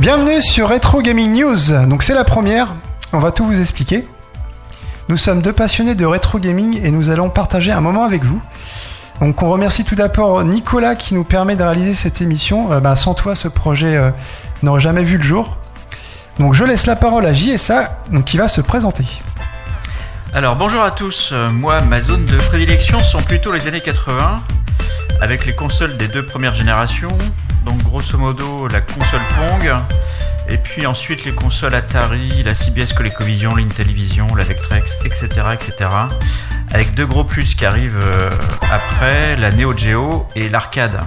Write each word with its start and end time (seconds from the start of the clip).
Bienvenue 0.00 0.40
sur 0.40 0.70
Retro 0.70 1.02
Gaming 1.02 1.30
News. 1.38 1.86
Donc 1.86 2.02
c'est 2.02 2.14
la 2.14 2.24
première. 2.24 2.72
On 3.12 3.18
va 3.18 3.32
tout 3.32 3.44
vous 3.44 3.60
expliquer. 3.60 4.06
Nous 5.10 5.18
sommes 5.18 5.42
deux 5.42 5.52
passionnés 5.52 5.94
de 5.94 6.06
rétro 6.06 6.38
gaming 6.38 6.82
et 6.82 6.90
nous 6.90 7.10
allons 7.10 7.28
partager 7.28 7.70
un 7.70 7.82
moment 7.82 8.04
avec 8.04 8.24
vous. 8.24 8.40
Donc 9.20 9.42
on 9.42 9.50
remercie 9.50 9.84
tout 9.84 9.96
d'abord 9.96 10.42
Nicolas 10.42 10.94
qui 10.94 11.12
nous 11.12 11.22
permet 11.22 11.54
de 11.54 11.62
réaliser 11.62 11.94
cette 11.94 12.22
émission. 12.22 12.72
Euh, 12.72 12.80
bah, 12.80 12.96
sans 12.96 13.12
toi, 13.12 13.34
ce 13.34 13.46
projet 13.46 13.94
euh, 13.94 14.10
n'aurait 14.62 14.80
jamais 14.80 15.04
vu 15.04 15.18
le 15.18 15.22
jour. 15.22 15.58
Donc 16.38 16.54
je 16.54 16.64
laisse 16.64 16.86
la 16.86 16.96
parole 16.96 17.26
à 17.26 17.34
JSA 17.34 18.00
qui 18.24 18.38
va 18.38 18.48
se 18.48 18.62
présenter. 18.62 19.04
Alors 20.32 20.56
bonjour 20.56 20.82
à 20.82 20.92
tous, 20.92 21.28
Euh, 21.32 21.50
moi 21.50 21.82
ma 21.82 22.00
zone 22.00 22.24
de 22.24 22.38
prédilection 22.38 23.00
sont 23.00 23.20
plutôt 23.20 23.52
les 23.52 23.66
années 23.66 23.82
80 23.82 24.40
avec 25.20 25.44
les 25.44 25.54
consoles 25.54 25.98
des 25.98 26.08
deux 26.08 26.24
premières 26.24 26.54
générations, 26.54 27.18
donc 27.64 27.82
grosso 27.82 28.18
modo 28.18 28.68
la 28.68 28.80
console 28.80 29.20
Pong 29.36 29.72
et 30.48 30.58
puis 30.58 30.84
ensuite 30.86 31.24
les 31.24 31.32
consoles 31.32 31.74
Atari, 31.74 32.42
la 32.42 32.54
CBS 32.54 32.92
ColecoVision, 32.92 33.54
l'Intellivision, 33.54 34.26
la 34.34 34.42
Vectrex, 34.42 34.96
etc., 35.04 35.28
etc. 35.54 35.90
Avec 36.72 36.94
deux 36.94 37.06
gros 37.06 37.22
plus 37.22 37.54
qui 37.54 37.64
arrivent 37.64 38.00
euh, 38.02 38.30
après, 38.72 39.36
la 39.36 39.52
Neo 39.52 39.76
Geo 39.76 40.26
et 40.34 40.48
l'arcade. 40.48 41.00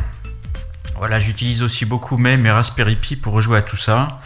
Voilà, 0.98 1.20
j'utilise 1.20 1.62
aussi 1.62 1.84
beaucoup 1.84 2.18
mes, 2.18 2.38
mes 2.38 2.52
Raspberry 2.52 2.96
Pi 2.96 3.18
pour 3.18 3.34
rejouer 3.34 3.58
à 3.58 3.62
tout 3.62 3.76
ça. 3.76 4.22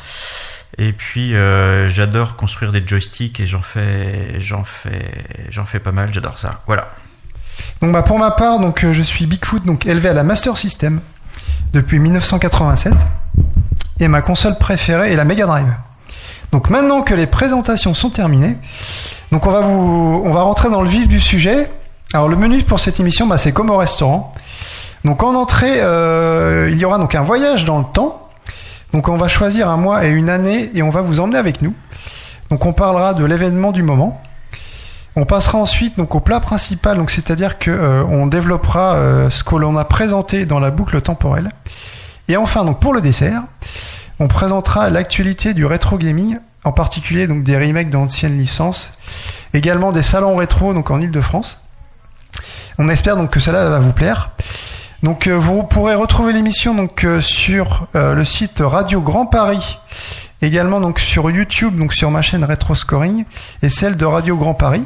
Et 0.78 0.94
puis 0.94 1.36
euh, 1.36 1.89
j'adore 1.89 2.36
construire 2.36 2.72
des 2.72 2.86
joysticks 2.86 3.39
et 3.39 3.47
j'en 3.47 3.64
fais, 3.64 4.39
j'en 4.39 4.64
fais, 4.64 5.25
j'en 5.50 5.66
fais 5.66 5.80
pas 5.80 5.91
mal. 5.91 6.14
J'adore 6.14 6.38
ça. 6.38 6.62
Voilà. 6.67 6.89
Donc 7.81 7.91
bah, 7.91 8.03
pour 8.03 8.19
ma 8.19 8.30
part, 8.30 8.59
donc 8.59 8.84
euh, 8.84 8.94
je 8.94 9.02
suis 9.02 9.25
Bigfoot, 9.25 9.66
donc 9.66 9.88
élevé 9.88 10.09
à 10.09 10.14
la 10.14 10.23
Master 10.23 10.56
System 10.58 11.02
depuis 11.73 11.99
1987 11.99 12.93
et 13.99 14.07
ma 14.07 14.21
console 14.21 14.57
préférée 14.57 15.11
est 15.11 15.15
la 15.15 15.25
Mega 15.25 15.45
Drive. 15.45 15.73
Donc 16.51 16.69
maintenant 16.69 17.01
que 17.01 17.13
les 17.13 17.27
présentations 17.27 17.93
sont 17.93 18.09
terminées, 18.09 18.57
on 19.31 19.37
va 20.31 20.41
rentrer 20.41 20.69
dans 20.69 20.81
le 20.81 20.89
vif 20.89 21.07
du 21.07 21.19
sujet. 21.19 21.69
Alors 22.13 22.29
le 22.29 22.35
menu 22.35 22.63
pour 22.63 22.79
cette 22.79 22.99
émission, 22.99 23.27
bah, 23.27 23.38
c'est 23.38 23.51
comme 23.51 23.69
au 23.69 23.77
restaurant. 23.77 24.33
Donc 25.03 25.23
en 25.23 25.35
entrée, 25.35 25.81
euh, 25.81 26.69
il 26.71 26.77
y 26.77 26.85
aura 26.85 26.97
donc 26.97 27.15
un 27.15 27.21
voyage 27.21 27.65
dans 27.65 27.79
le 27.79 27.85
temps. 27.85 28.27
Donc 28.93 29.09
on 29.09 29.17
va 29.17 29.27
choisir 29.27 29.69
un 29.69 29.77
mois 29.77 30.05
et 30.05 30.09
une 30.09 30.29
année 30.29 30.69
et 30.73 30.81
on 30.83 30.89
va 30.89 31.01
vous 31.01 31.19
emmener 31.19 31.38
avec 31.38 31.61
nous. 31.61 31.73
Donc 32.49 32.65
on 32.65 32.73
parlera 32.73 33.13
de 33.13 33.25
l'événement 33.25 33.71
du 33.71 33.83
moment. 33.83 34.21
On 35.19 35.25
passera 35.25 35.57
ensuite 35.57 35.97
donc 35.97 36.13
au 36.13 36.19
plat 36.19 36.39
principal, 36.39 36.95
donc 36.95 37.09
c'est-à-dire 37.09 37.57
que 37.57 37.71
euh, 37.71 38.03
on 38.03 38.27
développera 38.27 38.93
euh, 38.93 39.31
ce 39.31 39.43
que 39.43 39.55
l'on 39.55 39.75
a 39.75 39.83
présenté 39.83 40.45
dans 40.45 40.59
la 40.59 40.69
boucle 40.69 41.01
temporelle. 41.01 41.49
Et 42.27 42.37
enfin 42.37 42.63
donc 42.63 42.79
pour 42.79 42.93
le 42.93 43.01
dessert, 43.01 43.41
on 44.19 44.27
présentera 44.27 44.91
l'actualité 44.91 45.55
du 45.55 45.65
rétro 45.65 45.97
gaming, 45.97 46.38
en 46.63 46.71
particulier 46.71 47.25
donc 47.25 47.43
des 47.43 47.57
remakes 47.57 47.89
d'anciennes 47.89 48.38
licences, 48.38 48.91
également 49.55 49.91
des 49.91 50.03
salons 50.03 50.35
rétro 50.35 50.75
donc 50.75 50.91
en 50.91 51.01
Ile-de-France. 51.01 51.63
On 52.77 52.88
espère 52.88 53.17
donc 53.17 53.31
que 53.31 53.39
cela 53.39 53.71
va 53.71 53.79
vous 53.79 53.93
plaire. 53.93 54.29
Donc 55.01 55.25
euh, 55.25 55.33
vous 55.33 55.63
pourrez 55.63 55.95
retrouver 55.95 56.31
l'émission 56.31 56.75
donc 56.75 57.03
euh, 57.03 57.21
sur 57.21 57.88
le 57.95 58.23
site 58.23 58.59
Radio 58.59 59.01
Grand 59.01 59.25
Paris, 59.25 59.79
également 60.43 60.79
donc 60.79 61.00
sur 61.00 61.31
YouTube 61.31 61.75
donc 61.75 61.95
sur 61.95 62.11
ma 62.11 62.22
chaîne 62.22 62.44
Retro 62.44 62.75
Scoring 62.75 63.25
et 63.63 63.69
celle 63.69 63.97
de 63.97 64.06
Radio 64.06 64.38
Grand 64.38 64.53
Paris. 64.53 64.83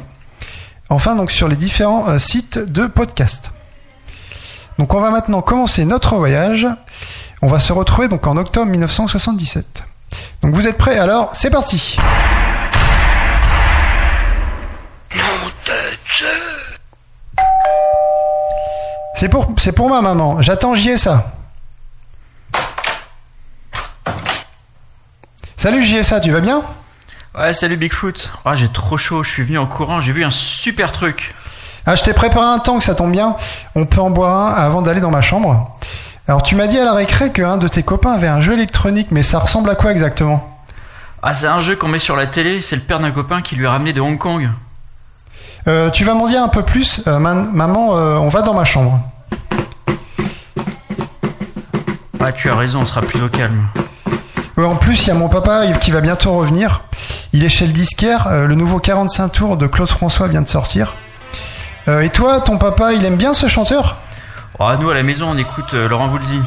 Enfin 0.92 1.16
donc 1.16 1.30
sur 1.30 1.48
les 1.48 1.56
différents 1.56 2.06
euh, 2.06 2.18
sites 2.18 2.58
de 2.58 2.86
podcast. 2.86 3.50
Donc 4.78 4.92
on 4.92 5.00
va 5.00 5.08
maintenant 5.08 5.40
commencer 5.40 5.86
notre 5.86 6.16
voyage. 6.16 6.66
On 7.40 7.46
va 7.46 7.60
se 7.60 7.72
retrouver 7.72 8.08
donc 8.08 8.26
en 8.26 8.36
octobre 8.36 8.70
1977. 8.70 9.84
Donc 10.42 10.54
vous 10.54 10.68
êtes 10.68 10.76
prêts? 10.76 10.98
Alors 10.98 11.34
C'est 11.34 11.48
parti. 11.48 11.96
C'est 19.14 19.30
pour, 19.30 19.48
c'est 19.56 19.72
pour 19.72 19.88
ma 19.88 20.02
maman. 20.02 20.42
J'attends 20.42 20.74
JSA. 20.74 21.32
Salut 25.56 25.82
JSA, 25.82 26.20
tu 26.20 26.32
vas 26.32 26.40
bien? 26.40 26.62
Ouais, 27.38 27.52
salut 27.54 27.76
Bigfoot. 27.76 28.30
Ah, 28.44 28.54
j'ai 28.54 28.68
trop 28.68 28.96
chaud. 28.98 29.22
Je 29.22 29.30
suis 29.30 29.42
venu 29.42 29.58
en 29.58 29.66
courant. 29.66 30.00
J'ai 30.00 30.12
vu 30.12 30.24
un 30.24 30.30
super 30.30 30.92
truc. 30.92 31.34
Ah, 31.86 31.94
je 31.94 32.02
t'ai 32.02 32.12
préparé 32.12 32.46
un 32.46 32.58
tank, 32.58 32.82
ça 32.82 32.94
tombe 32.94 33.10
bien. 33.10 33.36
On 33.74 33.86
peut 33.86 34.00
en 34.00 34.10
boire 34.10 34.58
un 34.58 34.62
avant 34.62 34.82
d'aller 34.82 35.00
dans 35.00 35.10
ma 35.10 35.22
chambre. 35.22 35.72
Alors, 36.28 36.42
tu 36.42 36.54
m'as 36.54 36.66
dit 36.66 36.78
à 36.78 36.84
la 36.84 36.92
récré 36.92 37.32
qu'un 37.32 37.56
de 37.56 37.68
tes 37.68 37.82
copains 37.82 38.12
avait 38.12 38.28
un 38.28 38.40
jeu 38.40 38.52
électronique, 38.52 39.08
mais 39.10 39.22
ça 39.22 39.38
ressemble 39.38 39.70
à 39.70 39.74
quoi 39.74 39.90
exactement? 39.92 40.48
Ah, 41.22 41.34
c'est 41.34 41.46
un 41.46 41.60
jeu 41.60 41.74
qu'on 41.76 41.88
met 41.88 41.98
sur 41.98 42.16
la 42.16 42.26
télé. 42.26 42.60
C'est 42.62 42.76
le 42.76 42.82
père 42.82 43.00
d'un 43.00 43.10
copain 43.10 43.42
qui 43.42 43.56
lui 43.56 43.66
a 43.66 43.70
ramené 43.70 43.92
de 43.92 44.00
Hong 44.00 44.18
Kong. 44.18 44.50
Euh, 45.68 45.90
Tu 45.90 46.04
vas 46.04 46.14
m'en 46.14 46.26
dire 46.26 46.42
un 46.42 46.48
peu 46.48 46.62
plus 46.62 47.00
Euh, 47.06 47.18
man- 47.18 47.50
Maman, 47.52 47.96
euh, 47.96 48.16
on 48.16 48.28
va 48.28 48.42
dans 48.42 48.54
ma 48.54 48.64
chambre. 48.64 49.00
Ah, 52.20 52.30
tu 52.30 52.50
as 52.50 52.54
raison. 52.54 52.80
On 52.82 52.86
sera 52.86 53.00
plus 53.00 53.20
au 53.22 53.28
calme. 53.28 53.66
En 54.56 54.76
plus, 54.76 55.04
il 55.04 55.08
y 55.08 55.10
a 55.10 55.14
mon 55.14 55.28
papa 55.28 55.66
qui 55.80 55.90
va 55.90 56.00
bientôt 56.00 56.32
revenir. 56.34 56.82
Il 57.32 57.42
est 57.44 57.48
chez 57.48 57.66
le 57.66 57.72
disquaire. 57.72 58.26
euh, 58.28 58.46
le 58.46 58.54
nouveau 58.54 58.78
45 58.78 59.28
tours 59.28 59.56
de 59.56 59.66
Claude 59.66 59.88
François 59.88 60.28
vient 60.28 60.42
de 60.42 60.48
sortir. 60.48 60.94
Euh, 61.88 62.00
et 62.00 62.10
toi, 62.10 62.40
ton 62.40 62.58
papa, 62.58 62.92
il 62.92 63.04
aime 63.04 63.16
bien 63.16 63.34
ce 63.34 63.48
chanteur? 63.48 63.96
Ah, 64.60 64.76
nous 64.78 64.90
à 64.90 64.94
la 64.94 65.02
maison, 65.02 65.30
on 65.30 65.38
écoute 65.38 65.74
euh, 65.74 65.88
Laurent 65.88 66.06
Voulzy. 66.08 66.38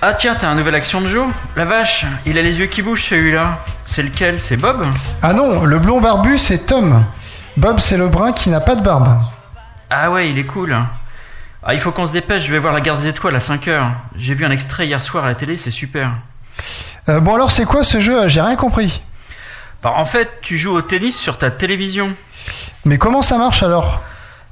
Ah 0.00 0.14
tiens, 0.14 0.34
t'as 0.34 0.48
un 0.48 0.54
nouvel 0.56 0.74
action 0.74 1.00
de 1.00 1.06
Joe? 1.06 1.28
La 1.54 1.64
vache, 1.64 2.06
il 2.26 2.36
a 2.38 2.42
les 2.42 2.58
yeux 2.58 2.66
qui 2.66 2.82
bougent 2.82 3.04
celui-là. 3.04 3.58
C'est 3.94 4.02
lequel? 4.02 4.40
C'est 4.40 4.56
Bob? 4.56 4.86
Ah 5.20 5.34
non, 5.34 5.64
le 5.64 5.78
blond 5.78 6.00
barbu, 6.00 6.38
c'est 6.38 6.64
Tom. 6.64 7.04
Bob, 7.58 7.78
c'est 7.78 7.98
le 7.98 8.08
brun 8.08 8.32
qui 8.32 8.48
n'a 8.48 8.60
pas 8.60 8.74
de 8.74 8.80
barbe. 8.82 9.20
Ah 9.90 10.10
ouais, 10.10 10.30
il 10.30 10.38
est 10.38 10.44
cool. 10.44 10.74
Ah, 11.62 11.74
il 11.74 11.80
faut 11.80 11.92
qu'on 11.92 12.06
se 12.06 12.12
dépêche, 12.14 12.44
je 12.46 12.52
vais 12.52 12.58
voir 12.58 12.72
la 12.72 12.80
garde 12.80 13.02
des 13.02 13.08
étoiles 13.08 13.36
à 13.36 13.38
5h. 13.38 13.90
J'ai 14.16 14.32
vu 14.32 14.46
un 14.46 14.50
extrait 14.50 14.86
hier 14.86 15.02
soir 15.02 15.24
à 15.24 15.26
la 15.26 15.34
télé, 15.34 15.58
c'est 15.58 15.70
super. 15.70 16.10
Euh, 17.10 17.20
bon 17.20 17.34
alors, 17.34 17.50
c'est 17.50 17.66
quoi 17.66 17.84
ce 17.84 18.00
jeu? 18.00 18.28
J'ai 18.28 18.40
rien 18.40 18.56
compris. 18.56 19.02
Bah, 19.82 19.92
en 19.94 20.06
fait, 20.06 20.38
tu 20.40 20.56
joues 20.56 20.72
au 20.72 20.80
tennis 20.80 21.18
sur 21.18 21.36
ta 21.36 21.50
télévision. 21.50 22.14
Mais 22.86 22.96
comment 22.96 23.20
ça 23.20 23.36
marche 23.36 23.62
alors? 23.62 24.00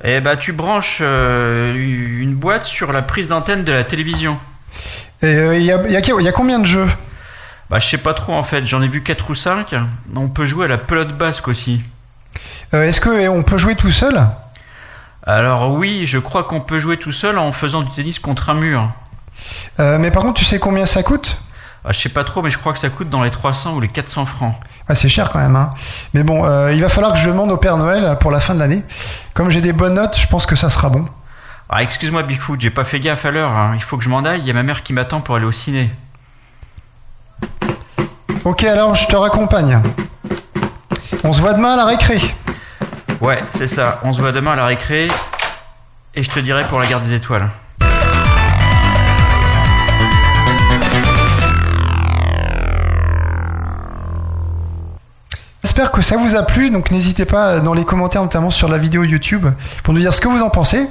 Et 0.05 0.21
bah, 0.21 0.37
tu 0.37 0.53
branches 0.53 0.99
euh, 1.01 1.75
une 1.75 2.35
boîte 2.35 2.67
sur 2.67 2.93
la 2.93 3.01
prise 3.01 3.29
d'antenne 3.29 3.65
de 3.65 3.73
la 3.73 3.85
télévision. 3.85 4.37
Et 5.23 5.27
euh, 5.29 5.57
il 5.57 5.65
y, 5.65 5.73
a, 5.73 5.81
il 5.87 5.93
y 5.93 5.97
a- 5.97 6.01
il 6.19 6.25
y 6.25 6.29
a 6.29 6.33
combien 6.33 6.59
de 6.59 6.67
jeux? 6.67 6.89
Bah, 7.71 7.79
je 7.79 7.87
sais 7.87 7.99
pas 7.99 8.15
trop 8.15 8.35
en 8.35 8.43
fait, 8.43 8.67
j'en 8.67 8.83
ai 8.83 8.89
vu 8.89 9.03
4 9.03 9.31
ou 9.31 9.35
5. 9.35 9.75
On 10.17 10.29
peut 10.29 10.45
jouer 10.45 10.65
à 10.65 10.69
la 10.69 10.77
pelote 10.79 11.17
basque 11.17 11.49
aussi. 11.49 11.81
Euh, 12.75 12.85
Est-ce 12.85 13.01
que 13.01 13.29
on 13.29 13.43
peut 13.43 13.59
jouer 13.59 13.77
tout 13.77 13.93
seul? 13.93 14.27
Alors, 15.23 15.71
oui, 15.73 16.05
je 16.07 16.19
crois 16.19 16.45
qu'on 16.45 16.61
peut 16.61 16.79
jouer 16.79 16.97
tout 16.97 17.13
seul 17.13 17.39
en 17.39 17.53
faisant 17.53 17.83
du 17.83 17.91
tennis 17.91 18.19
contre 18.19 18.51
un 18.51 18.55
mur. 18.55 18.91
Euh, 19.79 19.99
Mais 19.99 20.11
par 20.11 20.23
contre, 20.23 20.39
tu 20.41 20.45
sais 20.45 20.59
combien 20.59 20.87
ça 20.87 21.03
coûte? 21.03 21.41
Ah, 21.85 21.93
je 21.93 21.99
sais 22.01 22.09
pas 22.11 22.25
trop, 22.25 22.43
mais 22.43 22.51
je 22.51 22.59
crois 22.59 22.73
que 22.75 22.79
ça 22.79 22.91
coûte 22.91 23.09
dans 23.09 23.23
les 23.23 23.31
300 23.31 23.75
ou 23.75 23.81
les 23.81 23.89
400 23.89 24.27
francs. 24.27 24.55
Ah, 24.89 24.95
c'est 24.95 25.09
cher 25.09 25.31
quand 25.31 25.39
même. 25.39 25.57
Hein. 25.57 25.71
Mais 26.13 26.23
bon, 26.23 26.45
euh, 26.45 26.73
il 26.75 26.81
va 26.83 26.89
falloir 26.89 27.13
que 27.13 27.19
je 27.19 27.27
demande 27.31 27.51
au 27.51 27.57
Père 27.57 27.77
Noël 27.79 28.17
pour 28.21 28.31
la 28.31 28.41
fin 28.41 28.55
de 28.55 28.59
l'année. 28.59 28.83
Comme 29.33 29.51
j'ai 29.51 29.61
des 29.63 29.73
bonnes 29.73 29.95
notes, 29.95 30.19
je 30.19 30.27
pense 30.27 30.45
que 30.45 30.57
ça 30.57 30.69
sera 30.71 30.91
bon. 30.91 31.07
Ah, 31.71 31.83
excuse-moi 31.83 32.25
Bigfoot, 32.25 32.61
j'ai 32.61 32.71
pas 32.71 32.85
fait 32.85 32.99
gaffe 33.01 33.25
à 33.25 33.31
l'heure. 33.31 33.53
hein. 33.53 33.73
Il 33.77 33.83
faut 33.83 33.97
que 33.97 34.05
je 34.05 34.09
m'en 34.09 34.25
aille, 34.25 34.41
il 34.41 34.47
y 34.47 34.51
a 34.51 34.55
ma 34.55 34.63
mère 34.65 34.83
qui 34.83 34.93
m'attend 34.93 35.21
pour 35.21 35.37
aller 35.37 35.47
au 35.47 35.53
ciné. 35.53 35.89
Ok, 38.45 38.65
alors 38.65 38.95
je 38.95 39.07
te 39.07 39.17
raccompagne. 39.17 39.81
On 41.25 41.33
se 41.33 41.41
voit 41.41 41.53
demain 41.53 41.75
à 41.75 41.77
la 41.77 41.85
récré. 41.85 42.21
Ouais, 43.21 43.39
c'est 43.53 43.69
ça. 43.69 44.01
On 44.03 44.13
se 44.13 44.21
voit 44.21 44.33
demain 44.33 44.53
à 44.53 44.57
la 44.57 44.65
récré. 44.65 45.09
Et 46.15 46.23
je 46.23 46.31
te 46.31 46.41
dirai 46.41 46.65
pour 46.65 46.81
la 46.81 46.87
garde 46.87 47.05
des 47.05 47.15
étoiles. 47.15 47.49
J'espère 55.63 55.93
que 55.93 56.03
ça 56.03 56.17
vous 56.17 56.35
a 56.35 56.43
plu, 56.43 56.71
donc 56.71 56.91
n'hésitez 56.91 57.25
pas 57.25 57.61
dans 57.61 57.75
les 57.75 57.85
commentaires, 57.85 58.23
notamment 58.23 58.51
sur 58.51 58.69
la 58.69 58.77
vidéo 58.77 59.05
YouTube, 59.05 59.47
pour 59.85 59.95
nous 59.95 60.01
dire 60.01 60.13
ce 60.13 60.21
que 60.21 60.29
vous 60.29 60.43
en 60.43 60.51
pensez. 60.51 60.89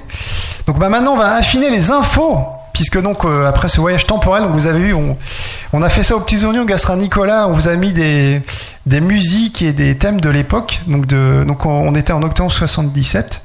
Donc 0.67 0.77
bah 0.79 0.89
maintenant 0.89 1.13
on 1.13 1.17
va 1.17 1.33
affiner 1.33 1.69
les 1.69 1.91
infos, 1.91 2.47
puisque 2.73 3.01
donc 3.01 3.25
euh, 3.25 3.47
après 3.47 3.69
ce 3.69 3.79
voyage 3.79 4.05
temporel, 4.05 4.43
donc 4.43 4.53
vous 4.53 4.67
avez 4.67 4.79
vu, 4.79 4.93
on, 4.93 5.81
a 5.81 5.89
fait 5.89 6.03
ça 6.03 6.15
aux 6.15 6.19
petits 6.19 6.45
oignons, 6.45 6.65
Gastra 6.65 6.95
Nicolas, 6.95 7.47
on 7.47 7.53
vous 7.53 7.67
a 7.67 7.75
mis 7.75 7.93
des, 7.93 8.41
des 8.85 9.01
musiques 9.01 9.61
et 9.61 9.73
des 9.73 9.97
thèmes 9.97 10.21
de 10.21 10.29
l'époque, 10.29 10.81
donc, 10.87 11.05
de, 11.05 11.43
donc 11.45 11.65
on, 11.65 11.93
était 11.95 12.13
en 12.13 12.23
octobre 12.23 12.51
77. 12.51 13.41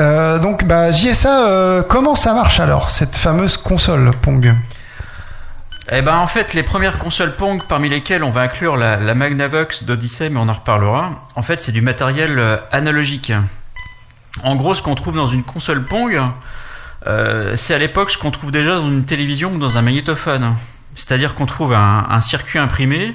Euh, 0.00 0.38
donc 0.38 0.64
bah 0.64 0.90
JSA, 0.90 1.46
euh, 1.46 1.82
comment 1.82 2.14
ça 2.14 2.34
marche 2.34 2.60
alors, 2.60 2.90
cette 2.90 3.16
fameuse 3.16 3.56
console 3.56 4.12
Pong? 4.20 4.54
Eh 5.92 6.00
ben 6.00 6.16
en 6.16 6.26
fait, 6.26 6.54
les 6.54 6.62
premières 6.62 6.98
consoles 6.98 7.36
Pong, 7.36 7.60
parmi 7.68 7.88
lesquelles 7.88 8.24
on 8.24 8.30
va 8.30 8.40
inclure 8.40 8.76
la, 8.76 8.96
la 8.96 9.14
Magnavox 9.14 9.84
d'Odyssey, 9.84 10.30
mais 10.30 10.38
on 10.38 10.48
en 10.48 10.54
reparlera. 10.54 11.26
En 11.36 11.42
fait, 11.42 11.62
c'est 11.62 11.72
du 11.72 11.82
matériel 11.82 12.60
analogique. 12.72 13.32
En 14.42 14.56
gros, 14.56 14.74
ce 14.74 14.82
qu'on 14.82 14.94
trouve 14.94 15.14
dans 15.14 15.26
une 15.26 15.44
console 15.44 15.84
Pong, 15.84 16.20
euh, 17.06 17.56
c'est 17.56 17.74
à 17.74 17.78
l'époque 17.78 18.10
ce 18.10 18.18
qu'on 18.18 18.30
trouve 18.30 18.50
déjà 18.50 18.76
dans 18.76 18.88
une 18.88 19.04
télévision 19.04 19.52
ou 19.52 19.58
dans 19.58 19.78
un 19.78 19.82
magnétophone. 19.82 20.56
C'est-à-dire 20.96 21.34
qu'on 21.34 21.46
trouve 21.46 21.72
un, 21.72 22.20
circuit 22.20 22.58
imprimé 22.58 23.14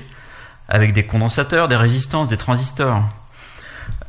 avec 0.68 0.94
des 0.94 1.06
condensateurs, 1.06 1.68
des 1.68 1.78
résistances, 1.78 2.30
des 2.30 2.38
transistors. 2.38 3.04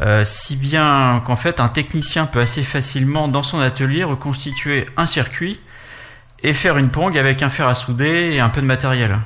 Euh, 0.01 0.25
si 0.25 0.57
bien 0.57 1.23
qu'en 1.25 1.37
fait 1.37 1.61
un 1.61 1.69
technicien 1.69 2.27
peut 2.27 2.41
assez 2.41 2.65
facilement 2.65 3.29
dans 3.29 3.43
son 3.43 3.61
atelier 3.61 4.03
reconstituer 4.03 4.87
un 4.97 5.07
circuit 5.07 5.61
et 6.43 6.55
faire 6.55 6.79
une 6.79 6.89
pong 6.89 7.17
avec 7.17 7.43
un 7.43 7.51
fer 7.51 7.69
à 7.69 7.75
souder 7.75 8.31
et 8.33 8.41
un 8.41 8.49
peu 8.49 8.61
de 8.61 8.67
matériel. 8.67 9.19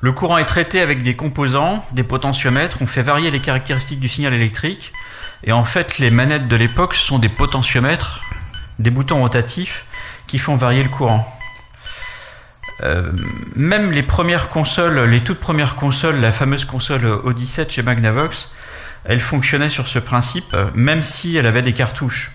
Le 0.00 0.12
courant 0.12 0.38
est 0.38 0.44
traité 0.44 0.80
avec 0.80 1.02
des 1.02 1.16
composants, 1.16 1.84
des 1.92 2.04
potentiomètres, 2.04 2.78
on 2.80 2.86
fait 2.86 3.02
varier 3.02 3.30
les 3.30 3.40
caractéristiques 3.40 3.98
du 3.98 4.08
signal 4.08 4.32
électrique 4.32 4.92
et 5.44 5.52
en 5.52 5.64
fait 5.64 5.98
les 5.98 6.10
manettes 6.10 6.48
de 6.48 6.56
l'époque 6.56 6.94
sont 6.94 7.18
des 7.18 7.28
potentiomètres, 7.28 8.20
des 8.78 8.90
boutons 8.90 9.20
rotatifs 9.20 9.86
qui 10.26 10.38
font 10.38 10.56
varier 10.56 10.82
le 10.82 10.88
courant. 10.88 11.26
Euh, 12.82 13.12
même 13.56 13.90
les 13.90 14.04
premières 14.04 14.48
consoles, 14.48 15.00
les 15.10 15.22
toutes 15.22 15.40
premières 15.40 15.74
consoles, 15.74 16.20
la 16.20 16.32
fameuse 16.32 16.64
console 16.64 17.06
Odyssey 17.06 17.66
chez 17.68 17.82
Magnavox, 17.82 18.50
elle 19.04 19.20
fonctionnait 19.20 19.70
sur 19.70 19.88
ce 19.88 19.98
principe, 19.98 20.56
même 20.74 21.02
si 21.02 21.36
elle 21.36 21.46
avait 21.46 21.62
des 21.62 21.72
cartouches. 21.72 22.32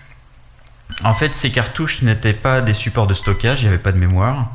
En 1.02 1.14
fait, 1.14 1.34
ces 1.34 1.50
cartouches 1.50 2.02
n'étaient 2.02 2.34
pas 2.34 2.60
des 2.60 2.74
supports 2.74 3.06
de 3.06 3.14
stockage, 3.14 3.62
il 3.62 3.64
n'y 3.64 3.68
avait 3.68 3.82
pas 3.82 3.92
de 3.92 3.98
mémoire. 3.98 4.50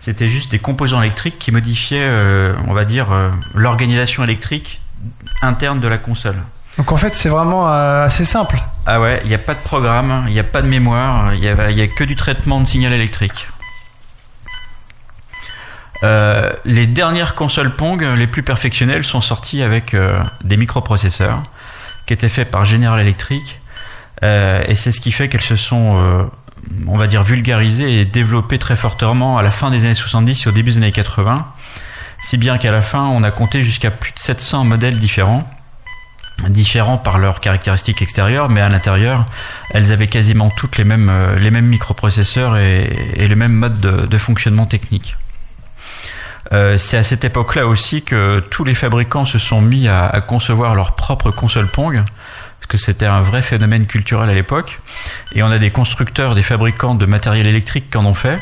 C'était 0.00 0.28
juste 0.28 0.50
des 0.50 0.58
composants 0.58 1.00
électriques 1.02 1.38
qui 1.38 1.52
modifiaient, 1.52 2.06
euh, 2.08 2.54
on 2.66 2.74
va 2.74 2.84
dire, 2.84 3.12
euh, 3.12 3.30
l'organisation 3.54 4.24
électrique 4.24 4.80
interne 5.42 5.80
de 5.80 5.88
la 5.88 5.98
console. 5.98 6.36
Donc 6.78 6.92
en 6.92 6.96
fait, 6.96 7.14
c'est 7.14 7.28
vraiment 7.28 7.68
euh, 7.70 8.04
assez 8.04 8.24
simple. 8.24 8.62
Ah 8.84 9.00
ouais, 9.00 9.20
il 9.24 9.28
n'y 9.28 9.34
a 9.34 9.38
pas 9.38 9.54
de 9.54 9.60
programme, 9.60 10.24
il 10.28 10.34
n'y 10.34 10.40
a 10.40 10.44
pas 10.44 10.62
de 10.62 10.68
mémoire, 10.68 11.32
il 11.34 11.40
n'y 11.40 11.48
a, 11.48 11.70
y 11.70 11.80
a 11.80 11.86
que 11.86 12.04
du 12.04 12.16
traitement 12.16 12.60
de 12.60 12.66
signal 12.66 12.92
électrique. 12.92 13.48
Euh, 16.02 16.52
les 16.66 16.86
dernières 16.86 17.34
consoles 17.34 17.74
Pong 17.74 18.02
les 18.02 18.26
plus 18.26 18.42
perfectionnelles 18.42 19.04
sont 19.04 19.22
sorties 19.22 19.62
avec 19.62 19.94
euh, 19.94 20.22
des 20.44 20.58
microprocesseurs 20.58 21.42
qui 22.06 22.12
étaient 22.12 22.28
faits 22.28 22.50
par 22.50 22.66
General 22.66 23.00
Electric 23.00 23.60
et 24.22 24.74
c'est 24.74 24.92
ce 24.92 25.00
qui 25.00 25.12
fait 25.12 25.28
qu'elles 25.28 25.42
se 25.42 25.56
sont 25.56 26.30
on 26.86 26.96
va 26.96 27.06
dire 27.06 27.22
vulgarisées 27.22 28.00
et 28.00 28.04
développées 28.06 28.58
très 28.58 28.74
fortement 28.74 29.36
à 29.36 29.42
la 29.42 29.50
fin 29.50 29.70
des 29.70 29.84
années 29.84 29.94
70 29.94 30.46
et 30.46 30.48
au 30.48 30.52
début 30.52 30.70
des 30.70 30.76
années 30.78 30.92
80 30.92 31.46
si 32.18 32.38
bien 32.38 32.56
qu'à 32.56 32.70
la 32.70 32.80
fin 32.80 33.02
on 33.02 33.22
a 33.24 33.30
compté 33.30 33.62
jusqu'à 33.62 33.90
plus 33.90 34.12
de 34.12 34.18
700 34.18 34.64
modèles 34.64 34.98
différents 34.98 35.46
différents 36.48 36.98
par 36.98 37.18
leurs 37.18 37.40
caractéristiques 37.40 38.02
extérieures, 38.02 38.48
mais 38.48 38.60
à 38.60 38.68
l'intérieur, 38.68 39.26
elles 39.70 39.92
avaient 39.92 40.06
quasiment 40.06 40.50
toutes 40.50 40.76
les 40.76 40.84
mêmes, 40.84 41.08
euh, 41.10 41.36
les 41.36 41.50
mêmes 41.50 41.66
microprocesseurs 41.66 42.56
et, 42.58 42.94
et 43.14 43.26
le 43.26 43.36
même 43.36 43.52
mode 43.52 43.80
de, 43.80 44.06
de 44.06 44.18
fonctionnement 44.18 44.66
technique. 44.66 45.16
Euh, 46.52 46.78
c'est 46.78 46.96
à 46.96 47.02
cette 47.02 47.24
époque-là 47.24 47.66
aussi 47.66 48.02
que 48.02 48.40
tous 48.50 48.64
les 48.64 48.74
fabricants 48.74 49.24
se 49.24 49.38
sont 49.38 49.60
mis 49.60 49.88
à, 49.88 50.06
à 50.06 50.20
concevoir 50.20 50.74
leur 50.74 50.94
propre 50.94 51.30
console 51.30 51.68
Pong, 51.68 52.04
parce 52.60 52.66
que 52.68 52.78
c'était 52.78 53.06
un 53.06 53.20
vrai 53.20 53.42
phénomène 53.42 53.86
culturel 53.86 54.30
à 54.30 54.34
l'époque. 54.34 54.80
Et 55.34 55.42
on 55.42 55.50
a 55.50 55.58
des 55.58 55.70
constructeurs, 55.70 56.34
des 56.34 56.42
fabricants 56.42 56.94
de 56.94 57.06
matériel 57.06 57.46
électrique 57.46 57.90
qui 57.90 57.96
en 57.96 58.06
ont 58.06 58.14
fait. 58.14 58.38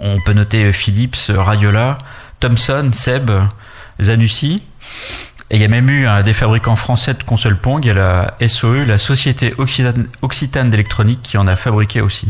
On 0.00 0.18
peut 0.20 0.32
noter 0.32 0.72
Philips, 0.72 1.30
Radiola, 1.30 1.98
Thomson, 2.40 2.90
Seb, 2.92 3.30
Zanussi. 4.00 4.62
Et 5.50 5.56
il 5.56 5.62
y 5.62 5.64
a 5.64 5.68
même 5.68 5.88
eu 5.88 6.06
un 6.06 6.22
des 6.22 6.32
fabricants 6.32 6.74
français 6.76 7.14
de 7.14 7.22
consoles 7.22 7.56
Pong, 7.58 7.84
il 7.84 7.88
y 7.88 7.90
a 7.90 7.94
la 8.40 8.48
SOE, 8.48 8.84
la 8.86 8.98
Société 8.98 9.54
Occitane, 9.58 10.06
Occitane 10.22 10.70
d'électronique, 10.70 11.22
qui 11.22 11.38
en 11.38 11.46
a 11.46 11.54
fabriqué 11.54 12.00
aussi. 12.00 12.28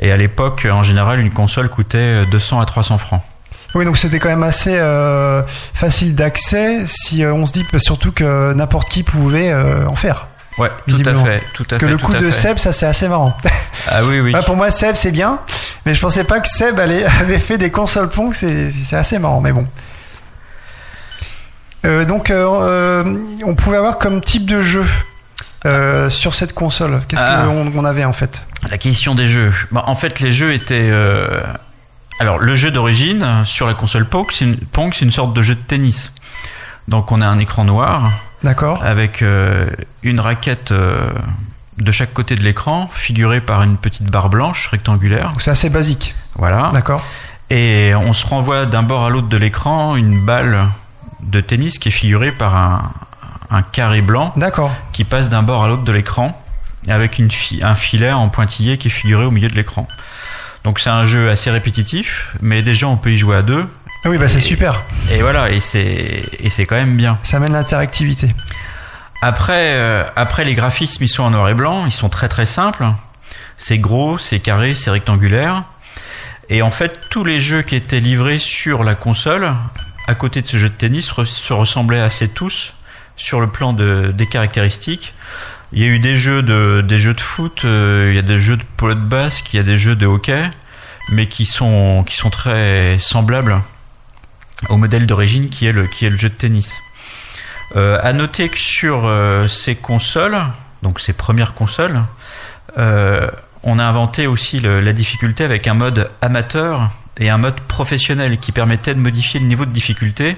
Et 0.00 0.10
à 0.10 0.16
l'époque, 0.16 0.66
en 0.70 0.82
général, 0.82 1.20
une 1.20 1.30
console 1.30 1.68
coûtait 1.68 2.24
200 2.26 2.60
à 2.60 2.66
300 2.66 2.98
francs. 2.98 3.22
Oui, 3.74 3.84
donc 3.84 3.98
c'était 3.98 4.18
quand 4.18 4.28
même 4.28 4.42
assez 4.44 4.76
euh, 4.78 5.42
facile 5.74 6.14
d'accès 6.14 6.86
si 6.86 7.22
euh, 7.22 7.34
on 7.34 7.46
se 7.46 7.52
dit 7.52 7.66
bah, 7.72 7.78
surtout 7.78 8.12
que 8.12 8.52
n'importe 8.54 8.88
qui 8.88 9.02
pouvait 9.02 9.50
euh, 9.52 9.86
en 9.86 9.94
faire. 9.94 10.28
Ouais, 10.56 10.70
Visiblement. 10.86 11.22
tout 11.22 11.28
à 11.28 11.32
fait. 11.32 11.42
Tout 11.54 11.62
à 11.62 11.66
Parce 11.68 11.80
que 11.80 11.86
fait, 11.86 11.92
le 11.92 11.98
coup 11.98 12.14
de. 12.14 12.30
Seb, 12.30 12.58
ça 12.58 12.72
c'est 12.72 12.86
assez 12.86 13.06
marrant. 13.08 13.36
Ah 13.88 14.04
oui, 14.04 14.20
oui. 14.20 14.34
Ouais, 14.34 14.42
pour 14.42 14.56
moi, 14.56 14.70
Seb 14.70 14.94
c'est 14.96 15.12
bien, 15.12 15.38
mais 15.86 15.94
je 15.94 16.00
pensais 16.00 16.24
pas 16.24 16.40
que 16.40 16.48
Seb 16.48 16.80
allait- 16.80 17.04
avait 17.20 17.38
fait 17.38 17.58
des 17.58 17.70
consoles 17.70 18.08
Pong, 18.08 18.32
c'est 18.34 18.96
assez 18.96 19.18
marrant, 19.18 19.40
mais 19.40 19.52
bon. 19.52 19.66
Euh, 21.88 22.04
donc, 22.04 22.30
euh, 22.30 22.46
euh, 22.46 23.16
on 23.44 23.54
pouvait 23.54 23.78
avoir 23.78 23.98
comme 23.98 24.20
type 24.20 24.44
de 24.46 24.60
jeu 24.60 24.84
euh, 25.66 26.10
sur 26.10 26.34
cette 26.34 26.52
console. 26.52 27.00
Qu'est-ce 27.08 27.22
Ah. 27.24 27.44
qu'on 27.46 27.72
on 27.74 27.84
avait 27.84 28.04
en 28.04 28.12
fait? 28.12 28.44
La 28.70 28.78
question 28.78 29.14
des 29.14 29.26
jeux. 29.26 29.52
Bah, 29.72 29.84
en 29.86 29.94
fait, 29.94 30.20
les 30.20 30.32
jeux 30.32 30.52
étaient. 30.52 30.90
Alors, 32.20 32.38
le 32.38 32.54
jeu 32.56 32.70
d'origine 32.70 33.42
sur 33.44 33.66
la 33.66 33.74
console 33.74 34.04
Pong, 34.04 34.26
c'est 34.32 34.44
une... 34.44 34.56
Pong, 34.56 34.92
c'est 34.92 35.04
une 35.04 35.12
sorte 35.12 35.32
de 35.34 35.40
jeu 35.42 35.54
de 35.54 35.60
tennis. 35.60 36.12
Donc, 36.88 37.12
on 37.12 37.20
a 37.20 37.26
un 37.26 37.38
écran 37.38 37.64
noir 37.64 38.10
D'accord 38.42 38.82
avec 38.84 39.22
une 40.02 40.20
raquette 40.20 40.72
de 40.72 41.92
chaque 41.92 42.12
côté 42.12 42.34
de 42.34 42.42
l'écran, 42.42 42.90
figurée 42.92 43.40
par 43.40 43.62
une 43.62 43.76
petite 43.76 44.06
barre 44.06 44.28
blanche 44.30 44.66
rectangulaire. 44.68 45.30
Donc 45.30 45.42
c'est 45.42 45.50
assez 45.52 45.70
basique. 45.70 46.14
Voilà. 46.34 46.70
D'accord 46.72 47.04
Et 47.50 47.92
on 47.96 48.12
se 48.12 48.26
renvoie 48.26 48.66
d'un 48.66 48.82
bord 48.82 49.04
à 49.04 49.10
l'autre 49.10 49.28
de 49.28 49.36
l'écran 49.36 49.94
une 49.96 50.24
balle 50.24 50.66
de 51.20 51.40
tennis 51.40 51.78
qui 51.78 51.88
est 51.88 51.92
figurée 51.92 52.32
par 52.32 52.54
un, 52.56 52.92
un 53.50 53.62
carré 53.62 54.02
blanc 54.02 54.32
D'accord. 54.36 54.72
qui 54.92 55.04
passe 55.04 55.28
d'un 55.28 55.42
bord 55.42 55.64
à 55.64 55.68
l'autre 55.68 55.84
de 55.84 55.92
l'écran 55.92 56.40
avec 56.88 57.18
une 57.18 57.30
fi- 57.30 57.60
un 57.62 57.74
filet 57.74 58.12
en 58.12 58.28
pointillé 58.28 58.78
qui 58.78 58.88
est 58.88 58.90
figuré 58.90 59.24
au 59.24 59.30
milieu 59.30 59.48
de 59.48 59.54
l'écran. 59.54 59.86
Donc 60.64 60.80
c'est 60.80 60.90
un 60.90 61.04
jeu 61.04 61.30
assez 61.30 61.50
répétitif, 61.50 62.34
mais 62.40 62.62
déjà 62.62 62.86
on 62.88 62.96
peut 62.96 63.12
y 63.12 63.18
jouer 63.18 63.36
à 63.36 63.42
deux. 63.42 63.66
Ah 64.04 64.10
oui, 64.10 64.18
bah 64.18 64.28
c'est 64.28 64.40
super. 64.40 64.82
Et 65.10 65.20
voilà, 65.22 65.50
et 65.50 65.60
c'est 65.60 66.22
et 66.40 66.50
c'est 66.50 66.66
quand 66.66 66.76
même 66.76 66.96
bien. 66.96 67.18
Ça 67.22 67.38
amène 67.38 67.52
l'interactivité. 67.52 68.34
Après, 69.22 69.72
euh, 69.74 70.04
après 70.14 70.44
les 70.44 70.54
graphismes, 70.54 71.02
ils 71.02 71.08
sont 71.08 71.24
en 71.24 71.30
noir 71.30 71.48
et 71.48 71.54
blanc, 71.54 71.84
ils 71.86 71.92
sont 71.92 72.08
très 72.08 72.28
très 72.28 72.46
simples. 72.46 72.86
C'est 73.56 73.78
gros, 73.78 74.18
c'est 74.18 74.38
carré, 74.38 74.74
c'est 74.76 74.90
rectangulaire. 74.90 75.64
Et 76.48 76.62
en 76.62 76.70
fait, 76.70 77.00
tous 77.10 77.24
les 77.24 77.40
jeux 77.40 77.62
qui 77.62 77.74
étaient 77.74 78.00
livrés 78.00 78.38
sur 78.38 78.84
la 78.84 78.94
console, 78.94 79.52
à 80.08 80.14
côté 80.14 80.40
de 80.42 80.46
ce 80.46 80.56
jeu 80.56 80.70
de 80.70 80.74
tennis, 80.74 81.12
se 81.12 81.52
ressemblaient 81.52 82.00
assez 82.00 82.28
tous 82.28 82.72
sur 83.16 83.40
le 83.40 83.48
plan 83.48 83.74
de, 83.74 84.10
des 84.12 84.26
caractéristiques. 84.26 85.12
Il 85.72 85.82
y 85.82 85.84
a 85.84 85.88
eu 85.88 85.98
des 85.98 86.16
jeux 86.16 86.42
de, 86.42 86.82
jeux 86.96 87.12
de 87.12 87.20
foot, 87.20 87.64
euh, 87.64 88.06
il 88.10 88.16
y 88.16 88.18
a 88.18 88.22
des 88.22 88.38
jeux 88.38 88.56
de 88.56 88.64
polo 88.78 88.94
de 88.94 89.00
basque, 89.00 89.52
il 89.52 89.58
y 89.58 89.60
a 89.60 89.62
des 89.62 89.76
jeux 89.76 89.96
de 89.96 90.06
hockey, 90.06 90.50
mais 91.10 91.26
qui 91.26 91.44
sont, 91.44 92.04
très 92.32 92.96
semblables 92.98 93.60
au 94.70 94.78
modèle 94.78 95.06
d'origine 95.06 95.50
qui 95.50 95.66
est 95.66 95.72
le, 95.72 95.86
jeu 96.00 96.30
de 96.30 96.34
tennis. 96.34 96.74
Euh, 97.76 98.00
à 98.02 98.14
noter 98.14 98.48
que 98.48 98.58
sur 98.58 99.02
euh, 99.04 99.46
ces 99.46 99.76
consoles, 99.76 100.38
donc 100.82 101.00
ces 101.00 101.12
premières 101.12 101.52
consoles, 101.52 102.02
euh, 102.78 103.28
on 103.62 103.78
a 103.78 103.84
inventé 103.84 104.26
aussi 104.26 104.60
la 104.60 104.92
difficulté 104.94 105.44
avec 105.44 105.66
un 105.66 105.74
mode 105.74 106.10
amateur 106.22 106.90
et 107.20 107.30
un 107.30 107.38
mode 107.38 107.60
professionnel 107.60 108.38
qui 108.38 108.52
permettait 108.52 108.94
de 108.94 109.00
modifier 109.00 109.40
le 109.40 109.46
niveau 109.46 109.64
de 109.64 109.72
difficulté 109.72 110.36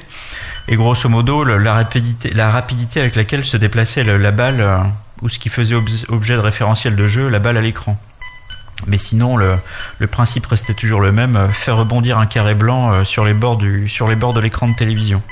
et 0.69 0.77
grosso 0.77 1.09
modo 1.09 1.45
la 1.45 1.75
rapidité, 1.75 3.01
avec 3.01 3.17
laquelle 3.17 3.45
se 3.45 3.57
déplaçait 3.57 4.05
la 4.05 4.31
balle 4.31 4.61
euh, 4.61 4.79
ou 5.23 5.29
ce 5.29 5.39
qui 5.39 5.49
faisait 5.49 5.75
objet 5.75 6.35
de 6.35 6.41
référentiel 6.41 6.97
de 6.97 7.07
jeu, 7.07 7.29
la 7.29 7.39
balle 7.39 7.57
à 7.57 7.61
l'écran. 7.61 7.99
Mais 8.87 8.99
sinon, 8.99 9.37
le, 9.37 9.57
le 9.99 10.07
principe 10.07 10.47
restait 10.47 10.75
toujours 10.75 11.01
le 11.01 11.13
même, 11.13 11.37
euh, 11.37 11.49
faire 11.51 11.77
rebondir 11.77 12.19
un 12.19 12.27
carré 12.27 12.55
blanc 12.55 12.93
euh, 12.93 13.05
sur 13.05 13.25
les 13.25 13.35
bords 13.35 13.57
du, 13.57 13.89
sur 13.89 14.09
les 14.09 14.17
bords 14.17 14.33
de 14.33 14.41
l'écran 14.41 14.69
de 14.69 14.75
télévision. 14.75 15.23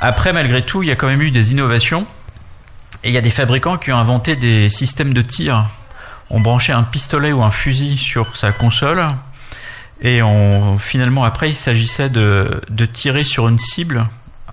Après, 0.00 0.32
malgré 0.32 0.62
tout, 0.64 0.82
il 0.82 0.88
y 0.88 0.92
a 0.92 0.96
quand 0.96 1.06
même 1.06 1.22
eu 1.22 1.30
des 1.30 1.52
innovations. 1.52 2.06
Et 3.04 3.08
il 3.08 3.14
y 3.14 3.18
a 3.18 3.22
des 3.22 3.30
fabricants 3.30 3.76
qui 3.76 3.92
ont 3.92 3.98
inventé 3.98 4.36
des 4.36 4.70
systèmes 4.70 5.12
de 5.12 5.22
tir. 5.22 5.66
On 6.30 6.40
branchait 6.40 6.72
un 6.72 6.82
pistolet 6.82 7.32
ou 7.32 7.42
un 7.42 7.50
fusil 7.50 7.98
sur 7.98 8.36
sa 8.36 8.52
console. 8.52 9.14
Et 10.02 10.22
on, 10.22 10.78
finalement, 10.78 11.24
après, 11.24 11.48
il 11.50 11.56
s'agissait 11.56 12.08
de, 12.10 12.60
de 12.68 12.86
tirer 12.86 13.24
sur 13.24 13.48
une 13.48 13.58
cible. 13.58 14.06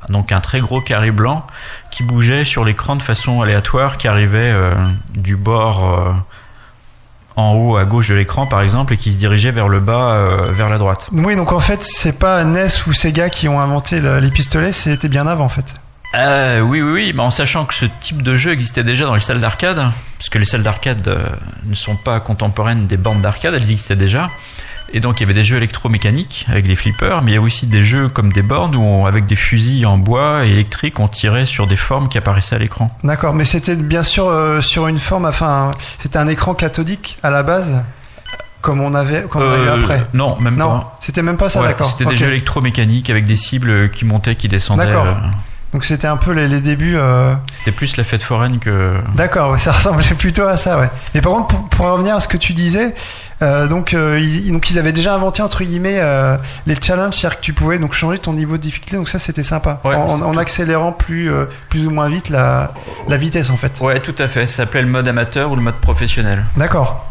Donc 0.10 0.32
un 0.34 0.42
très 0.42 0.60
gros 0.60 0.82
carré 0.82 1.12
blanc 1.12 1.46
qui 1.90 2.04
bougeait 2.04 2.44
sur 2.44 2.66
l'écran 2.66 2.96
de 2.98 3.02
façon 3.02 3.42
aléatoire, 3.42 3.98
qui 3.98 4.08
arrivait 4.10 4.52
euh, 4.54 4.74
du 5.16 5.36
bord 5.38 5.94
euh, 6.00 6.12
en 7.36 7.54
haut 7.56 7.78
à 7.78 7.86
gauche 7.86 8.10
de 8.10 8.16
l'écran, 8.16 8.46
par 8.46 8.62
exemple, 8.62 8.94
et 8.94 8.98
qui 8.98 9.12
se 9.14 9.18
dirigeait 9.18 9.52
vers 9.52 9.70
le 9.70 9.80
bas, 9.80 10.12
euh, 10.12 10.52
vers 10.52 10.70
la 10.70 10.78
droite. 10.78 11.08
Oui, 11.12 11.36
donc 11.36 11.52
en 11.52 11.60
fait, 11.60 11.84
c'est 11.84 12.20
pas 12.20 12.44
NES 12.44 12.68
ou 12.88 12.94
Sega 12.94 13.30
qui 13.30 13.48
ont 13.48 13.60
inventé 13.60 14.02
le- 14.02 14.20
les 14.20 14.30
pistolets, 14.30 14.72
c'était 14.74 15.08
bien 15.10 15.26
avant 15.26 15.46
en 15.46 15.50
fait. 15.50 15.74
Euh, 16.16 16.60
oui, 16.60 16.82
oui, 16.82 16.92
oui, 16.92 17.14
mais 17.16 17.24
en 17.24 17.32
sachant 17.32 17.66
que 17.66 17.74
ce 17.74 17.86
type 18.02 18.22
de 18.22 18.36
jeu 18.38 18.52
existait 18.52 18.84
déjà 18.84 19.06
dans 19.06 19.16
les 19.16 19.20
salles 19.22 19.42
d'arcade, 19.42 19.90
parce 20.20 20.30
que 20.30 20.38
les 20.38 20.46
salles 20.46 20.62
d'arcade 20.64 21.08
euh, 21.08 21.28
ne 21.64 21.74
sont 21.76 21.96
pas 21.96 22.20
contemporaines 22.20 22.86
des 22.86 22.98
bornes 22.98 23.22
d'arcade, 23.22 23.54
elles 23.56 23.62
existaient 23.72 23.96
déjà. 23.96 24.28
Et 24.96 25.00
donc 25.00 25.20
il 25.20 25.24
y 25.24 25.26
avait 25.26 25.34
des 25.34 25.44
jeux 25.44 25.58
électromécaniques 25.58 26.46
avec 26.50 26.66
des 26.68 26.76
flippers, 26.76 27.22
mais 27.24 27.32
il 27.32 27.34
y 27.34 27.38
a 27.38 27.42
aussi 27.42 27.66
des 27.66 27.84
jeux 27.84 28.10
comme 28.10 28.32
des 28.32 28.44
bornes 28.44 28.76
où 28.76 28.82
on- 28.82 29.06
avec 29.08 29.26
des 29.26 29.36
fusils 29.36 29.86
en 29.88 29.98
bois 29.98 30.46
et 30.46 30.52
électriques 30.52 31.00
on 31.00 31.08
tirait 31.08 31.46
sur 31.48 31.66
des 31.68 31.76
formes 31.78 32.08
qui 32.10 32.18
apparaissaient 32.20 32.56
à 32.56 32.60
l'écran. 32.60 32.96
D'accord, 33.04 33.34
mais 33.34 33.44
c'était 33.44 33.76
bien 33.76 34.04
sûr 34.04 34.28
euh, 34.28 34.62
sur 34.62 34.88
une 34.88 35.00
forme, 35.00 35.26
enfin, 35.26 35.72
c'était 35.98 36.18
un 36.20 36.28
écran 36.28 36.54
cathodique 36.54 37.18
à 37.24 37.32
la 37.32 37.42
base, 37.42 37.82
comme 38.62 38.82
on 38.82 38.94
avait, 38.94 39.24
comme 39.24 39.42
on 39.42 39.52
a 39.52 39.58
eu 39.58 39.68
Euh, 39.68 39.82
après. 39.82 40.06
Non, 40.14 40.40
même 40.40 40.56
Non, 40.58 40.70
pas. 40.80 40.98
c'était 41.02 41.24
même 41.24 41.38
pas 41.38 41.50
ça, 41.50 41.62
Ouais, 41.62 41.68
d'accord. 41.70 41.90
C'était 41.90 42.06
des 42.06 42.16
jeux 42.16 42.28
électromécaniques 42.28 43.10
avec 43.10 43.26
des 43.26 43.36
cibles 43.38 43.90
qui 43.90 44.06
montaient, 44.06 44.36
qui 44.36 44.48
descendaient. 44.48 44.86
D'accord. 44.86 45.08
euh, 45.08 45.16
Donc 45.74 45.86
c'était 45.86 46.08
un 46.08 46.18
peu 46.18 46.32
les, 46.32 46.48
les 46.48 46.62
débuts. 46.62 46.96
euh, 46.96 47.34
C'était 47.56 47.72
plus 47.72 47.98
la 47.98 48.04
fête 48.04 48.22
foraine 48.24 48.60
que. 48.60 48.94
D'accord, 49.16 49.52
ouais, 49.52 49.58
ça 49.60 49.72
ressemblait 49.74 50.06
plutôt 50.18 50.44
à 50.44 50.56
ça, 50.56 50.78
ouais. 50.80 50.90
Mais 51.16 51.22
par 51.22 51.34
contre, 51.34 51.48
pour, 51.48 51.68
pour 51.70 51.86
revenir 51.92 52.16
à 52.16 52.20
ce 52.20 52.28
que 52.28 52.38
tu 52.38 52.54
disais, 52.54 52.94
euh, 53.42 53.68
donc, 53.68 53.94
euh, 53.94 54.20
ils, 54.20 54.52
donc 54.52 54.70
ils 54.70 54.78
avaient 54.78 54.94
déjà 54.94 55.16
inventé 55.16 55.42
entre 55.42 55.64
guillemets 55.64 55.98
euh, 56.00 56.38
les 56.68 56.76
challenges, 56.80 57.16
c'est-à-dire 57.16 57.40
que 57.40 57.44
tu 57.44 57.54
pouvais 57.54 57.80
donc 57.80 57.94
changer 57.94 58.20
ton 58.20 58.34
niveau 58.34 58.58
de 58.58 58.62
difficulté, 58.62 58.98
donc 58.98 59.10
ça 59.10 59.18
c'était 59.20 59.42
sympa, 59.44 59.82
Ouais, 59.84 59.96
en, 59.96 60.22
en 60.22 60.38
accélérant 60.38 60.92
plus 60.92 61.32
euh, 61.32 61.46
plus 61.70 61.88
ou 61.88 61.90
moins 61.90 62.08
vite 62.08 62.30
la 62.30 62.72
la 63.08 63.18
vitesse 63.18 63.50
en 63.50 63.58
fait. 63.58 63.80
Ouais, 63.82 64.00
tout 64.00 64.16
à 64.20 64.28
fait. 64.28 64.46
Ça 64.46 64.58
s'appelait 64.58 64.84
le 64.84 64.88
mode 64.90 65.08
amateur 65.08 65.52
ou 65.52 65.56
le 65.56 65.62
mode 65.62 65.76
professionnel. 65.82 66.46
D'accord. 66.56 67.10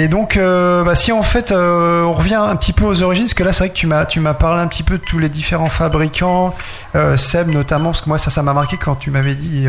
Et 0.00 0.06
donc, 0.06 0.36
euh, 0.36 0.84
bah, 0.84 0.94
si 0.94 1.10
en 1.10 1.22
fait 1.22 1.50
euh, 1.50 2.04
on 2.04 2.12
revient 2.12 2.36
un 2.36 2.54
petit 2.54 2.72
peu 2.72 2.84
aux 2.84 3.02
origines, 3.02 3.24
parce 3.24 3.34
que 3.34 3.42
là 3.42 3.52
c'est 3.52 3.58
vrai 3.64 3.70
que 3.70 3.74
tu 3.74 3.86
m'as 3.88 4.06
tu 4.06 4.20
m'as 4.20 4.32
parlé 4.34 4.62
un 4.62 4.68
petit 4.68 4.84
peu 4.84 4.96
de 4.96 5.02
tous 5.02 5.18
les 5.18 5.28
différents 5.28 5.68
fabricants, 5.68 6.54
euh, 6.94 7.16
Seb 7.16 7.48
notamment, 7.48 7.90
parce 7.90 8.02
que 8.02 8.08
moi 8.08 8.16
ça 8.16 8.30
ça 8.30 8.42
m'a 8.42 8.54
marqué 8.54 8.76
quand 8.76 8.94
tu 8.94 9.10
m'avais 9.10 9.34
dit 9.34 9.66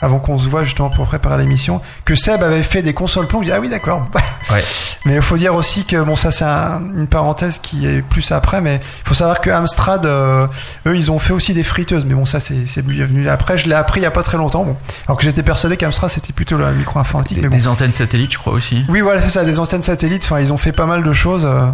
avant 0.00 0.20
qu'on 0.20 0.38
se 0.38 0.46
voit 0.48 0.62
justement 0.62 0.88
pour 0.88 1.06
préparer 1.06 1.36
l'émission 1.38 1.80
que 2.04 2.14
Seb 2.14 2.42
avait 2.44 2.62
fait 2.62 2.82
des 2.82 2.94
consoles 2.94 3.26
plomb. 3.26 3.40
Je 3.40 3.46
dis 3.46 3.52
ah 3.52 3.58
oui 3.60 3.68
d'accord. 3.68 4.06
Ouais. 4.52 4.62
Mais 5.04 5.16
il 5.16 5.22
faut 5.22 5.36
dire 5.36 5.54
aussi 5.56 5.84
que 5.84 6.00
bon 6.00 6.14
ça 6.14 6.30
c'est 6.30 6.44
un- 6.44 6.80
une 6.96 7.08
parenthèse 7.08 7.58
qui 7.60 7.86
est 7.86 8.02
plus 8.02 8.30
après, 8.30 8.60
mais 8.60 8.76
il 8.76 9.08
faut 9.08 9.14
savoir 9.14 9.40
que 9.40 9.50
Amstrad, 9.50 10.06
eux 10.06 10.48
ils 10.86 11.10
ont 11.10 11.18
fait 11.18 11.32
aussi 11.32 11.54
des 11.54 11.64
friteuses, 11.64 12.04
mais 12.04 12.14
bon 12.14 12.24
ça 12.24 12.38
c'est 12.38 12.68
c'est 12.68 12.86
venu 12.86 13.28
après. 13.28 13.56
Je 13.56 13.68
l'ai 13.68 13.74
appris 13.74 13.98
il 14.00 14.04
y 14.04 14.06
a 14.06 14.10
pas 14.12 14.22
très 14.22 14.36
longtemps, 14.38 14.62
bon. 14.62 14.76
alors 15.08 15.18
que 15.18 15.24
j'étais 15.24 15.42
persuadé 15.42 15.76
qu'Amstrad 15.76 16.08
c'était 16.10 16.32
plutôt 16.32 16.56
la 16.56 16.70
micro 16.70 17.00
informatique, 17.00 17.36
Des, 17.38 17.42
mais 17.42 17.48
bon. 17.48 17.56
des 17.56 17.66
antennes 17.66 17.92
satellites, 17.92 18.32
je 18.32 18.38
crois 18.38 18.52
aussi. 18.52 18.84
Oui, 18.88 19.00
voilà, 19.00 19.20
c'est 19.20 19.30
ça, 19.30 19.44
des 19.44 19.58
antennes 19.58 19.71
satellites. 19.80 20.24
Enfin, 20.24 20.40
ils 20.40 20.52
ont 20.52 20.58
fait 20.58 20.72
pas 20.72 20.86
mal 20.86 21.02
de 21.02 21.12
choses. 21.12 21.44
euh. 21.46 21.66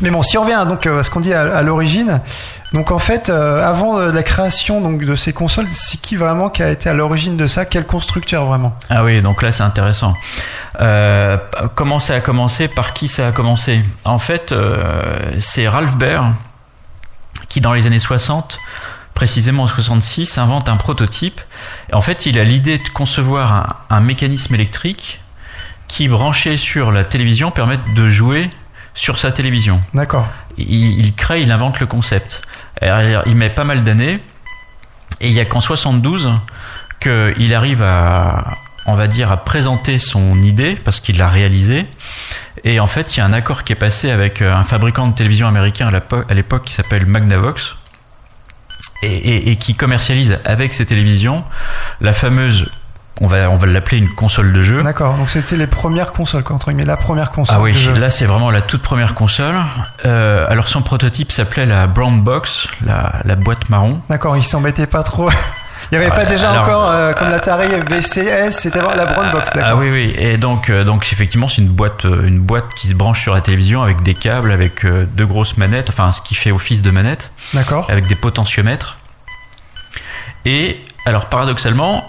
Mais 0.00 0.10
bon, 0.10 0.22
si 0.22 0.38
on 0.38 0.42
revient 0.42 0.64
donc 0.66 0.86
euh, 0.86 1.00
à 1.00 1.02
ce 1.02 1.10
qu'on 1.10 1.20
dit 1.20 1.34
à, 1.34 1.60
l'origine, 1.62 2.22
donc 2.72 2.90
en 2.90 2.98
fait, 2.98 3.28
euh, 3.28 3.62
avant 3.62 3.98
la 3.98 4.22
création 4.22 4.80
donc 4.80 5.04
de 5.04 5.14
ces 5.14 5.34
consoles, 5.34 5.66
c'est 5.70 6.00
qui 6.00 6.16
vraiment 6.16 6.48
qui 6.48 6.62
a 6.62 6.70
été 6.70 6.88
à 6.88 6.94
l'origine 6.94 7.36
de 7.36 7.46
ça? 7.46 7.66
Quel 7.66 7.84
constructeur 7.84 8.46
vraiment? 8.46 8.74
Ah 8.88 9.04
oui, 9.04 9.20
donc 9.20 9.42
là 9.42 9.52
c'est 9.52 9.62
intéressant. 9.62 10.14
Comment 11.74 11.98
ça 12.00 12.14
a 12.14 12.20
commencé? 12.20 12.66
Par 12.66 12.94
qui 12.94 13.08
ça 13.08 13.28
a 13.28 13.32
commencé? 13.32 13.84
En 14.04 14.18
fait, 14.18 14.54
c'est 15.38 15.68
Ralph 15.68 15.96
Baer 15.96 16.22
qui 17.50 17.60
dans 17.60 17.74
les 17.74 17.86
années 17.86 17.98
60, 17.98 18.58
précisément 19.12 19.64
en 19.64 19.66
66, 19.66 20.38
invente 20.38 20.70
un 20.70 20.76
prototype. 20.76 21.42
En 21.92 22.00
fait, 22.00 22.24
il 22.24 22.38
a 22.38 22.44
l'idée 22.44 22.78
de 22.78 22.88
concevoir 22.88 23.84
un 23.90 24.00
mécanisme 24.00 24.54
électrique 24.54 25.19
qui, 25.90 26.08
branché 26.08 26.56
sur 26.56 26.92
la 26.92 27.04
télévision, 27.04 27.50
permette 27.50 27.80
de 27.94 28.08
jouer 28.08 28.48
sur 28.94 29.18
sa 29.18 29.32
télévision. 29.32 29.80
D'accord. 29.94 30.26
Il, 30.56 30.98
il 31.00 31.14
crée, 31.14 31.42
il 31.42 31.50
invente 31.52 31.80
le 31.80 31.86
concept. 31.86 32.42
Alors, 32.80 33.22
il 33.26 33.34
met 33.36 33.50
pas 33.50 33.64
mal 33.64 33.84
d'années. 33.84 34.20
Et 35.20 35.28
il 35.28 35.32
y 35.32 35.40
a 35.40 35.44
qu'en 35.44 35.60
72 35.60 36.30
qu'il 37.00 37.54
arrive 37.54 37.82
à, 37.82 38.48
on 38.86 38.94
va 38.94 39.06
dire, 39.06 39.30
à 39.30 39.36
présenter 39.44 39.98
son 39.98 40.42
idée 40.42 40.76
parce 40.76 41.00
qu'il 41.00 41.18
l'a 41.18 41.28
réalisée. 41.28 41.86
Et 42.64 42.78
en 42.80 42.86
fait, 42.86 43.16
il 43.16 43.20
y 43.20 43.22
a 43.22 43.26
un 43.26 43.32
accord 43.32 43.64
qui 43.64 43.72
est 43.72 43.76
passé 43.76 44.10
avec 44.10 44.42
euh, 44.42 44.54
un 44.54 44.64
fabricant 44.64 45.08
de 45.08 45.14
télévision 45.14 45.46
américain 45.48 45.88
à 46.28 46.34
l'époque 46.34 46.64
qui 46.64 46.72
s'appelle 46.74 47.06
Magnavox 47.06 47.76
et, 49.02 49.06
et- 49.14 49.50
et 49.50 49.56
qui 49.56 49.74
commercialise 49.74 50.38
avec 50.44 50.74
ses 50.74 50.84
télévisions 50.86 51.42
la 52.00 52.12
fameuse, 52.12 52.66
on 53.22 53.26
va, 53.26 53.50
on 53.50 53.56
va 53.56 53.66
l'appeler 53.66 53.98
une 53.98 54.08
console 54.14 54.52
de 54.52 54.62
jeu. 54.62 54.82
D'accord. 54.82 55.16
Donc 55.16 55.28
c'était 55.30 55.56
les 55.56 55.66
premières 55.66 56.12
consoles, 56.12 56.42
quoi, 56.42 56.56
entre 56.56 56.68
guillemets, 56.70 56.84
la 56.86 56.96
première 56.96 57.30
console. 57.30 57.56
Ah 57.58 57.60
oui, 57.60 57.72
de 57.72 57.76
jeu. 57.78 57.92
là 57.94 58.08
c'est 58.10 58.24
vraiment 58.26 58.50
la 58.50 58.62
toute 58.62 58.82
première 58.82 59.14
console. 59.14 59.56
Euh, 60.06 60.46
alors 60.48 60.68
son 60.68 60.82
prototype 60.82 61.30
s'appelait 61.32 61.66
la 61.66 61.86
Brown 61.86 62.22
Box, 62.22 62.66
la, 62.84 63.14
la 63.24 63.36
boîte 63.36 63.68
marron. 63.68 64.00
D'accord, 64.08 64.36
ils 64.36 64.44
s'embêtaient 64.44 64.86
pas 64.86 65.02
trop. 65.02 65.30
Il 65.92 65.98
n'y 65.98 66.04
avait 66.04 66.14
pas 66.14 66.22
Ah, 66.22 66.26
déjà 66.26 66.50
alors- 66.52 66.62
encore 66.68 66.88
euh, 66.90 67.12
comme 67.14 67.30
l'Atari 67.30 67.66
VCS, 67.88 68.50
c'était 68.52 68.78
vraiment 68.78 68.94
la 68.94 69.06
brown 69.06 69.30
box, 69.32 69.50
Ah 69.54 69.56
d'accord. 69.58 69.78
oui 69.80 69.90
oui 69.90 70.14
et 70.16 70.36
donc 70.36 70.70
euh, 70.70 70.84
donc 70.84 71.08
effectivement 71.12 71.48
c'est 71.48 71.62
une 71.62 71.68
boîte 71.68 72.04
euh, 72.04 72.28
une 72.28 72.38
boîte 72.38 72.72
qui 72.76 72.86
se 72.86 72.94
branche 72.94 73.20
sur 73.20 73.34
la 73.34 73.40
télévision 73.40 73.82
avec 73.82 74.02
des 74.02 74.14
câbles 74.14 74.52
avec 74.52 74.84
euh, 74.84 75.04
deux 75.10 75.26
grosses 75.26 75.56
manettes 75.56 75.88
enfin 75.88 76.12
ce 76.12 76.22
qui 76.22 76.36
fait 76.36 76.52
office 76.52 76.82
de 76.82 76.90
manette 76.92 77.32
D'accord. 77.54 77.86
avec 77.90 78.06
des 78.06 78.14
potentiomètres. 78.14 78.98
Et 80.44 80.80
alors 81.06 81.26
paradoxalement 81.26 82.04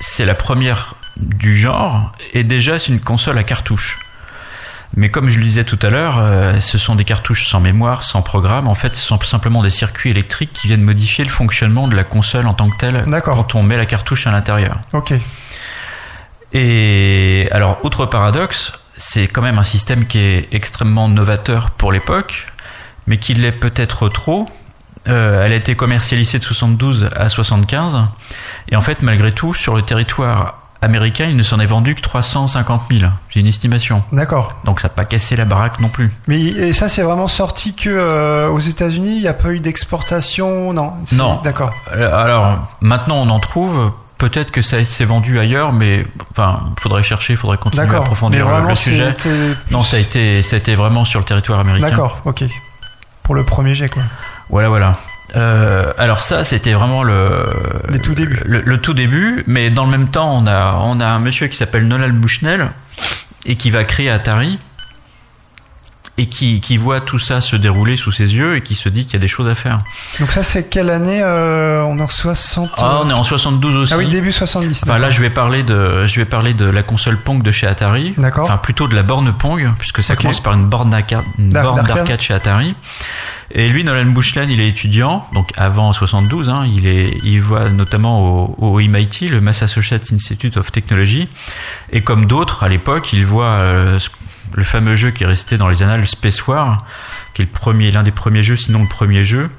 c'est 0.00 0.24
la 0.24 0.34
première 0.34 0.94
du 1.16 1.56
genre 1.56 2.12
et 2.32 2.44
déjà 2.44 2.78
c'est 2.78 2.88
une 2.88 3.00
console 3.00 3.38
à 3.38 3.44
cartouche. 3.44 3.98
Mais 4.96 5.08
comme 5.08 5.30
je 5.30 5.38
le 5.38 5.44
disais 5.44 5.64
tout 5.64 5.78
à 5.82 5.90
l'heure, 5.90 6.18
euh, 6.18 6.58
ce 6.58 6.76
sont 6.76 6.96
des 6.96 7.04
cartouches 7.04 7.46
sans 7.46 7.60
mémoire, 7.60 8.02
sans 8.02 8.22
programme. 8.22 8.66
En 8.66 8.74
fait, 8.74 8.96
ce 8.96 9.02
sont 9.02 9.20
simplement 9.20 9.62
des 9.62 9.70
circuits 9.70 10.10
électriques 10.10 10.52
qui 10.52 10.66
viennent 10.66 10.82
modifier 10.82 11.24
le 11.24 11.30
fonctionnement 11.30 11.86
de 11.86 11.94
la 11.94 12.02
console 12.02 12.48
en 12.48 12.54
tant 12.54 12.68
que 12.68 12.76
telle 12.76 13.04
quand 13.22 13.54
on 13.54 13.62
met 13.62 13.76
la 13.76 13.86
cartouche 13.86 14.26
à 14.26 14.32
l'intérieur. 14.32 14.80
Ok. 14.92 15.12
Et 16.52 17.48
alors, 17.52 17.78
autre 17.84 18.06
paradoxe, 18.06 18.72
c'est 18.96 19.28
quand 19.28 19.42
même 19.42 19.58
un 19.58 19.64
système 19.64 20.06
qui 20.06 20.18
est 20.18 20.48
extrêmement 20.52 21.08
novateur 21.08 21.70
pour 21.70 21.92
l'époque, 21.92 22.46
mais 23.06 23.18
qui 23.18 23.34
l'est 23.34 23.52
peut-être 23.52 24.08
trop. 24.08 24.48
Euh, 25.08 25.44
elle 25.44 25.52
a 25.52 25.56
été 25.56 25.74
commercialisée 25.74 26.38
de 26.38 26.44
72 26.44 27.08
à 27.16 27.28
75, 27.28 28.00
et 28.70 28.76
en 28.76 28.80
fait, 28.82 29.00
malgré 29.02 29.32
tout, 29.32 29.54
sur 29.54 29.74
le 29.74 29.82
territoire 29.82 30.56
américain, 30.82 31.26
il 31.28 31.36
ne 31.36 31.42
s'en 31.42 31.58
est 31.60 31.66
vendu 31.66 31.94
que 31.94 32.00
350 32.00 32.82
000. 32.90 33.10
C'est 33.32 33.40
une 33.40 33.46
estimation. 33.46 34.02
D'accord. 34.12 34.54
Donc 34.64 34.80
ça 34.80 34.88
n'a 34.88 34.94
pas 34.94 35.04
cassé 35.04 35.36
la 35.36 35.44
baraque 35.44 35.78
non 35.80 35.88
plus. 35.88 36.10
Mais 36.26 36.40
et 36.40 36.72
ça, 36.72 36.88
c'est 36.88 37.02
vraiment 37.02 37.28
sorti 37.28 37.74
que 37.74 37.88
euh, 37.90 38.48
aux 38.48 38.60
États-Unis, 38.60 39.16
il 39.16 39.20
n'y 39.22 39.28
a 39.28 39.34
pas 39.34 39.50
eu 39.50 39.60
d'exportation, 39.60 40.72
non 40.72 40.94
Non. 41.12 41.40
D'accord. 41.44 41.70
Euh, 41.94 42.14
Alors 42.14 42.58
maintenant 42.80 43.16
on 43.16 43.28
en 43.30 43.40
trouve. 43.40 43.92
Peut-être 44.18 44.50
que 44.50 44.60
ça 44.60 44.84
s'est 44.84 45.06
vendu 45.06 45.38
ailleurs, 45.38 45.72
mais 45.72 46.06
enfin, 46.32 46.60
faudrait 46.78 47.02
chercher, 47.02 47.36
faudrait 47.36 47.56
continuer 47.56 47.84
à. 47.86 47.88
Mais 47.88 47.96
approfondir 47.96 48.44
le- 48.46 48.52
vraiment, 48.52 48.68
le 48.68 48.74
sujet. 48.74 49.14
c'était 49.16 49.30
plus- 49.54 49.72
Non, 49.72 49.82
ça 49.82 49.96
a 49.96 50.00
été, 50.00 50.42
ça 50.42 50.56
a 50.56 50.58
été 50.58 50.74
vraiment 50.76 51.06
sur 51.06 51.20
le 51.20 51.24
territoire 51.24 51.58
américain. 51.60 51.88
D'accord. 51.88 52.18
Ok. 52.26 52.44
Pour 53.22 53.34
le 53.34 53.44
premier 53.44 53.72
jet, 53.74 53.88
quoi. 53.88 54.02
Voilà, 54.50 54.68
voilà. 54.68 54.98
Euh, 55.36 55.92
alors 55.96 56.22
ça, 56.22 56.42
c'était 56.44 56.72
vraiment 56.72 57.02
le 57.02 57.46
tout 58.02 58.14
débuts. 58.14 58.40
Le, 58.44 58.60
le 58.62 58.78
tout 58.78 58.94
début, 58.94 59.44
mais 59.46 59.70
dans 59.70 59.84
le 59.84 59.90
même 59.90 60.08
temps, 60.08 60.36
on 60.36 60.46
a 60.46 60.80
on 60.82 61.00
a 61.00 61.06
un 61.06 61.20
monsieur 61.20 61.46
qui 61.46 61.56
s'appelle 61.56 61.86
Nolan 61.86 62.10
Bushnell 62.10 62.70
et 63.46 63.56
qui 63.56 63.70
va 63.70 63.84
créer 63.84 64.10
Atari 64.10 64.58
et 66.20 66.26
qui 66.26 66.60
qui 66.60 66.76
voit 66.76 67.00
tout 67.00 67.18
ça 67.18 67.40
se 67.40 67.56
dérouler 67.56 67.96
sous 67.96 68.12
ses 68.12 68.34
yeux 68.34 68.56
et 68.56 68.60
qui 68.62 68.74
se 68.74 68.88
dit 68.88 69.04
qu'il 69.04 69.14
y 69.14 69.16
a 69.16 69.20
des 69.20 69.28
choses 69.28 69.48
à 69.48 69.54
faire. 69.54 69.82
Donc 70.18 70.30
ça, 70.32 70.42
c'est 70.42 70.68
quelle 70.68 70.90
année 70.90 71.20
euh, 71.22 71.82
On 71.82 71.98
est 71.98 72.02
en 72.02 72.08
60. 72.08 72.70
Ah, 72.78 73.00
on 73.04 73.08
est 73.10 73.12
en 73.12 73.24
72 73.24 73.76
aussi. 73.76 73.92
Ah 73.94 73.98
oui, 73.98 74.08
début 74.08 74.32
70. 74.32 74.82
Enfin 74.84 74.98
là, 74.98 75.10
je 75.10 75.20
vais 75.20 75.30
parler 75.30 75.62
de, 75.62 76.06
je 76.06 76.16
vais 76.16 76.24
parler 76.26 76.54
de 76.54 76.64
la 76.66 76.82
console 76.82 77.16
Pong 77.18 77.42
de 77.42 77.50
chez 77.52 77.66
Atari. 77.66 78.14
D'accord. 78.18 78.44
Enfin 78.44 78.58
plutôt 78.58 78.86
de 78.88 78.94
la 78.94 79.02
borne 79.02 79.32
Pong, 79.32 79.72
puisque 79.78 80.02
ça 80.02 80.16
commence 80.16 80.40
par 80.40 80.52
une 80.54 80.66
borne 80.68 80.90
d'arcade, 80.90 81.22
une 81.38 81.48
D'ar- 81.50 81.62
borne 81.64 81.76
d'arcade. 81.76 81.96
d'arcade 81.96 82.20
chez 82.20 82.34
Atari. 82.34 82.74
Et 83.52 83.68
lui, 83.68 83.82
Nolan 83.82 84.04
Bushnell, 84.12 84.48
il 84.48 84.60
est 84.60 84.68
étudiant, 84.68 85.26
donc 85.34 85.50
avant 85.56 85.92
72, 85.92 86.48
hein, 86.48 86.62
il 86.72 86.86
est, 86.86 87.18
il 87.24 87.42
va 87.42 87.68
notamment 87.68 88.44
au, 88.44 88.54
au 88.58 88.78
MIT, 88.78 89.28
le 89.28 89.40
Massachusetts 89.40 90.12
Institute 90.12 90.56
of 90.56 90.70
Technology, 90.70 91.26
et 91.92 92.02
comme 92.02 92.26
d'autres 92.26 92.62
à 92.62 92.68
l'époque, 92.68 93.12
il 93.12 93.26
voit 93.26 93.46
euh, 93.46 93.98
ce- 93.98 94.08
le 94.54 94.64
fameux 94.64 94.96
jeu 94.96 95.10
qui 95.10 95.24
est 95.24 95.26
resté 95.26 95.58
dans 95.58 95.68
les 95.68 95.82
annales 95.82 96.06
Space 96.06 96.46
War, 96.46 96.84
qui 97.34 97.42
est 97.42 97.90
l'un 97.92 98.02
des 98.02 98.10
premiers 98.10 98.42
jeux, 98.42 98.56
sinon 98.56 98.82
le 98.82 98.88
premier 98.88 99.24
jeu, 99.24 99.50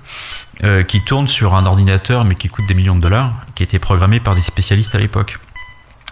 euh, 0.64 0.84
qui 0.84 1.04
tourne 1.04 1.28
sur 1.28 1.56
un 1.56 1.66
ordinateur 1.66 2.26
mais 2.26 2.36
qui 2.36 2.50
coûte 2.50 2.66
des 2.68 2.74
millions 2.74 2.96
de 2.96 3.02
dollars, 3.02 3.34
qui 3.56 3.64
a 3.64 3.66
été 3.66 3.80
programmé 3.80 4.20
par 4.20 4.36
des 4.36 4.42
spécialistes 4.42 4.96
à 4.96 5.00
l'époque. 5.00 5.40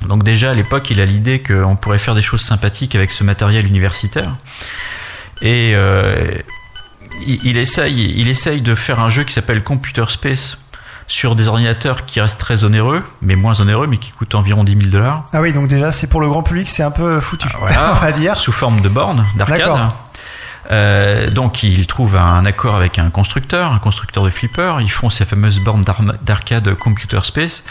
Donc 0.07 0.24
déjà 0.24 0.51
à 0.51 0.53
l'époque, 0.53 0.89
il 0.89 1.01
a 1.01 1.05
l'idée 1.05 1.41
qu'on 1.41 1.75
pourrait 1.75 2.00
faire 2.00 2.15
des 2.15 2.21
choses 2.21 2.41
sympathiques 2.41 2.95
avec 2.95 3.12
ce 3.12 3.24
matériel 3.24 3.67
universitaire. 3.67 4.38
Et 5.41 5.74
euh, 5.75 6.31
il, 7.27 7.45
il 7.45 8.27
essaye 8.27 8.62
de 8.62 8.75
faire 8.75 9.00
un 9.00 9.09
jeu 9.09 9.24
qui 9.24 9.33
s'appelle 9.33 9.63
Computer 9.63 10.05
Space 10.07 10.57
sur 11.09 11.35
des 11.35 11.47
ordinateurs 11.47 12.05
qui 12.05 12.21
restent 12.21 12.39
très 12.39 12.63
onéreux, 12.63 13.03
mais 13.21 13.35
moins 13.35 13.59
onéreux, 13.59 13.87
mais 13.87 13.97
qui 13.97 14.11
coûtent 14.11 14.35
environ 14.35 14.63
10 14.63 14.73
000 14.73 14.83
dollars, 14.89 15.25
Ah 15.33 15.41
oui, 15.41 15.51
donc 15.51 15.67
déjà, 15.67 15.91
c'est 15.91 16.07
pour 16.07 16.21
le 16.21 16.29
grand 16.29 16.43
public, 16.43 16.69
c'est 16.69 16.83
un 16.83 16.91
peu 16.91 17.19
foutu. 17.19 17.49
Voilà. 17.59 17.93
on 17.97 18.05
va 18.05 18.11
dire. 18.13 18.37
sous 18.37 18.51
forme 18.53 18.79
de 18.81 18.89
bornes 18.89 19.25
d'arcade. 19.35 19.89
Euh, 20.71 21.31
donc 21.31 21.63
ils 21.63 21.87
trouvent 21.87 22.15
un 22.15 22.45
accord 22.45 22.75
avec 22.75 22.99
un 22.99 23.09
constructeur, 23.09 23.73
un 23.73 23.79
constructeur 23.79 24.23
de 24.23 24.29
flipper. 24.29 24.75
Ils 24.81 24.91
font 24.91 25.09
ces 25.09 25.25
fameuses 25.25 25.59
bornes 25.59 25.83
d'arcade 26.21 26.75
Computer 26.75 27.21
Space, 27.23 27.63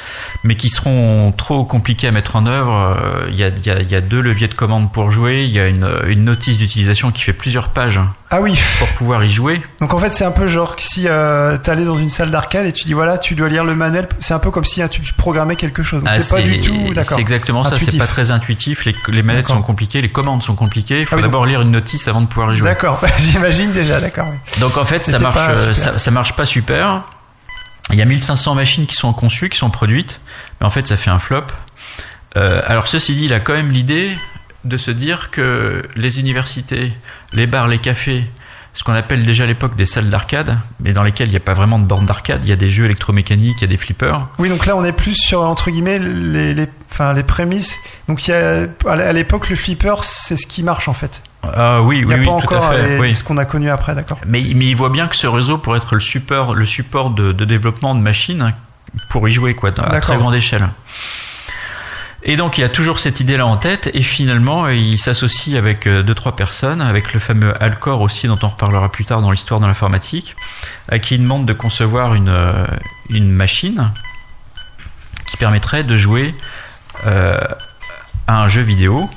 mais 0.43 0.57
qui 0.57 0.69
seront 0.69 1.31
trop 1.31 1.65
compliquées 1.65 2.09
à 2.09 2.11
mettre 2.11 2.35
en 2.35 2.45
œuvre. 2.47 2.97
Il 3.29 3.37
y 3.37 3.45
a, 3.45 3.51
y 3.51 3.71
a, 3.71 3.83
y 3.83 3.95
a 3.95 4.01
deux 4.01 4.21
leviers 4.21 4.49
de 4.49 4.55
commande 4.55 4.93
pour 4.93 5.13
jouer. 5.13 5.45
Il 5.45 5.51
y 5.51 5.61
a 5.61 5.69
une, 5.69 5.89
une 6.09 6.25
notice 6.25 6.59
d'utilisation 6.59 7.13
qui 7.13 7.23
fait 7.23 7.33
plusieurs 7.33 7.69
pages 7.69 8.01
Ah 8.31 8.41
oui. 8.43 8.59
pour 8.79 8.89
pouvoir 8.89 9.25
y 9.25 9.33
jouer. 9.33 9.63
Donc 9.81 9.95
en 9.95 9.99
fait, 9.99 10.13
c'est 10.13 10.25
un 10.25 10.31
peu 10.31 10.49
genre 10.49 10.77
que 10.77 10.83
si 10.83 11.09
euh, 11.09 11.57
t'allais 11.57 11.85
dans 11.85 11.97
une 11.97 12.11
salle 12.11 12.31
d'arcade 12.31 12.67
et 12.67 12.73
tu 12.73 12.85
dis 12.85 12.93
voilà, 12.93 13.17
tu 13.17 13.35
dois 13.35 13.49
lire 13.49 13.65
le 13.65 13.75
manuel, 13.75 14.07
c'est 14.21 14.35
un 14.35 14.39
peu 14.39 14.51
comme 14.51 14.65
si 14.65 14.83
hein, 14.83 14.89
tu 14.89 15.01
programmais 15.15 15.57
quelque 15.57 15.83
chose. 15.83 16.01
Donc 16.01 16.11
Ah, 16.13 16.21
c'est 16.21 16.35
pas 16.35 16.43
du 16.43 16.61
tout, 16.61 16.93
d'accord. 16.93 17.17
C'est 17.17 17.21
exactement 17.21 17.65
ça. 17.65 17.79
C'est 17.79 17.97
pas 17.97 18.07
très 18.07 18.31
intuitif. 18.31 18.85
Les, 18.85 18.95
les 19.09 19.23
manettes 19.23 19.49
sont 19.49 19.63
compliquées, 19.63 20.01
les 20.01 20.11
commandes 20.11 20.43
sont 20.43 20.55
compliquées. 20.55 21.01
Il 21.01 21.07
faut 21.07 21.15
Ah 21.15 21.17
oui, 21.17 21.23
d'abord 21.23 21.47
lire 21.47 21.63
une 21.63 21.71
notice 21.71 22.07
avant 22.09 22.21
de 22.21 22.27
pouvoir 22.27 22.53
y 22.53 22.57
jouer. 22.57 22.69
D'accord, 22.69 23.01
j'imagine 23.19 23.73
déjà, 23.73 24.01
d'accord. 24.01 24.27
Donc 24.61 24.77
en 24.77 24.85
fait, 24.85 25.01
ça 25.01 25.19
marche, 25.19 25.35
pas 25.37 25.51
euh, 25.51 25.73
ça 25.75 26.11
marche 26.11 26.35
pas 26.35 26.45
super. 26.47 27.05
Il 27.91 27.97
y 27.99 28.03
a 28.03 28.05
1500 28.05 28.55
machines 28.55 28.87
qui 28.87 28.97
sont 28.97 29.13
conçues, 29.15 29.49
qui 29.49 29.57
sont 29.57 29.71
produites, 29.71 30.21
mais 30.61 30.67
en 30.67 30.71
fait, 30.71 30.87
ça 30.87 30.97
fait 30.99 31.11
un 31.11 31.19
flop. 31.19 31.45
Euh, 32.37 32.61
alors 32.67 32.87
ceci 32.89 33.15
dit, 33.15 33.25
il 33.25 33.33
a 33.33 33.41
quand 33.41 33.55
même 33.55 33.71
l'idée 33.71 34.15
de 34.65 34.77
se 34.77 34.91
dire 34.91 35.31
que 35.31 35.87
les 35.97 36.21
universités, 36.21 36.93
les 37.33 37.47
bars, 37.47 37.69
les 37.69 37.79
cafés, 37.79 38.25
ce 38.75 38.85
qu'on 38.85 38.93
appelle 38.93 39.25
déjà 39.25 39.45
à 39.45 39.47
l'époque 39.47 39.75
des 39.77 39.87
salles 39.87 40.11
d'arcade, 40.11 40.59
mais 40.81 40.93
dans 40.93 41.03
lesquelles 41.03 41.29
il 41.29 41.33
n'y 41.33 41.37
a 41.37 41.41
pas 41.41 41.55
vraiment 41.55 41.79
de 41.79 41.85
bornes 41.85 42.07
d'arcade, 42.07 42.41
il 42.45 42.49
y 42.49 42.53
a 42.53 42.57
des 42.57 42.69
jeux 42.71 42.85
électromécaniques, 42.85 43.57
il 43.59 43.63
y 43.63 43.65
a 43.65 43.69
des 43.69 43.77
flippers. 43.77 44.29
Oui, 44.39 44.49
donc 44.51 44.67
là, 44.67 44.77
on 44.77 44.85
est 44.85 44.93
plus 44.93 45.15
sur 45.15 45.41
entre 45.43 45.71
guillemets 45.71 45.99
les, 45.99 46.55
les, 46.55 46.69
enfin, 46.93 47.13
les 47.13 47.23
prémices. 47.25 47.77
Donc 48.09 48.29
il 48.29 48.31
y 48.31 48.35
a, 48.35 48.67
à 48.87 49.13
l'époque, 49.13 49.49
le 49.49 49.57
flipper, 49.57 49.95
c'est 50.03 50.37
ce 50.37 50.47
qui 50.47 50.63
marche 50.63 50.89
en 50.89 50.93
fait. 50.93 51.23
Ah 51.43 51.83
oui, 51.83 51.99
Il 51.99 52.05
oui, 52.07 52.09
n'y 52.09 52.15
a 52.15 52.19
oui, 52.19 52.25
pas 52.27 52.33
encore 52.33 52.65
à 52.67 52.73
fait. 52.75 52.89
les- 52.89 52.99
oui. 52.99 53.15
ce 53.15 53.25
qu'on 53.25 53.39
a 53.39 53.45
connu 53.45 53.71
après, 53.71 53.95
d'accord. 53.95 54.19
Mais, 54.27 54.43
mais 54.55 54.67
il 54.67 54.77
voit 54.77 54.91
bien 54.91 55.09
que 55.09 55.17
ce 55.17 55.27
réseau 55.27 55.57
pourrait 55.59 55.79
être 55.79 55.95
le 55.95 56.01
support, 56.01 56.55
le 56.55 56.67
support 56.67 57.11
de, 57.11 57.33
de 57.33 57.45
développement 57.45 57.95
de 57.95 58.01
machines 58.01 58.53
pour 59.11 59.29
y 59.29 59.33
jouer, 59.33 59.55
quoi, 59.55 59.71
à 59.79 60.01
très 60.01 60.19
grande 60.19 60.35
échelle. 60.35 60.69
Et 62.31 62.37
donc 62.37 62.59
il 62.59 62.65
a 62.65 62.69
toujours 62.69 63.01
cette 63.01 63.21
idée-là 63.21 63.47
en 63.47 63.57
tête, 63.57 63.91
et 63.95 64.03
finalement 64.03 64.69
il 64.69 64.99
s'associe 64.99 65.57
avec 65.57 65.87
euh, 65.87 66.03
deux 66.03 66.15
trois 66.15 66.37
personnes, 66.37 66.83
avec 66.83 67.15
le 67.15 67.21
fameux 67.21 67.55
Alcor 67.63 68.03
aussi 68.03 68.27
dont 68.27 68.37
on 68.43 68.49
reparlera 68.49 68.93
plus 68.93 69.07
tard 69.07 69.23
dans 69.23 69.31
l'histoire 69.31 69.61
de 69.61 69.67
l'informatique, 69.67 70.37
à 70.91 70.99
qui 70.99 71.15
il 71.15 71.23
demande 71.23 71.47
de 71.47 71.55
concevoir 71.55 72.13
une 72.13 72.29
euh, 72.29 72.67
une 73.09 73.31
machine 73.31 73.93
qui 75.27 75.39
permettrait 75.39 75.85
de 75.85 75.97
jouer 75.97 76.35
euh, 77.07 77.41
à 78.27 78.43
un 78.43 78.49
jeu 78.49 78.61
vidéo 78.61 79.09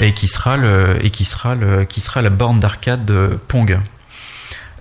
et 0.00 0.12
qui 0.12 0.28
sera 0.28 0.56
le 0.56 1.04
et 1.04 1.10
qui 1.10 1.24
sera 1.24 1.56
le 1.56 1.84
qui 1.84 2.00
sera 2.00 2.22
la 2.22 2.30
borne 2.30 2.60
d'arcade 2.60 3.04
de 3.04 3.38
Pong. 3.48 3.80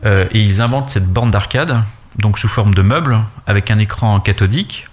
Et 0.05 0.39
ils 0.39 0.61
inventent 0.61 0.89
cette 0.89 1.07
borne 1.07 1.29
d'arcade 1.31 1.83
donc 2.15 2.39
sous 2.39 2.47
forme 2.47 2.73
de 2.73 2.81
meuble 2.81 3.19
avec 3.45 3.69
un 3.69 3.77
écran 3.77 4.19
cathodique. 4.19 4.87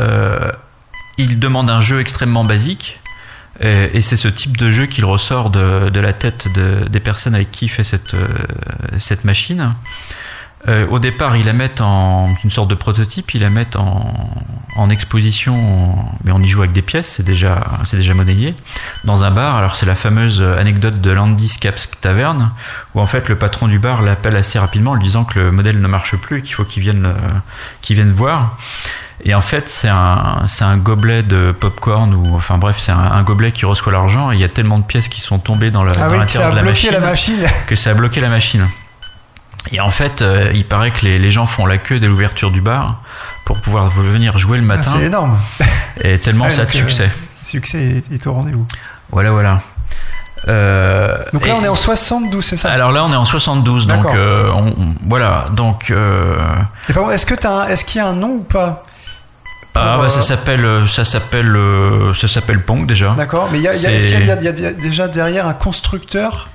Euh, 0.00 0.52
ils 1.18 1.38
demandent 1.38 1.70
un 1.70 1.80
jeu 1.80 2.00
extrêmement 2.00 2.44
basique 2.44 3.00
et, 3.60 4.02
c'est 4.02 4.18
ce 4.18 4.28
type 4.28 4.58
de 4.58 4.70
jeu 4.70 4.84
qu'il 4.84 5.06
ressort 5.06 5.48
de, 5.48 5.88
la 5.98 6.12
tête 6.12 6.46
de- 6.54 6.86
des 6.88 7.00
personnes 7.00 7.34
avec 7.34 7.50
qui 7.50 7.64
il 7.64 7.68
fait 7.70 7.84
cette 7.84 8.12
euh, 8.12 8.26
cette 8.98 9.24
machine. 9.24 9.74
Euh, 10.68 10.86
au 10.88 10.98
départ, 10.98 11.36
ils 11.36 11.46
la 11.46 11.52
mettent 11.52 11.80
en 11.80 12.28
une 12.42 12.50
sorte 12.50 12.68
de 12.68 12.74
prototype, 12.74 13.32
ils 13.34 13.40
la 13.40 13.50
mettent 13.50 13.76
en, 13.76 14.14
en 14.76 14.90
exposition, 14.90 15.94
mais 16.24 16.32
on 16.32 16.40
y 16.40 16.48
joue 16.48 16.60
avec 16.60 16.72
des 16.72 16.82
pièces, 16.82 17.12
c'est 17.16 17.22
déjà, 17.22 17.64
c'est 17.84 17.96
déjà 17.98 18.14
monnayé, 18.14 18.54
dans 19.04 19.24
un 19.24 19.30
bar. 19.30 19.54
Alors 19.56 19.76
c'est 19.76 19.86
la 19.86 19.94
fameuse 19.94 20.42
anecdote 20.42 21.00
de 21.00 21.10
l'Andy's 21.10 21.56
Caps 21.56 21.88
Tavern, 22.00 22.50
où 22.94 23.00
en 23.00 23.06
fait 23.06 23.28
le 23.28 23.36
patron 23.36 23.68
du 23.68 23.78
bar 23.78 24.02
l'appelle 24.02 24.34
assez 24.36 24.58
rapidement 24.58 24.90
en 24.92 24.94
lui 24.94 25.04
disant 25.04 25.24
que 25.24 25.38
le 25.38 25.52
modèle 25.52 25.80
ne 25.80 25.88
marche 25.88 26.16
plus 26.16 26.38
et 26.38 26.42
qu'il 26.42 26.54
faut 26.54 26.64
qu'il 26.64 26.82
vienne, 26.82 27.02
le- 27.02 27.14
qu'il 27.80 27.94
vienne 27.96 28.12
voir. 28.12 28.58
Et 29.24 29.34
en 29.34 29.40
fait, 29.40 29.68
c'est 29.68 29.88
un, 29.88 30.42
c'est 30.46 30.64
un 30.64 30.76
gobelet 30.76 31.22
de 31.22 31.50
popcorn 31.52 32.14
ou, 32.14 32.36
enfin 32.36 32.58
bref, 32.58 32.76
c'est 32.78 32.92
un, 32.92 32.98
un 32.98 33.22
gobelet 33.22 33.50
qui 33.50 33.64
reçoit 33.64 33.90
l'argent 33.92 34.30
et 34.30 34.34
il 34.34 34.40
y 34.40 34.44
a 34.44 34.48
tellement 34.48 34.78
de 34.78 34.84
pièces 34.84 35.08
qui 35.08 35.20
sont 35.20 35.38
tombées 35.38 35.70
dans 35.70 35.86
Ah 35.86 35.92
dans 35.92 36.10
oui, 36.10 36.18
l'intérieur 36.18 36.50
de 36.52 36.56
la 36.56 36.62
machine 36.62 36.90
la 36.92 37.00
machine. 37.00 37.40
que 37.66 37.76
ça 37.76 37.90
a 37.90 37.94
bloqué 37.94 38.20
la 38.20 38.28
machine. 38.28 38.68
Et 39.72 39.80
en 39.80 39.90
fait, 39.90 40.22
euh, 40.22 40.50
il 40.54 40.64
paraît 40.64 40.90
que 40.92 41.04
les, 41.04 41.18
les 41.18 41.30
gens 41.30 41.46
font 41.46 41.66
la 41.66 41.78
queue 41.78 41.98
dès 41.98 42.06
l'ouverture 42.08 42.50
du 42.52 42.60
bar 42.60 43.00
pour 43.46 43.60
pouvoir 43.60 43.88
venir 43.88 44.38
jouer 44.38 44.58
le 44.58 44.64
Ah, 44.64 44.76
matin. 44.76 44.92
C'est 44.96 45.06
énorme. 45.06 45.38
et 46.02 46.18
tellement 46.18 46.44
Ouais, 46.44 46.50
ça 46.50 46.62
a 46.62 46.64
de 46.66 46.70
donc, 46.72 46.76
euh, 46.82 46.88
succès. 46.88 47.10
Succès 47.42 47.82
est, 47.82 48.12
est 48.12 48.26
au 48.28 48.34
rendez-vous. 48.34 48.66
Voilà, 49.10 49.30
voilà. 49.32 49.60
Euh, 50.48 51.16
Donc 51.32 51.46
là, 51.46 51.54
et- 51.54 51.56
on 51.58 51.64
est 51.64 51.68
en 51.68 51.74
72, 51.74 52.44
c'est 52.44 52.56
ça? 52.56 52.70
Alors 52.70 52.92
là, 52.92 53.04
on 53.04 53.12
est 53.12 53.16
en 53.16 53.24
72, 53.24 53.86
donc 53.86 54.06
euh, 54.14 54.50
on- 54.54 54.66
on- 54.68 54.94
voilà. 55.08 55.46
Donc 55.52 55.90
euh, 55.90 56.38
Et 56.88 56.92
est-ce 57.14 57.26
que 57.26 57.34
t'as 57.34 57.62
un- 57.64 57.68
est-ce 57.68 57.84
qu'il 57.84 57.98
y 58.00 58.04
a 58.04 58.06
un 58.08 58.12
nom 58.12 58.28
ou 58.34 58.42
pas? 58.44 58.84
Ah, 59.78 59.98
bah, 59.98 60.04
euh, 60.04 60.08
ça 60.08 60.20
s'appelle 60.22 60.64
euh, 60.64 60.86
ça 60.86 61.04
s'appelle 61.04 61.54
euh, 61.54 62.14
ça 62.14 62.28
s'appelle 62.28 62.62
Pong 62.62 62.86
déjà. 62.86 63.14
D'accord, 63.16 63.48
mais 63.52 63.60
est-ce 63.60 64.06
qu'il 64.06 64.26
y 64.26 64.30
a, 64.30 64.72
déjà 64.72 65.08
derrière 65.08 65.46
un 65.46 65.54
constructeur? 65.54 66.48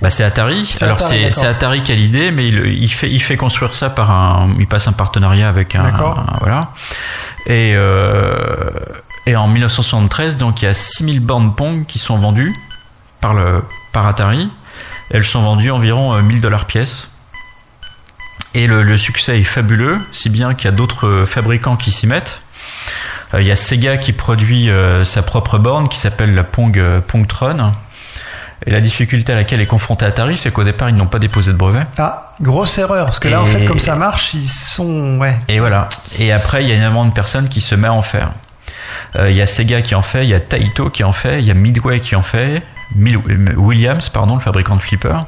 Bah, 0.00 0.10
c'est 0.10 0.24
Atari. 0.24 0.72
Alors 0.80 1.00
c'est 1.00 1.46
Atari 1.46 1.82
qui 1.82 1.92
a 1.92 1.94
l'idée, 1.94 2.30
mais 2.30 2.48
il, 2.48 2.66
il 2.82 2.92
fait 2.92 3.10
il 3.10 3.20
fait 3.20 3.36
construire 3.36 3.74
ça 3.74 3.90
par 3.90 4.10
un 4.10 4.54
il 4.58 4.66
passe 4.66 4.86
un 4.88 4.92
partenariat 4.92 5.48
avec 5.48 5.74
un, 5.74 5.84
un- 5.84 6.24
voilà. 6.40 6.70
Et 7.46 7.74
euh, 7.76 8.70
et 9.26 9.36
en 9.36 9.46
1973, 9.48 10.36
donc 10.36 10.62
il 10.62 10.64
y 10.66 10.68
a 10.68 10.74
6000 10.74 11.20
bornes 11.20 11.54
Pong 11.54 11.86
qui 11.86 11.98
sont 11.98 12.18
vendues 12.18 12.54
par 13.20 13.34
le 13.34 13.64
par 13.92 14.06
Atari. 14.06 14.48
Elles 15.10 15.24
sont 15.24 15.42
vendues 15.42 15.70
environ 15.70 16.14
euh, 16.14 16.22
1000 16.22 16.40
dollars 16.40 16.64
pièce. 16.64 17.08
Et 18.54 18.66
le, 18.66 18.82
le 18.82 18.96
succès 18.96 19.40
est 19.40 19.44
fabuleux, 19.44 19.98
si 20.12 20.28
bien 20.28 20.54
qu'il 20.54 20.66
y 20.66 20.68
a 20.68 20.76
d'autres 20.76 21.06
euh, 21.06 21.26
fabricants 21.26 21.76
qui 21.76 21.90
s'y 21.92 22.06
mettent. 22.06 22.40
Euh, 23.34 23.40
Il 23.40 23.46
y 23.46 23.50
a 23.50 23.56
Sega 23.56 23.96
qui 23.96 24.12
produit 24.12 24.68
euh, 24.70 25.04
sa 25.04 25.22
propre 25.22 25.58
borne 25.58 25.88
qui 25.88 25.98
s'appelle 25.98 26.34
la 26.34 26.44
Pong 26.44 26.80
Pongtron. 27.06 27.72
Et 28.64 28.70
la 28.70 28.80
difficulté 28.80 29.32
à 29.32 29.34
laquelle 29.34 29.60
est 29.60 29.66
confronté 29.66 30.04
Atari, 30.04 30.36
c'est 30.36 30.52
qu'au 30.52 30.62
départ, 30.62 30.88
ils 30.88 30.94
n'ont 30.94 31.06
pas 31.06 31.18
déposé 31.18 31.50
de 31.50 31.56
brevet. 31.56 31.84
Ah, 31.98 32.34
grosse 32.40 32.78
erreur, 32.78 33.06
parce 33.06 33.18
que 33.18 33.26
là, 33.26 33.42
en 33.42 33.44
fait, 33.46 33.64
comme 33.64 33.80
ça 33.80 33.96
marche, 33.96 34.34
ils 34.34 34.48
sont... 34.48 35.18
Ouais. 35.18 35.36
Et 35.48 35.58
voilà. 35.58 35.88
Et 36.20 36.30
après, 36.30 36.62
il 36.62 36.68
y 36.68 36.72
a 36.72 36.76
énormément 36.76 37.04
de 37.04 37.12
personnes 37.12 37.48
qui 37.48 37.60
se 37.60 37.74
mettent 37.74 37.90
à 37.90 37.94
en 37.94 38.02
faire. 38.02 38.30
Euh, 39.16 39.30
Il 39.30 39.36
y 39.36 39.42
a 39.42 39.46
Sega 39.46 39.82
qui 39.82 39.96
en 39.96 40.02
fait, 40.02 40.22
il 40.22 40.30
y 40.30 40.34
a 40.34 40.38
Taito 40.38 40.90
qui 40.90 41.02
en 41.02 41.12
fait, 41.12 41.40
il 41.40 41.44
y 41.44 41.50
a 41.50 41.54
Midway 41.54 41.98
qui 41.98 42.14
en 42.14 42.22
fait, 42.22 42.62
Williams, 42.96 44.08
pardon, 44.08 44.34
le 44.34 44.40
fabricant 44.40 44.76
de 44.76 44.80
flippers. 44.80 45.24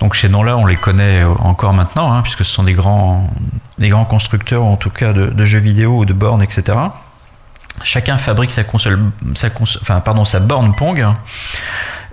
Donc 0.00 0.16
ces 0.16 0.28
noms-là, 0.28 0.56
on 0.56 0.66
les 0.66 0.76
connaît 0.76 1.24
encore 1.24 1.72
maintenant, 1.72 2.12
hein, 2.12 2.22
puisque 2.22 2.44
ce 2.44 2.52
sont 2.52 2.62
des 2.62 2.72
grands, 2.72 3.28
constructeurs, 4.08 4.64
en 4.64 4.76
tout 4.76 4.90
cas 4.90 5.12
de, 5.12 5.44
jeux 5.44 5.58
vidéo 5.58 5.98
ou 5.98 6.04
de 6.04 6.12
bornes, 6.12 6.42
etc. 6.42 6.78
Chacun 7.82 8.18
fabrique 8.18 8.50
sa 8.50 8.64
console, 8.64 9.00
enfin 9.80 10.00
pardon, 10.00 10.24
sa 10.24 10.40
borne 10.40 10.74
Pong. 10.74 11.06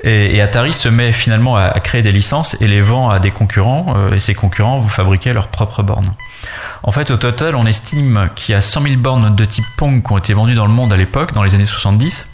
Et, 0.03 0.35
et 0.35 0.41
Atari 0.41 0.73
se 0.73 0.89
met 0.89 1.11
finalement 1.11 1.55
à, 1.55 1.63
à 1.63 1.79
créer 1.79 2.03
des 2.03 2.11
licences 2.11 2.55
et 2.61 2.67
les 2.67 2.81
vend 2.81 3.09
à 3.09 3.19
des 3.19 3.31
concurrents. 3.31 3.95
euh, 3.97 4.13
et 4.13 4.19
ces 4.19 4.35
concurrents 4.35 4.77
vont 4.77 4.87
fabriquer 4.87 5.33
leurs 5.33 5.47
propres 5.47 5.81
bornes. 5.81 6.11
En 6.83 6.91
fait, 6.91 7.11
au 7.11 7.17
total, 7.17 7.55
on 7.55 7.65
estime 7.65 8.29
qu'il 8.35 8.53
y 8.53 8.55
a 8.55 8.61
100 8.61 8.83
000 8.83 8.95
bornes 8.97 9.35
de 9.35 9.45
type 9.45 9.65
Pong 9.77 10.05
qui 10.05 10.11
ont 10.11 10.17
été 10.17 10.33
vendues 10.33 10.55
dans 10.55 10.67
le 10.67 10.71
monde 10.71 10.93
à 10.93 10.97
l'époque, 10.97 11.33
dans 11.33 11.43
les 11.43 11.55
années 11.55 11.65
70. 11.65 12.27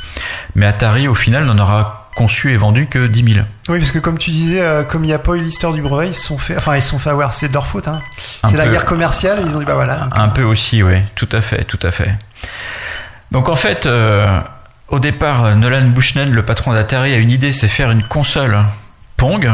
Mais 0.56 0.66
Atari, 0.66 1.08
au 1.08 1.16
final, 1.16 1.46
n'en 1.46 1.58
aura 1.58 2.03
conçu 2.16 2.52
et 2.54 2.58
vendu 2.58 2.88
que 2.88 3.08
10 3.08 3.34
000. 3.36 3.46
Oui, 3.70 3.80
parce 3.80 3.92
que 3.92 4.00
comme 4.00 4.18
tu 4.18 4.32
disais, 4.32 4.62
euh, 4.62 4.84
comme 4.84 5.04
il 5.04 5.08
n'y 5.08 5.14
a 5.14 5.20
pas 5.20 5.34
eu 5.34 5.40
l'histoire 5.42 5.74
du 5.74 5.82
brevet, 5.82 6.08
ils 6.10 6.14
se 6.16 6.24
sont 6.28 6.38
fait... 6.38 6.56
Enfin, 6.58 6.76
ils 6.76 6.82
se 6.84 6.90
sont 6.90 7.00
fait 7.00 7.10
avoir, 7.10 7.34
c'est 7.34 7.48
de 7.48 7.54
leur 7.54 7.66
faute. 7.68 7.88
Hein. 7.88 8.00
C'est 8.46 8.58
la 8.58 8.68
guerre 8.68 8.86
commerciale, 8.86 9.40
et 9.40 9.44
ils 9.44 9.56
ont 9.56 9.60
dit, 9.60 9.66
bah 9.66 9.74
voilà. 9.76 10.08
Un 10.12 10.30
peu 10.30 10.44
aussi, 10.44 10.84
oui. 10.84 10.96
Tout 11.16 11.30
à 11.32 11.42
fait, 11.42 11.64
tout 11.64 11.80
à 11.84 11.92
fait. 11.92 12.16
Donc 13.32 13.50
en 13.50 13.56
fait, 13.56 13.86
euh, 13.86 14.40
au 14.90 15.00
départ, 15.00 15.56
Nolan 15.56 15.88
Bushnell, 15.88 16.30
le 16.32 16.44
patron 16.44 16.74
d'Atari, 16.74 17.14
a 17.14 17.18
une 17.18 17.32
idée, 17.32 17.52
c'est 17.54 17.68
faire 17.68 17.90
une 17.92 18.04
console 18.04 18.58
Pong. 19.18 19.52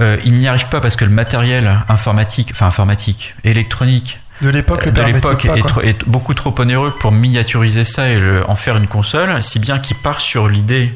Euh, 0.00 0.18
il 0.26 0.34
n'y 0.34 0.46
arrive 0.46 0.68
pas 0.68 0.80
parce 0.82 0.94
que 0.96 1.04
le 1.06 1.10
matériel 1.10 1.78
informatique, 1.88 2.50
enfin 2.52 2.66
informatique, 2.66 3.34
électronique, 3.44 4.20
De 4.42 4.50
l'époque, 4.50 4.84
le 4.84 4.92
de 4.92 5.00
l'époque 5.00 5.46
est, 5.46 5.60
quoi. 5.60 5.68
trop- 5.70 5.80
est 5.80 6.06
beaucoup 6.06 6.34
trop 6.34 6.54
onéreux 6.58 6.92
pour 7.00 7.12
miniaturiser 7.12 7.84
ça 7.84 8.08
et 8.10 8.18
le- 8.18 8.44
en 8.50 8.56
faire 8.56 8.76
une 8.76 8.88
console, 8.88 9.42
si 9.42 9.58
bien 9.58 9.78
qu'il 9.78 9.96
part 9.96 10.20
sur 10.20 10.48
l'idée 10.48 10.92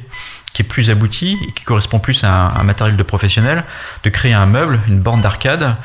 qui 0.52 0.62
est 0.62 0.64
plus 0.64 0.90
aboutie 0.90 1.36
et 1.48 1.52
qui 1.52 1.64
correspond 1.64 1.98
plus 1.98 2.24
à 2.24 2.30
un, 2.30 2.56
un 2.56 2.62
matériel 2.64 2.96
de 2.96 3.02
professionnel, 3.02 3.64
de 4.04 4.10
créer 4.10 4.32
un 4.34 4.46
meuble, 4.46 4.80
une 4.88 4.98
borne 5.00 5.20
d'arcade, 5.20 5.76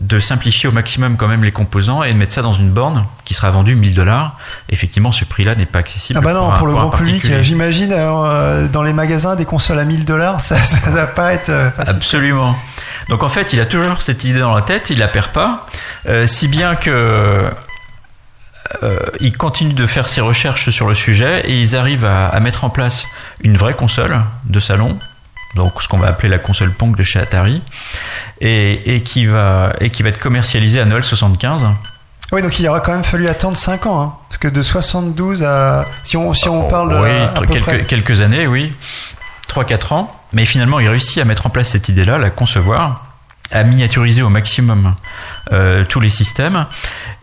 de 0.00 0.20
simplifier 0.20 0.68
au 0.68 0.72
maximum 0.72 1.16
quand 1.16 1.26
même 1.26 1.42
les 1.42 1.50
composants 1.50 2.04
et 2.04 2.12
de 2.12 2.16
mettre 2.18 2.32
ça 2.32 2.42
dans 2.42 2.52
une 2.52 2.70
borne 2.70 3.06
qui 3.24 3.34
sera 3.34 3.50
vendue 3.50 3.74
1000 3.74 3.92
dollars. 3.94 4.36
Effectivement, 4.68 5.10
ce 5.10 5.24
prix-là 5.24 5.56
n'est 5.56 5.66
pas 5.66 5.80
accessible. 5.80 6.16
Ah 6.16 6.22
bah 6.22 6.32
non, 6.32 6.52
un- 6.52 6.56
pour 6.56 6.68
le 6.68 6.74
grand 6.74 6.90
public, 6.90 7.24
j'imagine, 7.42 7.92
euh, 7.92 8.68
dans 8.68 8.84
les 8.84 8.92
magasins, 8.92 9.34
des 9.34 9.44
consoles 9.44 9.80
à 9.80 9.84
1000 9.84 10.04
dollars, 10.04 10.40
ça, 10.42 10.56
ça 10.62 10.90
va 10.90 11.06
pas 11.06 11.32
être 11.32 11.48
euh, 11.48 11.70
facile. 11.72 11.96
Absolument. 11.96 12.56
Donc 13.08 13.24
en 13.24 13.28
fait, 13.28 13.52
il 13.52 13.60
a 13.60 13.66
toujours 13.66 14.00
cette 14.02 14.22
idée 14.22 14.38
dans 14.38 14.54
la 14.54 14.62
tête, 14.62 14.90
il 14.90 14.98
la 15.00 15.08
perd 15.08 15.28
pas, 15.32 15.66
euh, 16.08 16.28
si 16.28 16.46
bien 16.46 16.76
que 16.76 17.50
euh, 18.82 18.98
ils 19.20 19.36
continuent 19.36 19.74
de 19.74 19.86
faire 19.86 20.08
ces 20.08 20.20
recherches 20.20 20.70
sur 20.70 20.86
le 20.88 20.94
sujet 20.94 21.42
et 21.46 21.60
ils 21.60 21.76
arrivent 21.76 22.04
à, 22.04 22.28
à 22.28 22.40
mettre 22.40 22.64
en 22.64 22.70
place 22.70 23.06
une 23.42 23.56
vraie 23.56 23.74
console 23.74 24.20
de 24.44 24.60
salon, 24.60 24.96
donc 25.56 25.82
ce 25.82 25.88
qu'on 25.88 25.98
va 25.98 26.08
appeler 26.08 26.28
la 26.28 26.38
console 26.38 26.70
Pong 26.72 26.96
de 26.96 27.02
chez 27.02 27.18
Atari, 27.18 27.62
et, 28.40 28.94
et, 28.96 29.02
qui 29.02 29.26
va, 29.26 29.72
et 29.80 29.90
qui 29.90 30.02
va 30.02 30.10
être 30.10 30.18
commercialisée 30.20 30.80
à 30.80 30.84
Noël 30.84 31.04
75. 31.04 31.68
Oui, 32.32 32.42
donc 32.42 32.58
il 32.60 32.68
aura 32.68 32.78
quand 32.80 32.92
même 32.92 33.02
fallu 33.02 33.26
attendre 33.26 33.56
5 33.56 33.86
ans, 33.86 34.00
hein, 34.02 34.14
parce 34.28 34.38
que 34.38 34.46
de 34.46 34.62
72 34.62 35.42
à... 35.42 35.84
Si 36.04 36.16
on, 36.16 36.32
si 36.32 36.48
on 36.48 36.66
Oh, 36.66 36.70
parle... 36.70 36.94
oui, 37.02 37.10
à, 37.10 37.24
à 37.36 37.40
peu 37.40 37.46
quelques, 37.46 37.64
près. 37.64 37.84
quelques 37.84 38.20
années, 38.20 38.46
oui. 38.46 38.72
3-4 39.48 39.94
ans. 39.94 40.10
Mais 40.32 40.44
finalement, 40.44 40.78
il 40.78 40.88
réussit 40.88 41.18
à 41.18 41.24
mettre 41.24 41.46
en 41.46 41.50
place 41.50 41.70
cette 41.70 41.88
idée-là, 41.88 42.18
la 42.18 42.30
concevoir, 42.30 43.06
à 43.50 43.64
miniaturiser 43.64 44.22
au 44.22 44.28
maximum 44.28 44.94
euh, 45.52 45.84
tous 45.84 45.98
les 45.98 46.10
systèmes. 46.10 46.66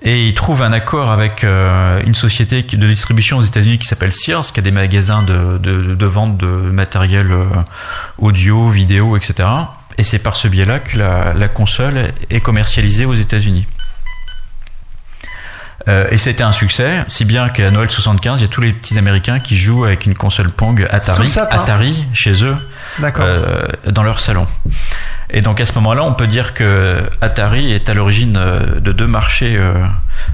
Et 0.02 0.28
il 0.28 0.34
trouve 0.34 0.62
un 0.62 0.74
accord 0.74 1.12
avec 1.12 1.44
euh, 1.44 2.02
une 2.06 2.16
société 2.16 2.62
de 2.62 2.88
distribution 2.88 3.38
aux 3.38 3.42
États-Unis 3.42 3.80
qui 3.80 3.88
s'appelle 3.88 4.14
Sears, 4.14 4.52
qui 4.52 4.60
a 4.60 4.64
des 4.64 4.72
magasins 4.72 5.24
de, 5.24 5.58
de, 5.58 5.96
de 5.96 6.06
vente 6.06 6.36
de 6.36 6.46
matériel 6.46 7.32
euh, 7.32 7.46
audio, 8.18 8.70
vidéo, 8.70 9.16
etc. 9.16 9.48
Et 9.98 10.04
c'est 10.04 10.20
par 10.20 10.36
ce 10.36 10.50
biais-là 10.50 10.80
que 10.80 10.98
la, 10.98 11.34
la 11.34 11.48
console 11.48 12.12
est 12.30 12.42
commercialisée 12.42 13.06
aux 13.06 13.16
États-Unis. 13.16 13.66
Et 16.12 16.18
c'était 16.18 16.44
un 16.44 16.52
succès, 16.52 17.06
si 17.08 17.24
bien 17.24 17.48
qu'à 17.48 17.72
Noël 17.72 17.90
75, 17.90 18.42
il 18.42 18.44
y 18.44 18.46
a 18.46 18.50
tous 18.50 18.60
les 18.60 18.74
petits 18.74 18.98
Américains 18.98 19.40
qui 19.40 19.56
jouent 19.56 19.86
avec 19.86 20.06
une 20.06 20.16
console 20.16 20.52
Pong 20.52 20.86
Atari, 20.92 21.30
sapin. 21.30 21.62
Atari 21.62 22.06
chez 22.12 22.44
eux. 22.44 22.58
Euh, 23.04 23.68
dans 23.88 24.04
leur 24.04 24.20
salon. 24.20 24.48
Et 25.30 25.42
donc 25.42 25.60
à 25.60 25.66
ce 25.66 25.74
moment-là, 25.74 26.04
on 26.04 26.14
peut 26.14 26.28
dire 26.28 26.54
que 26.54 27.02
Atari 27.22 27.72
est 27.72 27.90
à 27.90 27.94
l'origine 27.94 28.38
euh, 28.38 28.80
de 28.80 28.92
deux 28.92 29.08
marchés, 29.08 29.56
euh, 29.58 29.86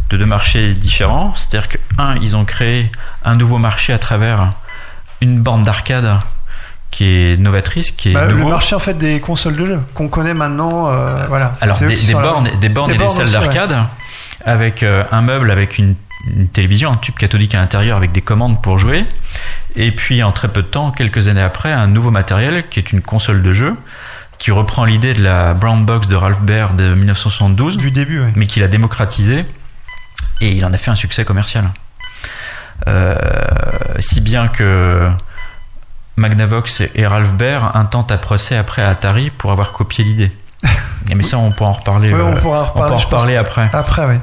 de 0.09 0.17
deux 0.17 0.25
marchés 0.25 0.73
différents. 0.73 1.33
C'est-à-dire 1.35 1.69
que 1.69 1.77
un, 1.97 2.15
ils 2.21 2.35
ont 2.35 2.45
créé 2.45 2.91
un 3.25 3.35
nouveau 3.35 3.57
marché 3.57 3.91
à 3.93 3.97
travers 3.97 4.53
une 5.21 5.41
borne 5.41 5.63
d'arcade 5.63 6.19
qui 6.91 7.05
est 7.05 7.39
novatrice, 7.39 7.91
qui 7.91 8.11
est 8.11 8.13
Bah, 8.13 8.25
le 8.25 8.35
marché 8.35 8.75
en 8.75 8.79
fait 8.79 8.93
des 8.93 9.19
consoles 9.19 9.55
de 9.55 9.65
jeux 9.65 9.81
qu'on 9.95 10.09
connaît 10.09 10.35
maintenant, 10.35 10.89
euh, 10.89 11.25
voilà. 11.27 11.55
Alors 11.59 11.79
des, 11.79 12.13
bornes, 12.13 12.49
des 12.59 12.69
bornes 12.69 12.91
et 12.91 12.97
des 12.97 13.09
salles 13.09 13.25
ouais. 13.25 13.31
d'arcade 13.31 13.75
avec 14.45 14.83
euh, 14.83 15.03
un 15.11 15.21
meuble 15.21 15.49
avec 15.51 15.77
une, 15.77 15.95
une 16.25 16.47
télévision, 16.47 16.91
un 16.91 16.97
tube 16.97 17.15
cathodique 17.15 17.53
à 17.55 17.59
l'intérieur 17.59 17.97
avec 17.97 18.11
des 18.11 18.21
commandes 18.21 18.61
pour 18.61 18.79
jouer. 18.79 19.05
Et 19.75 19.91
puis 19.91 20.23
en 20.23 20.31
très 20.31 20.47
peu 20.47 20.61
de 20.61 20.67
temps, 20.67 20.89
quelques 20.91 21.27
années 21.27 21.41
après, 21.41 21.71
un 21.71 21.87
nouveau 21.87 22.11
matériel 22.11 22.67
qui 22.69 22.79
est 22.79 22.91
une 22.91 23.01
console 23.01 23.41
de 23.41 23.51
jeu 23.53 23.75
qui 24.37 24.51
reprend 24.51 24.85
l'idée 24.85 25.13
de 25.13 25.23
la 25.23 25.53
Brown 25.53 25.85
Box 25.85 26.07
de 26.07 26.15
Ralph 26.15 26.41
Baer 26.41 26.73
de 26.75 26.93
1972, 26.93 27.77
du 27.77 27.91
début. 27.91 28.21
ouais. 28.21 28.31
mais 28.35 28.47
qu'il 28.47 28.63
a 28.63 28.67
démocratisé 28.67 29.45
et 30.41 30.49
il 30.49 30.65
en 30.65 30.73
a 30.73 30.77
fait 30.77 30.91
un 30.91 30.95
succès 30.95 31.23
commercial. 31.23 31.69
Euh, 32.87 33.15
si 33.99 34.19
bien 34.21 34.47
que 34.47 35.09
Magnavox 36.17 36.81
et- 36.95 37.07
Ralph 37.07 37.31
Baer 37.33 37.59
intentent 37.73 38.11
un 38.11 38.17
procès 38.17 38.57
après 38.57 38.81
à 38.81 38.89
Atari 38.89 39.29
pour 39.29 39.51
avoir 39.51 39.71
copié 39.71 40.03
l'idée. 40.03 40.31
Mais 41.15 41.23
ça, 41.23 41.37
on 41.37 41.51
pourra 41.51 41.69
en 41.69 41.73
reparler. 41.73 42.13
On 42.13 42.33
euh, 42.35 42.35
pourra 42.39 42.59
en 42.59 42.61
on 42.61 42.65
reparler, 42.65 42.73
pourra 42.73 42.93
en 42.95 42.97
reparler 42.97 43.35
après. 43.37 43.69
Après, 43.73 44.05
oui. 44.05 44.15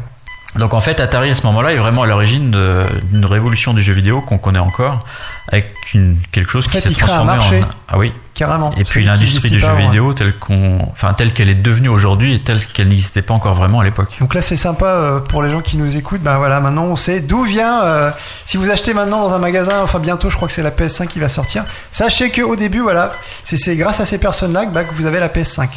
Donc 0.56 0.74
en 0.74 0.80
fait, 0.80 0.98
Atari 0.98 1.30
à 1.30 1.34
ce 1.34 1.44
moment-là 1.46 1.72
est 1.72 1.76
vraiment 1.76 2.02
à 2.02 2.06
l'origine 2.06 2.50
d'une 2.50 3.24
révolution 3.24 3.72
du 3.72 3.82
jeu 3.82 3.92
vidéo 3.92 4.20
qu'on 4.20 4.38
connaît 4.38 4.58
encore, 4.58 5.04
avec 5.48 5.72
une, 5.94 6.18
quelque 6.32 6.50
chose 6.50 6.66
En 6.66 6.70
qui 6.70 6.80
fait, 6.80 6.88
s'est 6.88 6.94
crée 6.94 7.04
un 7.04 7.24
transformé 7.24 7.32
marché. 7.32 7.62
en 7.62 7.68
ah 7.88 7.98
oui. 7.98 8.12
Carrément. 8.34 8.70
Et 8.76 8.84
puis 8.84 9.00
qui 9.00 9.06
l'industrie 9.06 9.50
du 9.50 9.60
jeu 9.60 9.68
ouais. 9.68 9.82
vidéo 9.82 10.12
telle 10.14 10.36
qu'on, 10.38 10.78
enfin 10.90 11.12
telle 11.12 11.32
qu'elle 11.32 11.50
est 11.50 11.54
devenue 11.54 11.88
aujourd'hui 11.88 12.34
et 12.34 12.40
telle 12.40 12.64
qu'elle 12.66 12.88
n'existait 12.88 13.22
pas 13.22 13.34
encore 13.34 13.54
vraiment 13.54 13.80
à 13.80 13.84
l'époque. 13.84 14.16
Donc 14.20 14.34
là, 14.34 14.42
c'est 14.42 14.56
sympa 14.56 14.86
euh, 14.86 15.20
pour 15.20 15.42
les 15.42 15.50
gens 15.50 15.60
qui 15.60 15.76
nous 15.76 15.96
écoutent. 15.96 16.22
Ben 16.22 16.38
voilà, 16.38 16.58
maintenant 16.58 16.84
on 16.84 16.96
sait 16.96 17.20
d'où 17.20 17.44
vient. 17.44 17.82
euh, 17.84 18.10
si 18.46 18.56
vous 18.56 18.70
achetez 18.70 18.94
maintenant 18.94 19.20
dans 19.28 19.34
un 19.34 19.38
magasin, 19.38 19.82
enfin 19.82 19.98
bientôt, 19.98 20.30
je 20.30 20.36
crois 20.36 20.48
que 20.48 20.54
c'est 20.54 20.62
la 20.62 20.70
PS5 20.70 21.06
qui 21.06 21.20
va 21.20 21.28
sortir. 21.28 21.64
Sachez 21.92 22.30
que 22.30 22.42
au 22.42 22.56
début, 22.56 22.80
voilà, 22.80 23.12
c'est 23.44 23.56
c'est 23.56 23.76
grâce 23.76 24.00
à 24.00 24.06
ces 24.06 24.18
personnes-là 24.18 24.66
que, 24.66 24.70
bah, 24.70 24.84
que 24.84 24.94
vous 24.94 25.06
avez 25.06 25.20
la 25.20 25.28
PS5. 25.28 25.68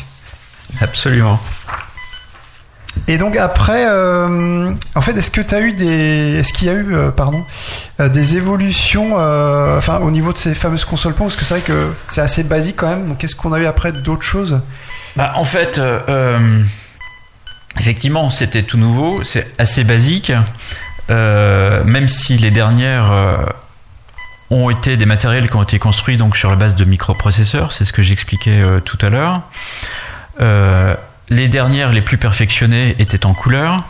Absolument. 0.82 1.40
Et 3.08 3.18
donc 3.18 3.36
après, 3.36 3.86
euh, 3.88 4.72
en 4.96 5.02
fait, 5.02 5.18
est-ce 5.18 5.32
que 5.32 5.42
tu 5.42 5.54
as 5.54 5.62
eu 5.62 5.74
des, 5.74 6.40
est-ce 6.40 6.54
qu'il 6.54 6.68
y 6.68 6.70
a 6.70 6.74
eu, 6.74 6.94
euh, 6.94 7.12
pardon, 7.12 7.44
euh, 8.00 8.08
des 8.08 8.38
évolutions, 8.38 9.16
enfin 9.16 10.00
au 10.00 10.12
niveau 10.12 10.32
de 10.32 10.38
ces 10.38 10.54
fameuses 10.54 10.86
consoles 10.86 11.14
parce 11.14 11.36
que 11.36 11.46
c'est 11.46 11.56
vrai 11.56 11.64
que 11.64 11.92
c'est 12.08 12.22
assez 12.22 12.44
basique 12.44 12.78
quand 12.78 12.90
même. 12.90 13.06
Donc 13.06 13.24
est-ce 13.24 13.36
qu'on 13.36 13.52
a 13.52 13.60
eu 13.60 13.66
après 13.66 13.92
d'autres 13.92 14.24
choses? 14.24 14.62
Bah, 15.16 15.34
en 15.36 15.44
fait, 15.44 15.80
effectivement, 17.80 18.30
c'était 18.30 18.64
tout 18.64 18.78
nouveau, 18.78 19.24
c'est 19.24 19.48
assez 19.58 19.84
basique, 19.84 20.32
même 21.10 22.08
si 22.08 22.38
les 22.38 22.52
dernières 22.52 23.12
ont 24.50 24.70
été 24.70 24.98
des 24.98 25.06
matériels 25.06 25.50
qui 25.50 25.56
ont 25.58 25.64
été 25.64 25.78
construits 25.78 26.16
donc 26.16 26.38
sur 26.38 26.50
la 26.50 26.56
base 26.56 26.76
de 26.76 26.86
microprocesseurs, 26.86 27.74
c'est 27.74 27.86
ce 27.86 27.94
que 27.94 28.02
j'expliquais 28.02 28.64
tout 28.86 28.98
à 29.02 29.10
l'heure. 29.10 29.42
Les 31.34 31.48
dernières, 31.48 31.92
les 31.92 32.04
plus 32.04 32.20
perfectionnées, 32.20 32.96
étaient 33.00 33.26
en 33.26 33.34
couleur. 33.34 33.86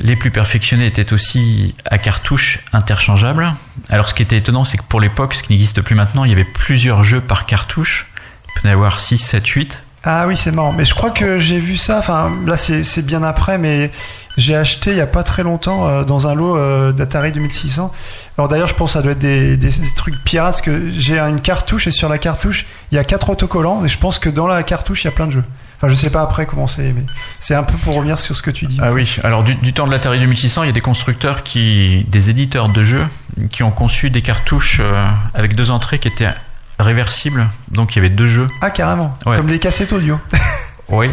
Les 0.00 0.16
plus 0.16 0.32
perfectionnées 0.32 0.86
étaient 0.86 1.12
aussi 1.12 1.76
à 1.84 1.96
cartouches 1.96 2.58
interchangeables. 2.72 3.54
Alors 3.88 4.08
ce 4.08 4.14
qui 4.14 4.24
était 4.24 4.36
étonnant, 4.36 4.64
c'est 4.64 4.76
que 4.76 4.82
pour 4.82 5.00
l'époque, 5.00 5.34
ce 5.34 5.44
qui 5.44 5.52
n'existe 5.52 5.80
plus 5.80 5.94
maintenant, 5.94 6.24
il 6.24 6.30
y 6.30 6.34
avait 6.34 6.42
plusieurs 6.42 7.04
jeux 7.04 7.20
par 7.20 7.46
cartouche. 7.46 8.08
Il 8.48 8.62
peut 8.62 8.68
y 8.68 8.72
avoir 8.72 8.98
6, 8.98 9.18
7, 9.18 9.46
8. 9.46 9.82
Ah 10.02 10.24
oui, 10.26 10.36
c'est 10.36 10.50
marrant. 10.50 10.72
Mais 10.72 10.84
je 10.84 10.92
crois 10.92 11.10
que 11.10 11.38
j'ai 11.38 11.60
vu 11.60 11.76
ça. 11.76 12.00
Enfin, 12.00 12.36
là, 12.44 12.56
c'est 12.56 13.06
bien 13.06 13.22
après, 13.22 13.58
mais 13.58 13.92
j'ai 14.36 14.56
acheté 14.56 14.90
il 14.90 14.96
y 14.96 15.00
a 15.00 15.06
pas 15.06 15.22
très 15.22 15.44
longtemps 15.44 15.86
euh, 15.86 16.02
dans 16.02 16.26
un 16.26 16.34
lot 16.34 16.56
euh, 16.56 16.90
d'Atari 16.90 17.30
2600. 17.30 17.92
Alors 18.38 18.48
d'ailleurs, 18.48 18.66
je 18.66 18.74
pense 18.74 18.90
que 18.90 18.94
ça 18.94 19.02
doit 19.02 19.12
être 19.12 19.20
des 19.20 19.58
trucs 19.94 20.16
pirates 20.24 20.46
parce 20.46 20.62
que 20.62 20.90
j'ai 20.96 21.20
une 21.20 21.40
cartouche 21.40 21.86
et 21.86 21.92
sur 21.92 22.08
la 22.08 22.18
cartouche, 22.18 22.66
il 22.90 22.96
y 22.96 22.98
a 22.98 23.04
quatre 23.04 23.30
autocollants 23.30 23.84
et 23.84 23.88
je 23.88 23.98
pense 23.98 24.18
que 24.18 24.28
dans 24.28 24.48
la 24.48 24.64
cartouche, 24.64 25.04
il 25.04 25.06
y 25.06 25.08
a 25.08 25.12
plein 25.12 25.28
de 25.28 25.32
jeux. 25.32 25.44
Enfin, 25.76 25.88
je 25.88 25.94
sais 25.94 26.10
pas 26.10 26.22
après 26.22 26.46
comment 26.46 26.66
c'est, 26.66 26.92
mais 26.92 27.02
c'est 27.38 27.54
un 27.54 27.62
peu 27.62 27.76
pour 27.78 27.94
revenir 27.94 28.18
sur 28.18 28.34
ce 28.34 28.42
que 28.42 28.50
tu 28.50 28.66
dis. 28.66 28.78
Ah 28.80 28.92
oui, 28.92 29.16
alors 29.22 29.44
du, 29.44 29.54
du 29.56 29.72
temps 29.74 29.86
de 29.86 29.90
l'Atari 29.92 30.18
2600, 30.18 30.62
il 30.62 30.66
y 30.66 30.70
a 30.70 30.72
des 30.72 30.80
constructeurs 30.80 31.42
qui, 31.42 32.04
des 32.08 32.30
éditeurs 32.30 32.68
de 32.70 32.82
jeux, 32.82 33.06
qui 33.52 33.62
ont 33.62 33.70
conçu 33.70 34.08
des 34.08 34.22
cartouches 34.22 34.80
euh, 34.80 35.06
avec 35.34 35.54
deux 35.54 35.70
entrées 35.70 35.98
qui 35.98 36.08
étaient 36.08 36.30
réversibles. 36.78 37.48
Donc 37.70 37.94
il 37.94 37.96
y 37.96 38.00
avait 38.00 38.10
deux 38.10 38.28
jeux. 38.28 38.48
Ah 38.62 38.70
carrément, 38.70 39.18
Ouais. 39.26 39.36
comme 39.36 39.48
les 39.48 39.58
cassettes 39.58 39.92
audio. 39.92 40.18
Oui. 40.88 41.08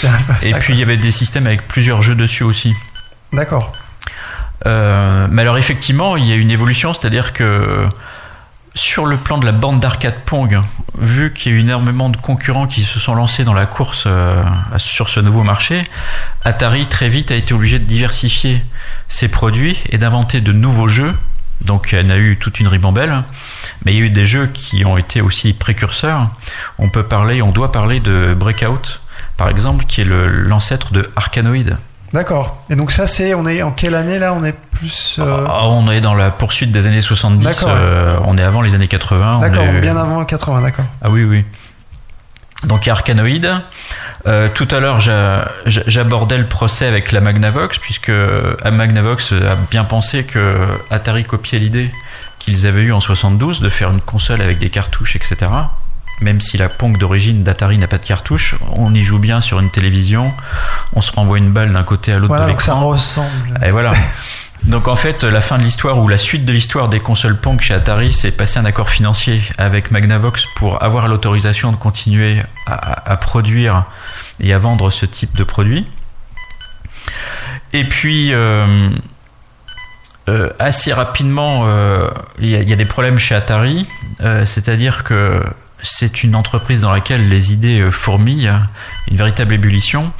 peu 0.00 0.06
Et 0.42 0.50
ça, 0.50 0.58
puis 0.58 0.72
il 0.74 0.80
y 0.80 0.82
avait 0.82 0.96
des 0.98 1.12
systèmes 1.12 1.46
avec 1.46 1.68
plusieurs 1.68 2.02
jeux 2.02 2.16
dessus 2.16 2.42
aussi. 2.42 2.74
d'accord. 3.32 3.72
Euh, 4.66 5.26
mais 5.30 5.42
alors 5.42 5.58
effectivement, 5.58 6.16
il 6.16 6.24
y 6.26 6.32
a 6.32 6.36
une 6.36 6.50
évolution, 6.50 6.92
c'est-à-dire 6.92 7.32
que 7.32 7.86
sur 8.74 9.04
le 9.04 9.16
plan 9.16 9.38
de 9.38 9.44
la 9.44 9.52
bande 9.52 9.80
d'arcade 9.80 10.20
Pong, 10.24 10.60
vu 10.98 11.32
qu'il 11.32 11.52
y 11.52 11.54
a 11.54 11.58
eu 11.58 11.60
énormément 11.60 12.08
de 12.08 12.16
concurrents 12.16 12.66
qui 12.66 12.82
se 12.82 12.98
sont 12.98 13.14
lancés 13.14 13.44
dans 13.44 13.52
la 13.54 13.66
course 13.66 14.04
euh, 14.06 14.42
sur 14.78 15.08
ce 15.08 15.20
nouveau 15.20 15.42
marché, 15.42 15.82
Atari 16.44 16.86
très 16.86 17.08
vite 17.08 17.30
a 17.30 17.34
été 17.34 17.52
obligé 17.52 17.78
de 17.78 17.84
diversifier 17.84 18.64
ses 19.08 19.28
produits 19.28 19.78
et 19.90 19.98
d'inventer 19.98 20.40
de 20.40 20.52
nouveaux 20.52 20.88
jeux. 20.88 21.14
Donc 21.60 21.94
en 21.94 22.10
a 22.10 22.16
eu 22.16 22.38
toute 22.38 22.58
une 22.58 22.66
ribambelle, 22.66 23.22
mais 23.84 23.92
il 23.92 23.98
y 23.98 24.02
a 24.02 24.06
eu 24.06 24.10
des 24.10 24.26
jeux 24.26 24.48
qui 24.48 24.84
ont 24.84 24.96
été 24.96 25.20
aussi 25.20 25.52
précurseurs. 25.52 26.28
On 26.78 26.88
peut 26.88 27.04
parler, 27.04 27.40
on 27.40 27.50
doit 27.50 27.70
parler 27.70 28.00
de 28.00 28.34
Breakout, 28.36 29.00
par 29.36 29.48
exemple, 29.48 29.84
qui 29.84 30.00
est 30.00 30.04
l'ancêtre 30.04 30.92
de 30.92 31.08
Arkanoid. 31.14 31.76
D'accord. 32.12 32.62
Et 32.68 32.76
donc 32.76 32.92
ça, 32.92 33.06
c'est, 33.06 33.32
on 33.34 33.46
est 33.46 33.62
en 33.62 33.70
quelle 33.70 33.94
année 33.94 34.18
là? 34.18 34.34
On 34.34 34.44
est 34.44 34.52
plus. 34.52 35.16
euh, 35.18 35.46
Ah, 35.48 35.68
on 35.68 35.90
est 35.90 36.00
dans 36.02 36.14
la 36.14 36.30
poursuite 36.30 36.70
des 36.70 36.86
années 36.86 37.00
70, 37.00 37.44
D'accord, 37.44 37.68
ouais. 37.68 37.74
euh, 37.78 38.16
on 38.26 38.36
est 38.36 38.42
avant 38.42 38.60
les 38.60 38.74
années 38.74 38.88
80. 38.88 39.34
on 39.36 39.38
d'accord, 39.38 39.62
est- 39.64 39.80
bien 39.80 39.96
avant 39.96 40.22
80, 40.24 40.60
d'accord. 40.60 40.84
Ah 41.00 41.08
oui, 41.10 41.24
oui. 41.24 41.44
Donc 42.64 42.84
il 42.84 42.88
y 42.88 42.90
a 42.90 42.92
Arkanoid. 42.92 43.62
Euh, 44.28 44.48
tout 44.54 44.68
à 44.70 44.78
l'heure, 44.78 45.00
j'a- 45.00 45.48
j'a- 45.66 45.82
j'abordais 45.86 46.38
le 46.38 46.46
procès 46.46 46.86
avec 46.86 47.10
la 47.12 47.20
Magnavox, 47.20 47.78
puisque 47.78 48.10
Magnavox 48.70 49.32
a 49.32 49.56
bien 49.70 49.82
pensé 49.84 50.24
que 50.24 50.68
Atari 50.90 51.24
copiait 51.24 51.58
l'idée 51.58 51.90
qu'ils 52.38 52.66
avaient 52.66 52.82
eue 52.82 52.92
en 52.92 53.00
72 53.00 53.60
de 53.60 53.68
faire 53.68 53.90
une 53.90 54.00
console 54.00 54.42
avec 54.42 54.58
des 54.58 54.70
cartouches, 54.70 55.16
etc. 55.16 55.50
Même 56.20 56.40
si 56.40 56.56
la 56.56 56.68
Pong 56.68 56.96
d'origine 56.98 57.42
d'Atari 57.42 57.78
n'a 57.78 57.88
pas 57.88 57.98
de 57.98 58.06
cartouche, 58.06 58.54
on 58.72 58.94
y 58.94 59.02
joue 59.02 59.18
bien 59.18 59.40
sur 59.40 59.58
une 59.58 59.70
télévision, 59.70 60.32
on 60.92 61.00
se 61.00 61.10
renvoie 61.12 61.38
une 61.38 61.50
balle 61.50 61.72
d'un 61.72 61.82
côté 61.82 62.12
à 62.12 62.16
l'autre 62.16 62.28
Voilà, 62.28 62.44
de 62.46 62.50
donc 62.50 62.62
ça 62.62 62.72
l'écran. 62.72 62.86
ressemble. 62.88 63.60
Et 63.64 63.70
voilà. 63.70 63.92
Donc 64.64 64.86
en 64.86 64.94
fait, 64.94 65.24
la 65.24 65.40
fin 65.40 65.58
de 65.58 65.64
l'histoire 65.64 65.98
ou 65.98 66.06
la 66.06 66.16
suite 66.18 66.44
de 66.44 66.52
l'histoire 66.52 66.88
des 66.88 67.00
consoles 67.00 67.36
Pong 67.36 67.60
chez 67.60 67.74
Atari, 67.74 68.12
c'est 68.12 68.30
passer 68.30 68.60
un 68.60 68.64
accord 68.64 68.90
financier 68.90 69.42
avec 69.58 69.90
Magnavox 69.90 70.46
pour 70.54 70.80
avoir 70.84 71.08
l'autorisation 71.08 71.72
de 71.72 71.76
continuer 71.76 72.40
à, 72.68 73.10
à 73.10 73.16
produire 73.16 73.86
et 74.38 74.52
à 74.54 74.60
vendre 74.60 74.90
ce 74.90 75.04
type 75.04 75.34
de 75.36 75.42
produit. 75.42 75.84
Et 77.72 77.82
puis 77.82 78.32
euh, 78.32 78.90
euh, 80.28 80.50
assez 80.60 80.92
rapidement, 80.92 81.62
euh, 81.66 82.08
il 82.38 82.48
y, 82.48 82.54
a- 82.54 82.60
il 82.60 82.70
y 82.70 82.72
a 82.72 82.76
des 82.76 82.84
problèmes 82.84 83.18
chez 83.18 83.34
Atari, 83.34 83.88
c'est-à-dire 84.44 85.02
que 85.02 85.42
c'est 85.82 86.22
une 86.22 86.34
entreprise 86.34 86.80
dans 86.80 86.92
laquelle 86.92 87.28
les 87.28 87.52
idées 87.52 87.80
euh, 87.80 87.90
fourmillent, 87.90 88.52
une 89.10 89.16
véritable 89.16 89.54
ébullition, 89.54 90.12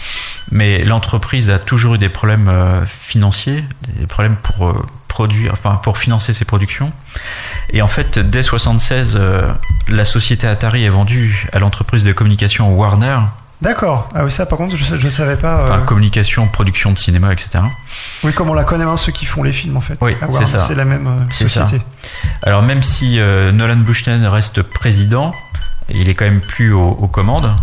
mais 0.51 0.85
l'entreprise 0.85 1.51
a 1.51 1.59
toujours 1.59 1.95
eu 1.95 1.99
des 1.99 2.09
problèmes 2.09 2.49
euh, 2.49 2.85
financiers, 2.85 3.65
des 3.99 4.07
problèmes 4.07 4.37
pour 4.37 4.69
euh, 4.69 4.87
produire, 5.09 5.53
enfin 5.53 5.81
pour 5.83 5.99
financer 5.99 6.33
ses 6.33 6.45
productions. 6.45 6.93
Et 7.73 7.83
en 7.83 7.89
fait, 7.89 8.19
dès 8.19 8.43
76, 8.43 9.21
la 9.89 10.05
société 10.07 10.47
Atari 10.47 10.85
est 10.85 10.89
vendue 10.89 11.47
à 11.53 11.59
l'entreprise 11.59 12.05
de 12.05 12.13
communication 12.13 12.75
Warner. 12.75 13.19
D'accord. 13.63 14.11
Ah 14.15 14.25
oui, 14.25 14.33
ça 14.33 14.45
par 14.45 14.59
contre, 14.59 14.77
je 14.77 14.95
ne 14.95 15.11
savais 15.11 15.37
pas. 15.37 15.65
Enfin, 15.65 15.81
communication, 15.81 16.47
production 16.49 16.93
de 16.93 16.99
cinéma, 16.99 17.33
etc. 17.33 17.65
Oui, 18.25 18.35
comme 18.35 18.51
on 18.51 18.55
la 18.55 18.65
connaît, 18.65 18.85
hein, 18.85 18.97
ceux 18.97 19.13
qui 19.13 19.25
font 19.25 19.43
les 19.43 19.53
films 19.53 19.77
en 19.77 19.81
fait. 19.81 19.97
Oui, 20.01 20.15
c'est 20.33 20.47
ça. 20.47 20.61
C'est 20.61 20.75
la 20.75 20.85
même 20.85 21.27
société. 21.33 21.81
Alors 22.43 22.63
même 22.63 22.83
si 22.83 23.19
Nolan 23.19 23.77
Bushnell 23.77 24.27
reste 24.27 24.63
président, 24.63 25.33
il 25.89 26.09
est 26.09 26.15
quand 26.15 26.25
même 26.25 26.41
plus 26.41 26.73
aux, 26.73 27.09
commandes. 27.09 27.55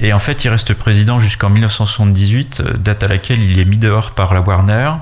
Et 0.00 0.12
en 0.12 0.18
fait, 0.18 0.44
il 0.44 0.48
reste 0.48 0.74
président 0.74 1.18
jusqu'en 1.18 1.50
1978, 1.50 2.60
euh, 2.60 2.76
date 2.76 3.02
à 3.02 3.08
laquelle 3.08 3.42
il 3.42 3.58
est 3.58 3.64
mis 3.64 3.78
dehors 3.78 4.12
par 4.12 4.32
la 4.32 4.40
Warner. 4.40 4.92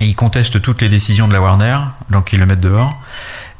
Et 0.00 0.06
il 0.06 0.16
conteste 0.16 0.60
toutes 0.60 0.82
les 0.82 0.88
décisions 0.88 1.28
de 1.28 1.32
la 1.32 1.40
Warner, 1.40 1.78
donc 2.10 2.32
ils 2.32 2.40
le 2.40 2.46
mettent 2.46 2.60
dehors. 2.60 2.92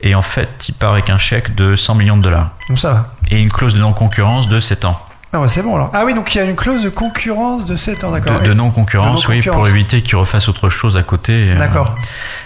Et 0.00 0.16
en 0.16 0.22
fait, 0.22 0.66
il 0.68 0.74
part 0.74 0.92
avec 0.92 1.10
un 1.10 1.18
chèque 1.18 1.54
de 1.54 1.76
100 1.76 1.94
millions 1.94 2.16
de 2.16 2.22
dollars. 2.22 2.50
Donc 2.68 2.80
ça 2.80 2.92
va. 2.92 3.14
Et 3.30 3.40
une 3.40 3.52
clause 3.52 3.74
de 3.74 3.80
non-concurrence 3.80 4.48
de 4.48 4.58
7 4.58 4.84
ans. 4.84 5.00
Ah 5.34 5.48
c'est 5.48 5.62
bon 5.62 5.74
alors. 5.74 5.90
Ah 5.92 6.04
oui, 6.04 6.14
donc 6.14 6.32
il 6.34 6.38
y 6.38 6.40
a 6.40 6.44
une 6.44 6.54
clause 6.54 6.84
de 6.84 6.88
concurrence 6.88 7.64
de 7.64 7.74
7 7.74 8.04
ans, 8.04 8.12
d'accord. 8.12 8.40
De, 8.40 8.54
non-concurrence, 8.54 9.26
oui, 9.26 9.42
pour 9.42 9.66
éviter 9.66 10.00
qu'il 10.00 10.16
refasse 10.16 10.48
autre 10.48 10.70
chose 10.70 10.96
à 10.96 11.02
côté. 11.02 11.50
Euh. 11.50 11.58
D'accord. 11.58 11.96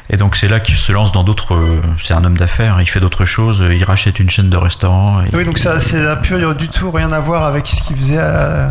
et 0.08 0.16
donc 0.16 0.36
c'est 0.36 0.48
là 0.48 0.58
qu'il 0.58 0.76
se 0.76 0.90
lance 0.90 1.12
dans 1.12 1.22
d'autres. 1.22 1.54
Euh, 1.54 1.82
c'est 2.02 2.14
un 2.14 2.24
homme 2.24 2.38
d'affaires, 2.38 2.80
il 2.80 2.86
fait 2.86 3.00
d'autres 3.00 3.26
choses, 3.26 3.62
il 3.70 3.84
rachète 3.84 4.18
une 4.20 4.30
chaîne 4.30 4.48
de 4.48 4.56
restaurants. 4.56 5.22
oui, 5.34 5.44
donc 5.44 5.58
ça, 5.58 5.80
c'est 5.80 6.02
plus 6.22 6.38
du 6.54 6.68
tout 6.68 6.90
rien 6.90 7.12
à 7.12 7.20
voir 7.20 7.44
avec 7.44 7.66
ce 7.66 7.82
qu'il 7.82 7.96
faisait 7.96 8.20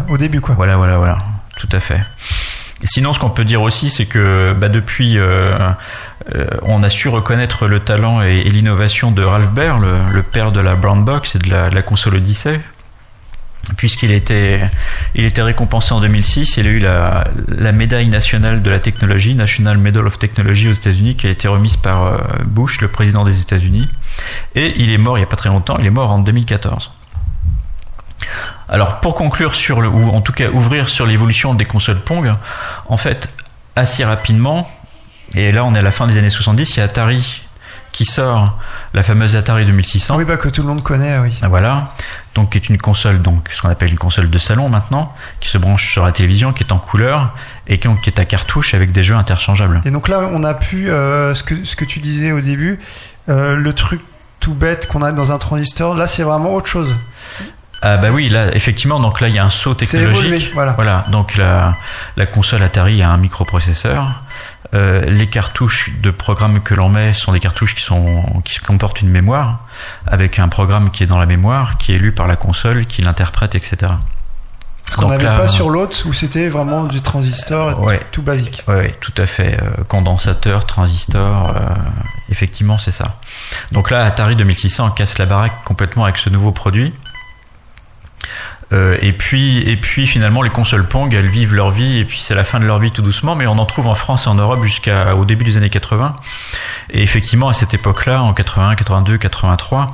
au 0.09 0.17
début, 0.17 0.41
quoi. 0.41 0.55
Voilà, 0.55 0.77
voilà, 0.77 0.97
voilà, 0.97 1.19
tout 1.59 1.69
à 1.71 1.79
fait. 1.79 2.01
Sinon, 2.83 3.13
ce 3.13 3.19
qu'on 3.19 3.29
peut 3.29 3.45
dire 3.45 3.61
aussi, 3.61 3.89
c'est 3.89 4.05
que 4.05 4.53
bah, 4.53 4.69
depuis, 4.69 5.17
euh, 5.17 5.57
on 6.61 6.83
a 6.83 6.89
su 6.89 7.07
reconnaître 7.07 7.67
le 7.67 7.79
talent 7.79 8.21
et, 8.21 8.43
l'innovation 8.43 9.11
de 9.11 9.23
Ralph 9.23 9.51
Baer, 9.51 9.79
le, 9.79 10.21
père 10.21 10.51
de 10.51 10.59
la 10.59 10.75
Brown 10.75 11.03
Box 11.03 11.35
et 11.35 11.39
de 11.39 11.49
la, 11.49 11.69
de 11.69 11.75
la 11.75 11.81
console 11.81 12.15
Odyssey 12.15 12.59
puisqu'il 13.75 14.11
était, 14.11 14.61
il 15.15 15.25
était 15.25 15.41
récompensé 15.41 15.93
en 15.93 16.01
2006. 16.01 16.57
Il 16.57 16.67
a 16.67 16.69
eu 16.69 16.79
la, 16.79 17.27
la, 17.47 17.71
médaille 17.71 18.07
nationale 18.07 18.61
de 18.61 18.69
la 18.69 18.79
technologie, 18.79 19.35
National 19.35 19.77
Medal 19.77 20.07
of 20.07 20.17
Technology 20.17 20.69
aux 20.69 20.73
États-Unis, 20.73 21.15
qui 21.15 21.27
a 21.27 21.29
été 21.29 21.47
remise 21.47 21.77
par 21.77 22.05
euh, 22.05 22.17
Bush, 22.45 22.81
le 22.81 22.87
président 22.87 23.25
des 23.25 23.41
États-Unis. 23.41 23.89
Et 24.55 24.73
il 24.81 24.91
est 24.91 24.97
mort 24.97 25.17
il 25.17 25.21
n'y 25.21 25.25
a 25.25 25.29
pas 25.29 25.37
très 25.37 25.49
longtemps. 25.49 25.77
Il 25.79 25.85
est 25.85 25.91
mort 25.91 26.11
en 26.11 26.19
2014. 26.19 26.91
Alors 28.69 28.99
pour 28.99 29.15
conclure 29.15 29.55
sur 29.55 29.81
le, 29.81 29.87
ou 29.87 30.09
en 30.09 30.21
tout 30.21 30.33
cas 30.33 30.49
ouvrir 30.49 30.89
sur 30.89 31.05
l'évolution 31.05 31.53
des 31.53 31.65
consoles 31.65 32.01
Pong, 32.01 32.33
en 32.87 32.97
fait 32.97 33.29
assez 33.75 34.03
rapidement, 34.03 34.69
et 35.35 35.51
là 35.51 35.63
on 35.63 35.73
est 35.75 35.79
à 35.79 35.83
la 35.83 35.91
fin 35.91 36.07
des 36.07 36.17
années 36.17 36.29
70, 36.29 36.75
il 36.75 36.79
y 36.79 36.81
a 36.81 36.85
Atari 36.85 37.43
qui 37.91 38.05
sort 38.05 38.59
la 38.93 39.01
fameuse 39.03 39.35
Atari 39.35 39.65
2600. 39.65 40.17
Oui, 40.17 40.25
bah 40.25 40.37
que 40.37 40.49
tout 40.49 40.61
le 40.61 40.67
monde 40.67 40.83
connaît, 40.83 41.17
oui. 41.19 41.39
Voilà, 41.47 41.93
donc 42.37 42.51
qui 42.51 42.59
est 42.59 42.69
une 42.69 42.77
console, 42.77 43.21
donc 43.21 43.49
ce 43.51 43.63
qu'on 43.63 43.69
appelle 43.69 43.89
une 43.89 43.97
console 43.97 44.29
de 44.29 44.37
salon 44.37 44.69
maintenant, 44.69 45.11
qui 45.39 45.49
se 45.49 45.57
branche 45.57 45.91
sur 45.91 46.05
la 46.05 46.11
télévision, 46.11 46.53
qui 46.53 46.63
est 46.63 46.71
en 46.71 46.77
couleur 46.77 47.33
et 47.67 47.79
qui, 47.79 47.87
est 47.87 48.19
à 48.19 48.25
cartouche 48.25 48.75
avec 48.75 48.91
des 48.91 49.01
jeux 49.01 49.15
interchangeables. 49.15 49.81
Et 49.85 49.91
donc 49.91 50.07
là, 50.07 50.29
on 50.31 50.43
a 50.43 50.53
pu, 50.53 50.89
euh, 50.89 51.33
ce, 51.33 51.41
que, 51.41 51.65
ce 51.65 51.75
que 51.75 51.83
tu 51.83 51.99
disais 51.99 52.31
au 52.31 52.39
début, 52.39 52.79
euh, 53.27 53.55
le 53.55 53.73
truc 53.73 54.01
tout 54.39 54.53
bête 54.53 54.85
qu'on 54.85 55.01
a 55.01 55.11
dans 55.11 55.31
un 55.31 55.39
transistor, 55.39 55.95
là 55.95 56.05
c'est 56.05 56.21
vraiment 56.21 56.53
autre 56.53 56.67
chose. 56.67 56.93
Ah 57.81 57.97
bah 57.97 58.09
oui, 58.11 58.29
là 58.29 58.55
effectivement, 58.55 58.99
donc 58.99 59.19
là 59.19 59.29
il 59.29 59.35
y 59.35 59.39
a 59.39 59.45
un 59.45 59.49
saut 59.49 59.73
technologique. 59.73 60.51
voilà. 60.53 60.73
voilà. 60.73 61.05
donc 61.11 61.37
la, 61.37 61.73
la 62.17 62.25
console 62.27 62.61
Atari 62.61 63.01
a 63.01 63.09
un 63.09 63.17
microprocesseur. 63.17 64.23
Euh, 64.73 65.05
les 65.05 65.27
cartouches 65.27 65.91
de 66.01 66.11
programme 66.11 66.61
que 66.61 66.73
l'on 66.73 66.89
met 66.89 67.13
sont 67.13 67.31
des 67.31 67.39
cartouches 67.39 67.75
qui 67.75 67.83
sont 67.83 68.41
qui 68.43 68.59
comportent 68.59 69.01
une 69.01 69.09
mémoire 69.09 69.65
avec 70.05 70.39
un 70.39 70.49
programme 70.49 70.91
qui 70.91 71.03
est 71.03 71.07
dans 71.07 71.17
la 71.17 71.25
mémoire, 71.25 71.77
qui 71.77 71.93
est 71.93 71.97
lu 71.97 72.11
par 72.11 72.27
la 72.27 72.35
console, 72.35 72.85
qui 72.85 73.01
l'interprète, 73.01 73.55
etc. 73.55 73.93
Ce 74.89 74.95
qu'on 74.95 75.09
n'avait 75.09 75.25
pas 75.25 75.47
sur 75.47 75.69
l'autre 75.69 75.97
où 76.05 76.13
c'était 76.13 76.47
vraiment 76.47 76.85
du 76.85 77.01
transistor 77.01 77.89
tout 78.11 78.21
basique. 78.21 78.63
Oui, 78.67 78.91
tout 79.01 79.13
à 79.17 79.25
fait. 79.25 79.59
Euh, 79.61 79.83
condensateur, 79.87 80.65
transistor, 80.65 81.55
euh, 81.55 81.59
effectivement 82.29 82.77
c'est 82.77 82.91
ça. 82.91 83.19
Donc 83.71 83.91
là, 83.91 84.05
Atari 84.05 84.35
2600 84.35 84.91
casse 84.91 85.17
la 85.17 85.25
baraque 85.25 85.63
complètement 85.65 86.05
avec 86.05 86.17
ce 86.17 86.29
nouveau 86.29 86.51
produit. 86.51 86.93
Euh, 88.73 88.97
et 89.01 89.13
puis, 89.13 89.59
et 89.59 89.77
puis 89.77 90.07
finalement, 90.07 90.41
les 90.41 90.49
consoles 90.49 90.87
Pong, 90.87 91.13
elles 91.13 91.29
vivent 91.29 91.53
leur 91.53 91.69
vie, 91.69 91.99
et 91.99 92.05
puis 92.05 92.19
c'est 92.19 92.35
la 92.35 92.43
fin 92.43 92.59
de 92.59 92.65
leur 92.65 92.79
vie 92.79 92.91
tout 92.91 93.01
doucement, 93.01 93.35
mais 93.35 93.47
on 93.47 93.57
en 93.57 93.65
trouve 93.65 93.87
en 93.87 93.95
France 93.95 94.25
et 94.25 94.29
en 94.29 94.35
Europe 94.35 94.63
jusqu'au 94.63 95.25
début 95.25 95.45
des 95.45 95.57
années 95.57 95.69
80. 95.69 96.15
Et 96.89 97.01
effectivement, 97.01 97.47
à 97.47 97.53
cette 97.53 97.73
époque-là, 97.73 98.21
en 98.21 98.33
81, 98.33 98.75
82, 98.75 99.17
83, 99.17 99.93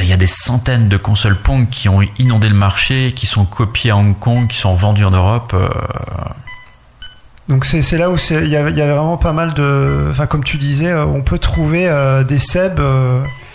il 0.00 0.08
y 0.08 0.12
a 0.12 0.16
des 0.16 0.26
centaines 0.26 0.88
de 0.88 0.96
consoles 0.96 1.36
Pong 1.36 1.68
qui 1.68 1.88
ont 1.88 2.00
inondé 2.18 2.48
le 2.48 2.54
marché, 2.54 3.12
qui 3.14 3.26
sont 3.26 3.44
copiées 3.44 3.90
à 3.90 3.96
Hong 3.96 4.18
Kong, 4.18 4.48
qui 4.48 4.56
sont 4.56 4.74
vendues 4.74 5.04
en 5.04 5.10
Europe. 5.10 5.52
Euh. 5.54 5.68
Donc 7.48 7.66
c'est 7.66 7.98
là 7.98 8.10
où 8.10 8.16
il 8.30 8.48
y, 8.48 8.56
avait 8.56 8.70
vraiment 8.70 9.18
pas 9.18 9.34
mal 9.34 9.52
de, 9.52 10.08
enfin 10.10 10.26
comme 10.26 10.42
tu 10.42 10.56
disais, 10.56 10.88
euh, 10.88 11.04
on 11.04 11.20
peut 11.20 11.38
trouver 11.38 11.86
des 12.26 12.38
SEB 12.38 12.80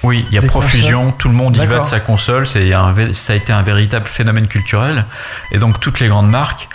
oui, 0.03 0.25
il 0.29 0.35
y 0.35 0.37
a 0.37 0.41
profusion, 0.41 1.11
tout 1.11 1.27
le 1.27 1.35
monde 1.35 1.55
y 1.57 1.65
va 1.65 1.79
de 1.79 1.85
sa 1.85 1.99
console, 1.99 2.47
c'est 2.47 2.71
ça 3.13 3.33
a 3.33 3.35
été 3.35 3.51
un 3.51 3.61
véritable 3.61 4.07
phénomène 4.07 4.47
culturel. 4.47 5.05
Et 5.51 5.57
donc 5.57 5.79
toutes 5.79 5.99
les 5.99 6.07
grandes 6.07 6.29
marques, 6.29 6.69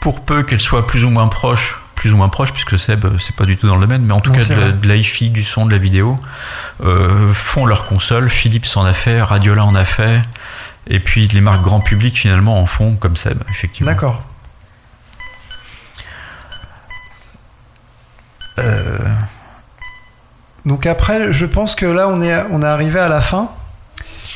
pour 0.00 0.24
peu 0.24 0.42
qu'elles 0.42 0.60
soient 0.60 0.86
plus 0.86 1.04
ou 1.04 1.10
moins 1.10 1.28
proches, 1.28 1.78
plus 1.94 2.12
ou 2.12 2.16
moins 2.16 2.28
proches, 2.28 2.52
puisque 2.52 2.78
Seb, 2.78 3.06
c'est 3.18 3.36
pas 3.36 3.44
du 3.44 3.56
tout 3.56 3.66
dans 3.66 3.76
le 3.76 3.82
domaine, 3.82 4.02
mais 4.02 4.12
en 4.12 4.20
tout 4.20 4.32
cas 4.32 4.44
de, 4.44 4.72
de 4.72 4.88
l'hi-fi, 4.88 5.30
du 5.30 5.44
son, 5.44 5.66
de 5.66 5.70
la 5.70 5.78
vidéo, 5.78 6.18
euh, 6.82 7.32
font 7.34 7.66
leur 7.66 7.84
console. 7.84 8.28
Philips 8.28 8.76
en 8.76 8.84
a 8.84 8.94
fait, 8.94 9.22
Radiola 9.22 9.64
en 9.64 9.74
a 9.74 9.84
fait, 9.84 10.22
et 10.88 10.98
puis 10.98 11.28
les 11.28 11.40
marques 11.40 11.62
grand 11.62 11.80
public 11.80 12.16
finalement 12.16 12.60
en 12.60 12.66
font 12.66 12.96
comme 12.96 13.16
Seb, 13.16 13.42
effectivement. 13.50 13.92
D'accord. 13.92 14.24
Euh, 18.58 18.98
donc 20.66 20.86
après, 20.86 21.32
je 21.32 21.46
pense 21.46 21.74
que 21.74 21.86
là, 21.86 22.08
on 22.08 22.22
est, 22.22 22.44
on 22.50 22.62
est 22.62 22.66
arrivé 22.66 23.00
à 23.00 23.08
la 23.08 23.20
fin 23.20 23.50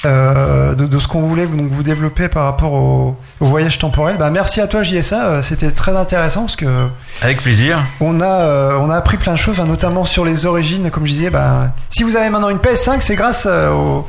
euh, 0.04 0.74
de, 0.74 0.98
ce 0.98 1.08
qu'on 1.08 1.22
voulait 1.22 1.46
donc, 1.46 1.68
vous 1.70 1.82
développer 1.82 2.28
par 2.28 2.44
rapport 2.44 2.72
au, 2.72 3.16
voyage 3.40 3.78
temporel. 3.78 4.16
Bah, 4.18 4.30
merci 4.30 4.60
à 4.60 4.66
toi, 4.66 4.82
JSA. 4.82 5.26
Euh, 5.26 5.42
c'était 5.42 5.70
très 5.70 5.96
intéressant 5.96 6.42
parce 6.42 6.56
que. 6.56 6.86
Avec 7.22 7.40
plaisir. 7.42 7.84
On 8.00 8.20
a, 8.20 8.26
euh, 8.26 8.78
on 8.78 8.90
a 8.90 8.96
appris 8.96 9.16
plein 9.16 9.32
de 9.32 9.38
choses, 9.38 9.58
notamment 9.60 10.04
sur 10.04 10.24
les 10.24 10.46
origines. 10.46 10.90
Comme 10.90 11.06
je 11.06 11.12
disais, 11.12 11.30
bah, 11.30 11.68
si 11.90 12.02
vous 12.02 12.16
avez 12.16 12.28
maintenant 12.30 12.50
une 12.50 12.58
PS5, 12.58 13.00
c'est 13.00 13.16
grâce 13.16 13.46
aux, 13.46 14.06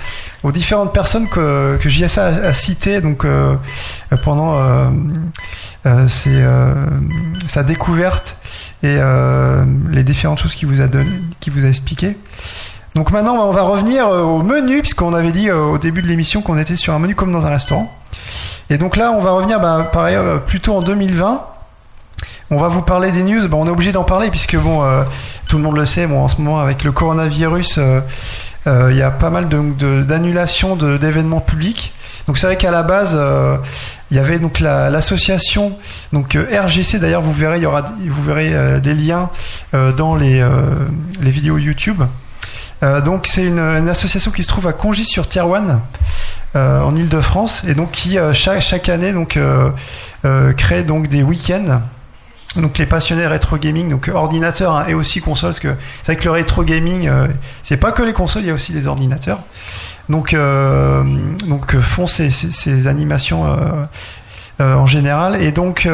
différentes 0.51 0.93
personnes 0.93 1.27
que, 1.29 1.77
que 1.81 1.89
JSA 1.89 2.25
a, 2.25 2.53
citées 2.53 3.01
donc, 3.01 3.25
pendant 4.23 4.57
sa 7.47 7.63
découverte 7.63 8.37
euh, 8.99 9.63
les 9.91 10.03
différentes 10.03 10.39
choses 10.39 10.55
qu'il 10.55 10.67
vous 10.67 10.81
a 10.81 10.87
donné, 10.87 11.11
qui 11.39 11.49
vous 11.49 11.65
a 11.65 11.67
expliqué. 11.67 12.17
Donc 12.95 13.11
maintenant, 13.11 13.35
on 13.35 13.51
va 13.51 13.63
revenir 13.63 14.07
euh, 14.07 14.21
au 14.21 14.41
menu, 14.41 14.81
puisqu'on 14.81 15.13
avait 15.13 15.31
dit 15.31 15.49
euh, 15.49 15.63
au 15.63 15.77
début 15.77 16.01
de 16.01 16.07
l'émission 16.07 16.41
qu'on 16.41 16.57
était 16.57 16.75
sur 16.75 16.93
un 16.93 16.99
menu 16.99 17.15
comme 17.15 17.31
dans 17.31 17.45
un 17.45 17.49
restaurant. 17.49 17.91
Et 18.69 18.77
donc 18.77 18.95
là, 18.95 19.11
on 19.11 19.21
va 19.21 19.31
revenir, 19.31 19.59
bah, 19.59 19.89
pareil, 19.91 20.17
plutôt 20.45 20.75
en 20.75 20.81
2020. 20.81 21.41
On 22.49 22.57
va 22.57 22.67
vous 22.67 22.81
parler 22.81 23.11
des 23.11 23.23
news. 23.23 23.47
Bah, 23.47 23.57
on 23.59 23.67
est 23.67 23.71
obligé 23.71 23.91
d'en 23.91 24.03
parler 24.03 24.29
puisque 24.29 24.57
bon, 24.57 24.83
tout 25.47 25.57
le 25.57 25.63
monde 25.63 25.77
le 25.77 25.85
sait. 25.85 26.07
Bon, 26.07 26.23
en 26.23 26.27
ce 26.27 26.37
moment, 26.37 26.59
avec 26.59 26.83
le 26.83 26.91
coronavirus, 26.91 27.79
il 28.65 28.95
y 28.95 29.01
a 29.01 29.11
pas 29.11 29.29
mal 29.29 29.47
d'annulations 29.47 30.75
d'événements 30.75 31.39
publics. 31.39 31.93
Donc 32.25 32.37
c'est 32.37 32.47
vrai 32.47 32.57
qu'à 32.57 32.71
la 32.71 32.83
base, 32.83 33.17
il 34.11 34.17
y 34.17 34.19
avait 34.19 34.39
donc 34.39 34.59
l'association 34.59 35.77
donc 36.13 36.35
euh, 36.35 36.47
RGC 36.65 36.99
d'ailleurs 36.99 37.21
vous 37.21 37.33
verrez 37.33 37.57
il 37.57 37.63
y 37.63 37.65
aura 37.65 37.81
vous 37.81 38.23
verrez 38.23 38.53
euh, 38.53 38.79
des 38.79 38.93
liens 38.93 39.29
euh, 39.73 39.91
dans 39.91 40.15
les, 40.15 40.45
les 41.21 41.31
vidéos 41.31 41.57
YouTube. 41.57 42.01
donc 42.81 43.27
c'est 43.27 43.43
une, 43.43 43.89
association 43.89 44.31
qui 44.31 44.43
se 44.43 44.47
trouve 44.47 44.67
à 44.67 44.73
Congy 44.73 45.05
sur 45.05 45.27
Tirouane 45.27 45.79
en 46.55 46.95
Ile-de-France 46.95 47.63
et 47.67 47.75
donc 47.75 47.91
qui 47.91 48.17
chaque, 48.33 48.61
chaque 48.61 48.89
année 48.89 49.13
donc 49.13 49.37
crée 50.57 50.83
donc 50.83 51.07
des 51.07 51.23
week-ends 51.23 51.81
donc 52.61 52.77
les 52.77 52.85
passionnés 52.85 53.27
rétro 53.27 53.57
gaming, 53.57 53.89
donc 53.89 54.09
ordinateur 54.13 54.75
hein, 54.75 54.85
et 54.87 54.93
aussi 54.93 55.21
console, 55.21 55.49
parce 55.49 55.59
que 55.59 55.75
c'est 56.03 56.13
vrai 56.13 56.15
que 56.15 56.25
le 56.25 56.31
rétro 56.31 56.63
gaming, 56.63 57.09
c'est 57.63 57.77
pas 57.77 57.91
que 57.91 58.03
les 58.03 58.13
consoles, 58.13 58.43
il 58.43 58.47
y 58.47 58.51
a 58.51 58.53
aussi 58.53 58.73
les 58.73 58.87
ordinateurs. 58.87 59.39
Donc, 60.09 60.33
euh, 60.33 61.03
donc 61.47 61.75
euh, 61.75 61.81
font 61.81 62.07
ces, 62.07 62.31
ces, 62.31 62.87
animations 62.87 63.45
euh, 63.45 64.73
en 64.73 64.85
général. 64.85 65.41
Et 65.41 65.51
donc 65.51 65.87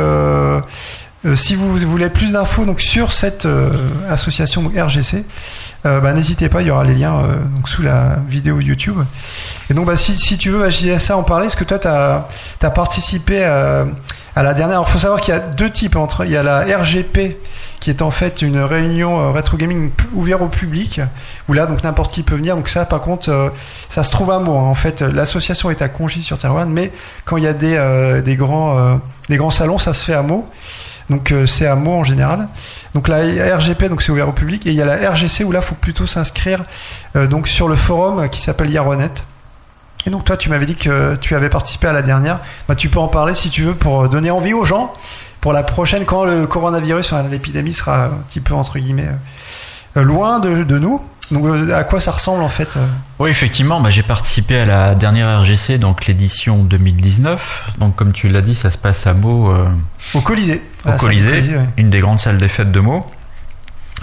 Euh, 1.25 1.37
si 1.37 1.55
vous 1.55 1.77
voulez 1.77 2.09
plus 2.09 2.33
d'infos 2.33 2.65
donc 2.65 2.81
sur 2.81 3.13
cette 3.13 3.45
euh, 3.45 3.71
association 4.09 4.69
RGC, 4.75 5.23
euh, 5.85 6.01
bah, 6.01 6.13
n'hésitez 6.13 6.49
pas, 6.49 6.61
il 6.61 6.67
y 6.67 6.71
aura 6.71 6.83
les 6.83 6.95
liens 6.95 7.17
euh, 7.17 7.35
sous 7.65 7.81
la 7.81 8.19
vidéo 8.27 8.59
YouTube. 8.59 8.97
Et 9.69 9.73
donc 9.73 9.85
bah, 9.85 9.95
si, 9.95 10.17
si 10.17 10.37
tu 10.37 10.49
veux 10.49 10.63
à 10.63 10.69
JSA 10.69 11.15
en 11.15 11.23
parler, 11.23 11.47
est-ce 11.47 11.55
que 11.55 11.63
toi 11.63 11.79
tu 11.79 11.87
as, 11.87 12.69
participé 12.71 13.43
à, 13.45 13.85
à 14.35 14.43
la 14.43 14.53
dernière 14.53 14.83
Il 14.85 14.91
faut 14.91 14.99
savoir 14.99 15.21
qu'il 15.21 15.33
y 15.33 15.37
a 15.37 15.39
deux 15.39 15.69
types 15.69 15.95
entre 15.95 16.25
il 16.25 16.31
y 16.31 16.37
a 16.37 16.43
la 16.43 16.61
RGP 16.77 17.37
qui 17.79 17.89
est 17.89 18.01
en 18.01 18.11
fait 18.11 18.41
une 18.41 18.59
réunion 18.59 19.19
euh, 19.19 19.31
rétro 19.31 19.57
gaming 19.57 19.91
ouverte 20.13 20.41
au 20.41 20.47
public 20.47 21.01
où 21.49 21.53
là 21.53 21.65
donc 21.65 21.83
n'importe 21.83 22.13
qui 22.13 22.23
peut 22.23 22.35
venir. 22.35 22.55
Donc 22.55 22.69
ça 22.69 22.85
par 22.85 23.01
contre 23.01 23.29
euh, 23.29 23.49
ça 23.89 24.03
se 24.03 24.11
trouve 24.11 24.31
à 24.31 24.39
Meaux. 24.39 24.57
hein. 24.57 24.63
En 24.63 24.73
fait 24.73 25.01
l'association 25.01 25.69
est 25.69 25.81
à 25.81 25.89
Congy 25.89 26.21
sur 26.23 26.37
Terroir, 26.37 26.65
mais 26.65 26.91
quand 27.25 27.37
il 27.37 27.43
y 27.43 27.47
a 27.47 27.53
des, 27.53 27.75
euh, 27.75 28.21
des 28.21 28.35
grands 28.35 28.99
des 29.29 29.37
grands 29.37 29.51
salons 29.51 29.77
ça 29.77 29.93
se 29.93 30.03
fait 30.03 30.13
à 30.13 30.21
Meaux. 30.23 30.47
Donc 31.09 31.33
c'est 31.45 31.67
à 31.67 31.75
Meaux 31.75 31.95
en 31.95 32.03
général. 32.03 32.47
Donc 32.93 33.09
la 33.09 33.17
RGP 33.57 33.89
donc 33.89 34.01
c'est 34.01 34.11
ouvert 34.11 34.29
au 34.29 34.33
public 34.33 34.65
et 34.65 34.69
il 34.69 34.75
y 34.75 34.81
a 34.81 34.85
la 34.85 35.11
RGC 35.11 35.43
où 35.43 35.51
là 35.51 35.61
faut 35.61 35.75
plutôt 35.75 36.07
s'inscrire 36.07 36.63
donc 37.15 37.47
sur 37.49 37.67
le 37.67 37.75
forum 37.75 38.29
qui 38.29 38.41
s'appelle 38.41 38.71
Yaronet. 38.71 39.11
Et 40.05 40.09
donc 40.09 40.25
toi 40.25 40.37
tu 40.37 40.49
m'avais 40.49 40.65
dit 40.65 40.75
que 40.75 41.15
tu 41.15 41.35
avais 41.35 41.49
participé 41.49 41.87
à 41.87 41.93
la 41.93 42.01
dernière. 42.01 42.39
Bah, 42.67 42.75
tu 42.75 42.89
peux 42.89 42.99
en 42.99 43.07
parler 43.07 43.33
si 43.33 43.49
tu 43.49 43.63
veux 43.63 43.73
pour 43.75 44.09
donner 44.09 44.31
envie 44.31 44.53
aux 44.53 44.65
gens 44.65 44.93
pour 45.41 45.51
la 45.51 45.63
prochaine 45.63 46.05
quand 46.05 46.23
le 46.23 46.47
coronavirus, 46.47 47.13
l'épidémie 47.29 47.73
sera 47.73 48.05
un 48.05 48.09
petit 48.29 48.39
peu 48.39 48.53
entre 48.53 48.79
guillemets 48.79 49.09
euh, 49.97 50.01
loin 50.01 50.39
de, 50.39 50.63
de 50.63 50.77
nous. 50.79 51.01
Donc 51.31 51.45
euh, 51.45 51.75
à 51.77 51.83
quoi 51.83 51.99
ça 51.99 52.11
ressemble 52.11 52.43
en 52.43 52.49
fait 52.49 52.77
euh 52.77 52.85
Oui, 53.19 53.29
effectivement, 53.29 53.81
bah, 53.81 53.89
j'ai 53.89 54.03
participé 54.03 54.59
à 54.59 54.65
la 54.65 54.95
dernière 54.95 55.41
RGC, 55.41 55.79
donc 55.79 56.05
l'édition 56.05 56.63
2019. 56.63 57.71
Donc 57.79 57.95
comme 57.95 58.13
tu 58.13 58.29
l'as 58.29 58.41
dit, 58.41 58.55
ça 58.55 58.69
se 58.69 58.77
passe 58.77 59.05
à 59.05 59.13
Meaux, 59.13 59.51
euh, 59.51 59.67
Au 60.13 60.21
Colisée. 60.21 60.61
au 60.85 60.89
Ah, 60.89 60.97
Colisée, 60.97 61.29
le 61.29 61.35
Colisée, 61.37 61.57
ouais. 61.57 61.65
une 61.77 61.89
des 61.89 61.99
grandes 61.99 62.19
salles 62.19 62.37
des 62.37 62.47
fêtes 62.47 62.71
de 62.71 62.79
Meaux. 62.79 63.05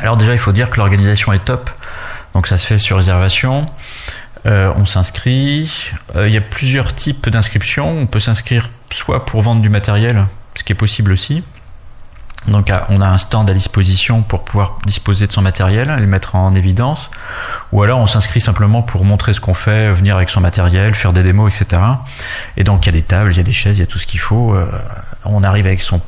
Alors 0.01 0.17
déjà, 0.17 0.33
il 0.33 0.39
faut 0.39 0.53
dire 0.53 0.71
que 0.71 0.77
l'organisation 0.77 1.33
est 1.33 1.45
top. 1.45 1.71
Donc 2.35 2.47
ça 2.47 2.59
se 2.59 2.67
fait 2.67 2.79
sur 2.79 2.97
réservation. 2.97 3.67
Euh, 4.47 4.73
on 4.77 4.87
s'inscrit. 4.87 5.91
Euh, 6.17 6.29
Il 6.29 6.35
y 6.35 6.39
a 6.39 6.41
plusieurs 6.41 6.95
types 6.95 7.29
d'inscriptions. 7.29 7.89
On 7.89 8.07
peut 8.07 8.21
s'inscrire 8.21 8.71
soit 8.93 9.27
pour 9.27 9.43
vendre 9.43 9.63
du 9.63 9.69
matériel, 9.69 10.27
ce 10.55 10.65
qui 10.65 10.73
est 10.73 10.77
possible 10.77 11.13
aussi. 11.13 11.43
Donc 12.49 12.73
on 12.89 13.03
a 13.03 13.07
un 13.07 13.19
stand 13.19 13.51
à 13.51 13.53
disposition 13.53 14.23
pour 14.23 14.45
pouvoir 14.45 14.79
disposer 14.87 15.27
de 15.27 15.33
son 15.33 15.43
matériel, 15.43 15.95
le 15.95 16.07
mettre 16.07 16.37
en 16.37 16.55
évidence. 16.55 17.11
Ou 17.71 17.83
alors 17.83 17.99
on 17.99 18.07
s'inscrit 18.07 18.41
simplement 18.41 18.83
pour 18.83 19.05
montrer 19.05 19.35
ce 19.35 19.41
qu'on 19.41 19.53
fait, 19.53 19.93
venir 19.93 20.17
avec 20.17 20.31
son 20.31 20.41
matériel, 20.41 20.95
faire 20.95 21.13
des 21.13 21.23
démos, 21.23 21.55
etc. 21.55 21.83
Et 22.57 22.65
donc 22.65 22.87
il 22.87 22.89
y 22.89 22.89
a 22.89 22.93
des 22.93 23.03
tables, 23.03 23.31
il 23.33 23.37
y 23.37 23.41
a 23.41 23.45
des 23.45 23.53
chaises, 23.53 23.77
il 23.77 23.81
y 23.81 23.85
a 23.85 23.87
tout 23.87 23.99
ce 23.99 24.07
qu'il 24.07 24.21
faut. 24.21 24.55
Euh, 24.55 24.71
on 25.27 25.43
arrive 25.45 25.67
avec 25.67 25.83
son, 25.83 26.01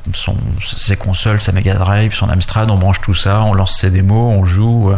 ses 0.64 0.96
consoles, 0.96 1.42
sa 1.42 1.52
Mega 1.52 1.74
Drive, 1.74 2.14
son 2.14 2.30
Amstrad, 2.30 2.70
on 2.70 2.78
branche 2.78 3.02
tout 3.02 3.14
ça, 3.14 3.42
on 3.42 3.52
lance 3.52 3.78
ses 3.78 3.90
démos, 3.90 4.34
on 4.34 4.46
joue. 4.46 4.90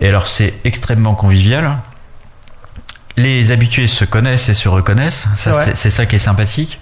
et 0.00 0.08
alors 0.08 0.28
c'est 0.28 0.52
extrêmement 0.64 1.14
convivial. 1.14 1.78
Les 3.18 3.50
habitués 3.50 3.86
se 3.86 4.04
connaissent 4.04 4.48
et 4.48 4.54
se 4.54 4.68
reconnaissent. 4.68 5.26
Ça, 5.34 5.74
C'est 5.74 5.90
ça 5.90 6.06
qui 6.06 6.16
est 6.16 6.20
sympathique. 6.20 6.80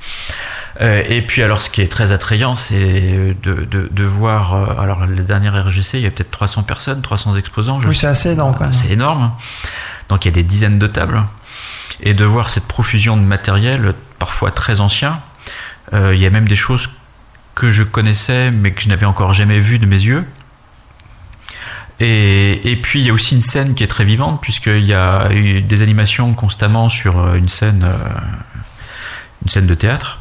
Euh, 0.80 1.02
et 1.08 1.22
puis 1.22 1.42
alors 1.42 1.62
ce 1.62 1.70
qui 1.70 1.80
est 1.80 1.90
très 1.90 2.12
attrayant, 2.12 2.54
c'est 2.54 3.34
de, 3.42 3.64
de, 3.64 3.88
de 3.90 4.04
voir, 4.04 4.54
euh, 4.54 4.82
alors 4.82 5.06
la 5.06 5.22
dernière 5.22 5.54
RGC, 5.66 5.98
il 5.98 6.02
y 6.02 6.06
a 6.06 6.10
peut-être 6.10 6.30
300 6.30 6.64
personnes, 6.64 7.00
300 7.00 7.36
exposants. 7.36 7.80
je 7.80 7.88
Oui, 7.88 7.96
c'est 7.96 8.06
assez 8.06 8.30
énorme 8.30 8.56
c'est 8.72 8.90
énorme. 8.90 9.32
Donc 10.08 10.24
il 10.24 10.28
y 10.28 10.32
a 10.32 10.34
des 10.34 10.44
dizaines 10.44 10.78
de 10.78 10.86
tables. 10.86 11.24
Et 12.02 12.12
de 12.12 12.24
voir 12.26 12.50
cette 12.50 12.66
profusion 12.66 13.16
de 13.16 13.22
matériel, 13.22 13.94
parfois 14.18 14.50
très 14.50 14.80
ancien, 14.80 15.20
euh, 15.94 16.14
il 16.14 16.20
y 16.20 16.26
a 16.26 16.30
même 16.30 16.46
des 16.46 16.56
choses 16.56 16.90
que 17.54 17.70
je 17.70 17.82
connaissais 17.82 18.50
mais 18.50 18.72
que 18.72 18.82
je 18.82 18.88
n'avais 18.88 19.06
encore 19.06 19.32
jamais 19.32 19.60
vues 19.60 19.78
de 19.78 19.86
mes 19.86 19.96
yeux. 19.96 20.26
Et, 21.98 22.78
puis 22.82 23.00
il 23.00 23.06
y 23.06 23.10
a 23.10 23.12
aussi 23.12 23.34
une 23.34 23.40
scène 23.40 23.74
qui 23.74 23.82
est 23.82 23.88
très 23.88 24.04
vivante 24.04 24.40
puisqu'il 24.40 24.84
y 24.84 24.92
a 24.92 25.32
eu 25.32 25.62
des 25.62 25.82
animations 25.82 26.34
constamment 26.34 26.88
sur 26.88 27.18
euh, 27.18 27.36
une 27.36 27.48
scène, 27.48 27.84
euh, 27.84 28.20
une 29.42 29.50
scène 29.50 29.66
de 29.66 29.74
théâtre 29.74 30.20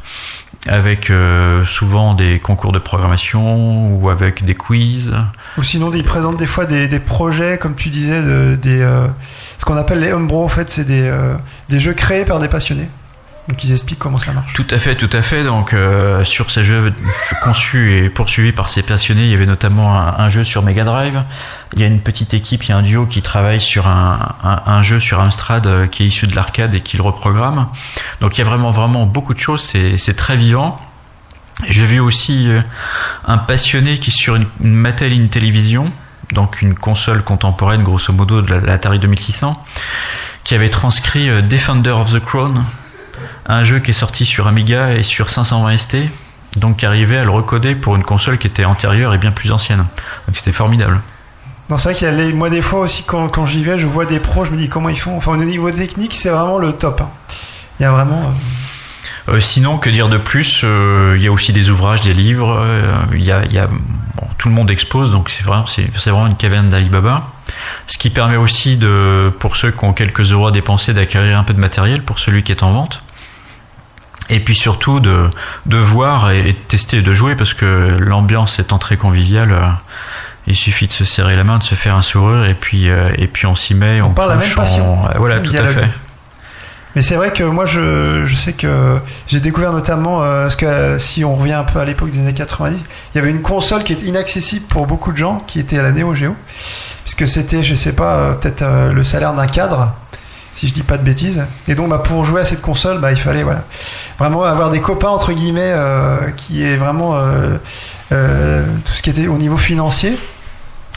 avec 0.67 1.09
euh, 1.09 1.63
souvent 1.65 2.15
des 2.15 2.39
concours 2.39 2.71
de 2.71 2.79
programmation 2.79 3.93
ou 3.93 4.09
avec 4.09 4.45
des 4.45 4.55
quiz. 4.55 5.13
Ou 5.57 5.63
sinon, 5.63 5.91
ils 5.93 6.03
présentent 6.03 6.37
des 6.37 6.47
fois 6.47 6.65
des, 6.65 6.99
projets, 6.99 7.59
comme 7.59 7.75
tu 7.75 7.89
disais, 7.89 8.19
ce 8.23 9.65
qu'on 9.65 9.77
appelle 9.77 9.99
les 9.99 10.11
homebrew, 10.11 10.43
en 10.43 10.47
fait, 10.47 10.71
c'est 10.71 10.87
des 10.87 11.79
jeux 11.79 11.93
créés 11.93 12.25
par 12.25 12.39
des 12.39 12.47
passionnés. 12.47 12.89
Donc 13.47 13.63
ils 13.63 13.71
expliquent 13.71 13.99
comment 13.99 14.17
ça 14.17 14.33
marche. 14.33 14.53
Tout 14.53 14.65
à 14.71 14.79
fait, 14.79 14.95
tout 14.95 15.09
à 15.13 15.21
fait. 15.21 15.43
Donc 15.43 15.73
euh, 15.73 16.23
sur 16.23 16.49
ces 16.49 16.63
jeux 16.63 16.91
conçus 17.43 17.93
et 17.99 18.09
poursuivis 18.09 18.51
par 18.53 18.69
ces 18.69 18.81
passionnés, 18.81 19.25
il 19.25 19.29
y 19.29 19.35
avait 19.35 19.45
notamment 19.45 19.95
un, 19.99 20.29
jeu 20.29 20.43
sur 20.43 20.63
Mega 20.63 20.83
Drive. 20.83 21.21
Il 21.73 21.79
y 21.79 21.83
a 21.83 21.87
une 21.87 21.99
petite 21.99 22.33
équipe, 22.33 22.63
il 22.63 22.69
y 22.69 22.71
a 22.71 22.77
un 22.77 22.81
duo 22.81 23.05
qui 23.05 23.21
travaille 23.21 23.61
sur 23.61 23.87
un, 23.87 24.35
un, 24.43 24.61
un 24.65 24.81
jeu 24.81 24.99
sur 24.99 25.19
Amstrad 25.19 25.67
euh, 25.67 25.85
qui 25.87 26.03
est 26.03 26.07
issu 26.07 26.25
de 26.25 26.35
l'arcade 26.35 26.73
et 26.73 26.81
qui 26.81 26.97
le 26.97 27.03
reprogramme. 27.03 27.67
Donc 28.19 28.35
il 28.37 28.39
y 28.39 28.41
a 28.41 28.45
vraiment 28.45 28.71
vraiment 28.71 29.05
beaucoup 29.05 29.35
de 29.35 29.39
choses. 29.39 29.61
C'est 29.61 30.15
très 30.15 30.37
vivant. 30.37 30.81
J'ai 31.69 31.85
vu 31.85 31.99
aussi 31.99 32.49
euh, 32.49 32.61
un 33.27 33.37
passionné 33.37 33.99
qui 33.99 34.09
sur 34.11 34.35
une, 34.35 34.47
une 34.61 34.73
Mattel 34.73 35.13
Intellivision, 35.13 35.91
donc 36.33 36.63
une 36.63 36.73
console 36.73 37.21
contemporaine 37.23 37.83
grosso 37.83 38.11
modo 38.11 38.41
de 38.41 38.51
la- 38.55 38.59
l'Atari 38.59 38.97
2600, 38.99 39.63
qui 40.43 40.55
avait 40.55 40.69
transcrit 40.69 41.29
euh, 41.29 41.41
Defender 41.43 41.91
of 41.91 42.11
the 42.11 42.19
Crown, 42.19 42.65
un 43.47 43.63
jeu 43.63 43.79
qui 43.79 43.91
est 43.91 43.93
sorti 43.93 44.25
sur 44.25 44.47
Amiga 44.47 44.93
et 44.93 45.03
sur 45.03 45.29
520 45.29 45.77
ST, 45.77 45.97
donc 46.57 46.77
qui 46.77 46.85
arrivait 46.85 47.17
à 47.17 47.23
le 47.23 47.29
recoder 47.31 47.75
pour 47.75 47.95
une 47.95 48.03
console 48.03 48.37
qui 48.37 48.47
était 48.47 48.65
antérieure 48.65 49.13
et 49.13 49.17
bien 49.17 49.31
plus 49.31 49.51
ancienne. 49.51 49.85
Donc 50.27 50.35
c'était 50.37 50.51
formidable. 50.51 51.01
Non, 51.69 51.77
c'est 51.77 51.89
vrai 51.89 51.97
qu'il 51.97 52.07
y 52.07 52.11
a 52.11 52.13
les, 52.13 52.31
moi 52.33 52.49
des 52.49 52.61
fois 52.61 52.81
aussi 52.81 53.03
quand, 53.03 53.27
quand 53.29 53.45
j'y 53.45 53.63
vais, 53.63 53.77
je 53.79 53.87
vois 53.87 54.05
des 54.05 54.19
pros, 54.19 54.45
je 54.45 54.51
me 54.51 54.57
dis 54.57 54.69
comment 54.69 54.89
ils 54.89 54.99
font. 54.99 55.17
Enfin, 55.17 55.31
au 55.31 55.37
niveau 55.37 55.69
technique, 55.71 56.13
c'est 56.13 56.29
vraiment 56.29 56.59
le 56.59 56.73
top. 56.73 57.01
hein. 57.01 57.09
Il 57.79 57.83
y 57.83 57.85
a 57.85 57.91
vraiment. 57.91 58.21
euh, 59.27 59.33
Euh, 59.33 59.39
sinon, 59.41 59.79
que 59.79 59.89
dire 59.89 60.07
de 60.07 60.17
plus 60.19 60.61
Euh, 60.63 61.15
Il 61.17 61.23
y 61.23 61.27
a 61.27 61.31
aussi 61.31 61.51
des 61.53 61.69
ouvrages, 61.71 62.01
des 62.01 62.13
livres. 62.13 62.55
euh, 62.59 62.93
Il 63.13 63.23
y 63.23 63.31
a, 63.31 63.43
il 63.45 63.51
y 63.51 63.57
a- 63.57 63.65
bon, 63.67 64.27
tout 64.37 64.47
le 64.49 64.53
monde 64.53 64.69
expose, 64.69 65.11
donc 65.11 65.29
c'est 65.31 65.43
vraiment, 65.43 65.65
c'est, 65.65 65.87
c'est 65.97 66.11
vraiment 66.11 66.27
une 66.27 66.35
caverne 66.35 66.69
d'Alibaba. 66.69 67.23
Ce 67.87 67.97
qui 67.97 68.11
permet 68.11 68.37
aussi 68.37 68.77
de, 68.77 69.33
pour 69.39 69.55
ceux 69.55 69.71
qui 69.71 69.83
ont 69.83 69.93
quelques 69.93 70.31
euros 70.31 70.47
à 70.47 70.51
dépenser, 70.51 70.93
d'acquérir 70.93 71.39
un 71.39 71.43
peu 71.43 71.53
de 71.55 71.59
matériel 71.59 72.03
pour 72.03 72.19
celui 72.19 72.43
qui 72.43 72.51
est 72.51 72.61
en 72.61 72.71
vente. 72.73 73.01
Et 74.29 74.39
puis 74.39 74.55
surtout 74.55 74.99
de, 74.99 75.29
de 75.67 75.77
voir 75.77 76.31
et, 76.31 76.39
et 76.39 76.53
de 76.53 76.57
tester 76.67 76.97
et 76.97 77.01
de 77.01 77.13
jouer 77.13 77.35
parce 77.35 77.53
que 77.53 77.95
l'ambiance 77.99 78.57
étant 78.59 78.77
très 78.79 78.97
conviviale, 78.97 79.51
euh, 79.51 79.67
il 80.47 80.55
suffit 80.55 80.87
de 80.87 80.91
se 80.91 81.05
serrer 81.05 81.35
la 81.35 81.43
main, 81.43 81.57
de 81.59 81.63
se 81.63 81.75
faire 81.75 81.95
un 81.95 82.01
sourire 82.01 82.45
et 82.45 82.55
puis, 82.55 82.89
euh, 82.89 83.09
et 83.17 83.27
puis 83.27 83.45
on 83.45 83.55
s'y 83.55 83.73
met. 83.75 84.01
On 84.01 84.11
parle 84.11 84.29
la 84.29 84.37
même 84.37 84.49
passion, 84.55 85.03
on- 85.03 85.19
voilà, 85.19 85.35
même 85.35 85.43
tout 85.43 85.51
dialogue. 85.51 85.69
à 85.77 85.81
fait. 85.81 85.89
Mais 86.95 87.01
c'est 87.01 87.15
vrai 87.15 87.31
que 87.33 87.43
moi, 87.43 87.65
je, 87.65 88.23
je 88.23 88.35
sais 88.37 88.53
que 88.53 88.97
j'ai 89.27 89.41
découvert 89.41 89.73
notamment, 89.73 90.23
euh, 90.23 90.43
parce 90.43 90.55
que 90.55 90.65
euh, 90.65 90.97
si 90.97 91.25
on 91.25 91.35
revient 91.35 91.51
un 91.53 91.65
peu 91.65 91.79
à 91.79 91.83
l'époque 91.85 92.09
des 92.11 92.19
années 92.19 92.33
90, 92.33 92.79
il 93.13 93.17
y 93.17 93.19
avait 93.21 93.31
une 93.31 93.41
console 93.41 93.83
qui 93.83 93.91
était 93.91 94.05
inaccessible 94.05 94.65
pour 94.69 94.87
beaucoup 94.87 95.11
de 95.11 95.17
gens, 95.17 95.39
qui 95.45 95.59
était 95.59 95.81
la 95.81 95.91
Neo 95.91 96.15
Geo, 96.15 96.35
puisque 97.03 97.27
c'était, 97.27 97.63
je 97.63 97.73
sais 97.73 97.91
pas, 97.93 98.13
euh, 98.15 98.33
peut-être 98.33 98.61
euh, 98.61 98.91
le 98.93 99.03
salaire 99.03 99.33
d'un 99.33 99.45
cadre, 99.47 99.93
si 100.55 100.67
je 100.67 100.73
dis 100.73 100.83
pas 100.83 100.97
de 100.97 101.03
bêtises. 101.03 101.43
Et 101.67 101.75
donc, 101.75 101.89
bah, 101.89 101.99
pour 101.99 102.23
jouer 102.23 102.41
à 102.41 102.45
cette 102.45 102.61
console, 102.61 102.99
bah, 102.99 103.11
il 103.11 103.17
fallait, 103.17 103.43
voilà, 103.43 103.63
vraiment 104.17 104.43
avoir 104.43 104.71
des 104.71 104.79
copains 104.79 105.09
entre 105.09 105.33
guillemets, 105.33 105.61
euh, 105.73 106.17
qui 106.35 106.63
est 106.63 106.77
vraiment 106.77 107.15
euh, 107.15 107.57
euh, 108.11 108.65
tout 108.85 108.93
ce 108.93 109.03
qui 109.03 109.09
était 109.09 109.27
au 109.27 109.37
niveau 109.37 109.57
financier. 109.57 110.17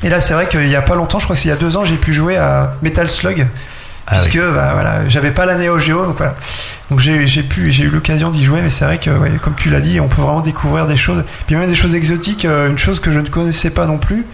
Et 0.05 0.09
là, 0.09 0.21
c'est 0.21 0.33
vrai 0.33 0.47
qu'il 0.47 0.69
y 0.69 0.77
a 0.77 0.83
pas 0.83 0.95
longtemps, 0.95 1.19
je 1.19 1.25
crois 1.25 1.35
que 1.35 1.43
c'est 1.43 1.49
il 1.49 1.51
y 1.51 1.55
a 1.55 1.57
deux 1.57 1.77
ans, 1.77 1.85
j'ai 1.85 1.97
pu 1.97 2.13
jouer 2.13 2.37
à 2.37 2.75
Metal 2.83 3.11
Slug 3.11 3.49
Ah 4.07 4.13
oui. 4.13 4.29
puisque 4.29 4.39
bah, 4.39 4.71
voilà, 4.75 5.09
j'avais 5.09 5.33
pas 5.33 5.45
la 5.45 5.57
Neo 5.57 5.81
Geo, 5.81 6.07
donc 6.07 6.19
voilà. 6.19 6.37
Donc 6.89 7.01
j'ai 7.01 7.27
j'ai 7.27 7.43
pu 7.43 7.71
j'ai 7.71 7.85
eu 7.85 7.91
l'occasion 7.91 8.31
d'y 8.31 8.45
jouer, 8.45 8.63
mais 8.63 8.71
c'est 8.71 8.87
vrai 8.87 8.97
que 8.97 9.11
ouais, 9.11 9.33
comme 9.43 9.55
tu 9.55 9.69
l'as 9.69 9.81
dit, 9.81 10.01
on 10.01 10.09
peut 10.09 10.23
vraiment 10.23 10.41
découvrir 10.41 10.87
des 10.87 10.97
choses, 10.97 11.23
puis 11.47 11.55
même 11.55 11.69
des 11.69 11.75
choses 11.75 11.95
exotiques, 11.95 12.45
une 12.45 12.79
chose 12.79 12.99
que 12.99 13.11
je 13.13 13.19
ne 13.21 13.29
connaissais 13.29 13.69
pas 13.69 13.85
non 13.85 13.99
plus. 13.99 14.25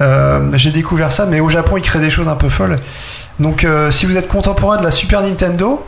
Euh, 0.00 0.50
j'ai 0.54 0.70
découvert 0.70 1.12
ça, 1.12 1.26
mais 1.26 1.40
au 1.40 1.48
Japon 1.48 1.76
ils 1.76 1.82
créent 1.82 2.00
des 2.00 2.10
choses 2.10 2.28
un 2.28 2.34
peu 2.34 2.48
folles. 2.48 2.76
Donc 3.42 3.64
euh, 3.64 3.90
si 3.90 4.06
vous 4.06 4.16
êtes 4.16 4.28
contemporain 4.28 4.76
de 4.76 4.84
la 4.84 4.90
Super 4.90 5.20
Nintendo, 5.22 5.84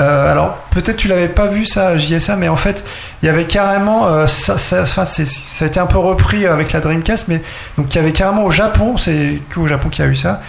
euh, 0.00 0.32
alors 0.32 0.56
peut-être 0.70 0.96
tu 0.96 1.06
l'avais 1.06 1.28
pas 1.28 1.46
vu 1.46 1.66
ça 1.66 1.96
JSA, 1.96 2.34
mais 2.34 2.48
en 2.48 2.56
fait 2.56 2.84
il 3.22 3.26
y 3.26 3.28
avait 3.28 3.44
carrément 3.44 4.08
euh, 4.08 4.26
ça, 4.26 4.56
a 4.56 5.64
été 5.64 5.78
un 5.78 5.86
peu 5.86 5.98
repris 5.98 6.46
avec 6.46 6.72
la 6.72 6.80
Dreamcast, 6.80 7.28
mais 7.28 7.40
donc 7.78 7.94
il 7.94 7.96
y 7.96 8.00
avait 8.00 8.12
carrément 8.12 8.44
au 8.44 8.50
Japon, 8.50 8.96
c'est 8.98 9.40
qu'au 9.54 9.68
Japon 9.68 9.88
qu'il 9.88 10.04
y 10.04 10.08
a 10.08 10.10
eu 10.10 10.16
ça 10.16 10.42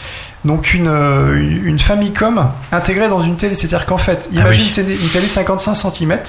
donc 0.45 0.73
une, 0.73 0.87
une 0.87 1.65
une 1.65 1.79
Famicom 1.79 2.49
intégrée 2.71 3.07
dans 3.07 3.21
une 3.21 3.35
télé. 3.35 3.55
C'est-à-dire 3.55 3.85
qu'en 3.85 3.97
fait, 3.97 4.29
Ah 4.31 4.41
imagine 4.41 4.61
oui. 4.61 4.67
une, 4.67 4.73
télé, 4.73 4.99
une 5.01 5.09
télé 5.09 5.27
55 5.27 5.73
cm. 5.73 6.19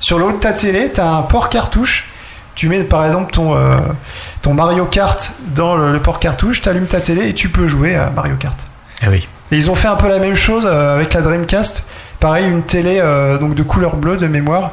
Sur 0.00 0.18
le 0.18 0.24
haut 0.26 0.32
de 0.32 0.38
ta 0.38 0.52
télé, 0.52 0.90
tu 0.92 1.00
as 1.00 1.08
un 1.08 1.22
port 1.22 1.48
cartouche. 1.48 2.08
Tu 2.56 2.68
mets 2.68 2.82
par 2.82 3.04
exemple 3.06 3.32
ton, 3.32 3.54
euh, 3.54 3.76
ton 4.42 4.52
Mario 4.54 4.86
Kart 4.86 5.32
dans 5.54 5.76
le, 5.76 5.92
le 5.92 6.00
port 6.00 6.18
cartouche, 6.18 6.60
tu 6.62 6.68
allumes 6.68 6.86
ta 6.88 7.00
télé 7.00 7.28
et 7.28 7.34
tu 7.34 7.48
peux 7.48 7.66
jouer 7.68 7.94
à 7.94 8.10
Mario 8.10 8.34
Kart. 8.36 8.58
Ah 9.02 9.06
oui. 9.10 9.26
Et 9.52 9.56
ils 9.56 9.70
ont 9.70 9.74
fait 9.74 9.88
un 9.88 9.96
peu 9.96 10.08
la 10.08 10.18
même 10.18 10.36
chose 10.36 10.64
euh, 10.66 10.96
avec 10.96 11.14
la 11.14 11.22
Dreamcast. 11.22 11.84
Pareil, 12.20 12.48
une 12.48 12.62
télé 12.62 12.98
euh, 13.00 13.38
donc 13.38 13.54
de 13.54 13.62
couleur 13.62 13.96
bleue 13.96 14.16
de 14.16 14.26
mémoire. 14.26 14.72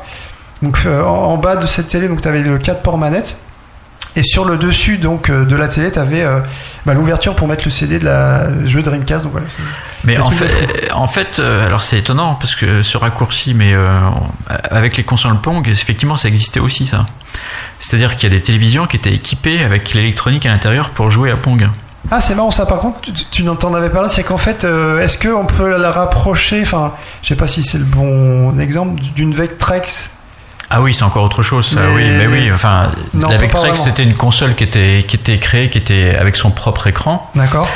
Donc 0.61 0.79
euh, 0.85 1.03
en, 1.03 1.25
en 1.25 1.37
bas 1.37 1.55
de 1.57 1.67
cette 1.67 1.87
télé, 1.87 2.07
donc 2.07 2.21
tu 2.21 2.27
avais 2.27 2.41
le 2.41 2.57
4 2.57 2.81
ports 2.81 2.97
manette. 2.97 3.37
Et 4.15 4.21
sur 4.21 4.45
le 4.45 4.57
dessus 4.57 4.99
donc 4.99 5.29
euh, 5.29 5.43
de 5.43 5.55
la 5.55 5.67
télé, 5.67 5.91
tu 5.91 5.99
avais 5.99 6.25
bah, 6.85 6.93
l'ouverture 6.93 7.35
pour 7.35 7.47
mettre 7.47 7.65
le 7.65 7.71
CD 7.71 7.99
de 7.99 8.05
la 8.05 8.47
jeu 8.65 8.81
Dreamcast. 8.81 9.23
Donc 9.23 9.33
voilà. 9.33 9.47
Mais 10.03 10.17
en 10.19 10.31
fait, 10.31 10.91
en 10.93 11.07
fait, 11.07 11.39
alors 11.39 11.83
c'est 11.83 11.97
étonnant 11.97 12.35
parce 12.35 12.55
que 12.55 12.81
ce 12.81 12.97
raccourci, 12.97 13.53
mais 13.53 13.75
avec 14.47 14.97
les 14.97 15.03
consoles 15.03 15.39
Pong, 15.41 15.67
effectivement, 15.67 16.17
ça 16.17 16.27
existait 16.27 16.59
aussi 16.59 16.85
ça. 16.85 17.07
C'est-à-dire 17.79 18.15
qu'il 18.15 18.31
y 18.31 18.33
a 18.33 18.37
des 18.37 18.43
télévisions 18.43 18.85
qui 18.85 18.97
étaient 18.97 19.13
équipées 19.13 19.63
avec 19.63 19.93
l'électronique 19.93 20.45
à 20.45 20.49
l'intérieur 20.49 20.91
pour 20.91 21.09
jouer 21.09 21.31
à 21.31 21.35
Pong. 21.35 21.67
Ah, 22.11 22.19
c'est 22.19 22.35
marrant 22.35 22.51
ça. 22.51 22.65
Par 22.65 22.79
contre, 22.79 23.01
tu, 23.01 23.13
tu 23.13 23.43
t'en 23.59 23.73
avais 23.73 23.89
parlé, 23.89 24.09
c'est 24.09 24.23
qu'en 24.23 24.37
fait, 24.37 24.65
euh, 24.65 24.99
est-ce 25.03 25.17
qu'on 25.17 25.45
peut 25.45 25.77
la 25.77 25.91
rapprocher 25.91 26.61
Enfin, 26.61 26.91
je 27.21 27.29
sais 27.29 27.35
pas 27.35 27.47
si 27.47 27.63
c'est 27.63 27.77
le 27.77 27.85
bon 27.85 28.59
exemple 28.59 29.01
d'une 29.15 29.33
Vectrex. 29.33 30.11
Ah 30.69 30.81
oui, 30.81 30.93
c'est 30.93 31.03
encore 31.03 31.23
autre 31.23 31.43
chose. 31.43 31.67
ça, 31.67 31.79
Mais- 31.81 31.95
Oui, 31.95 32.03
mais 32.17 32.27
oui. 32.27 32.51
Enfin, 32.53 32.91
Non, 33.13 33.29
la 33.29 33.37
Vectrex, 33.37 33.81
c'était 33.81 34.03
une 34.03 34.15
console 34.15 34.55
qui 34.55 34.63
était 34.63 35.05
qui 35.07 35.15
était 35.15 35.37
créée, 35.39 35.69
qui 35.69 35.77
était 35.77 36.15
avec 36.19 36.35
son 36.35 36.51
propre 36.51 36.87
écran. 36.87 37.29
D'accord. 37.35 37.67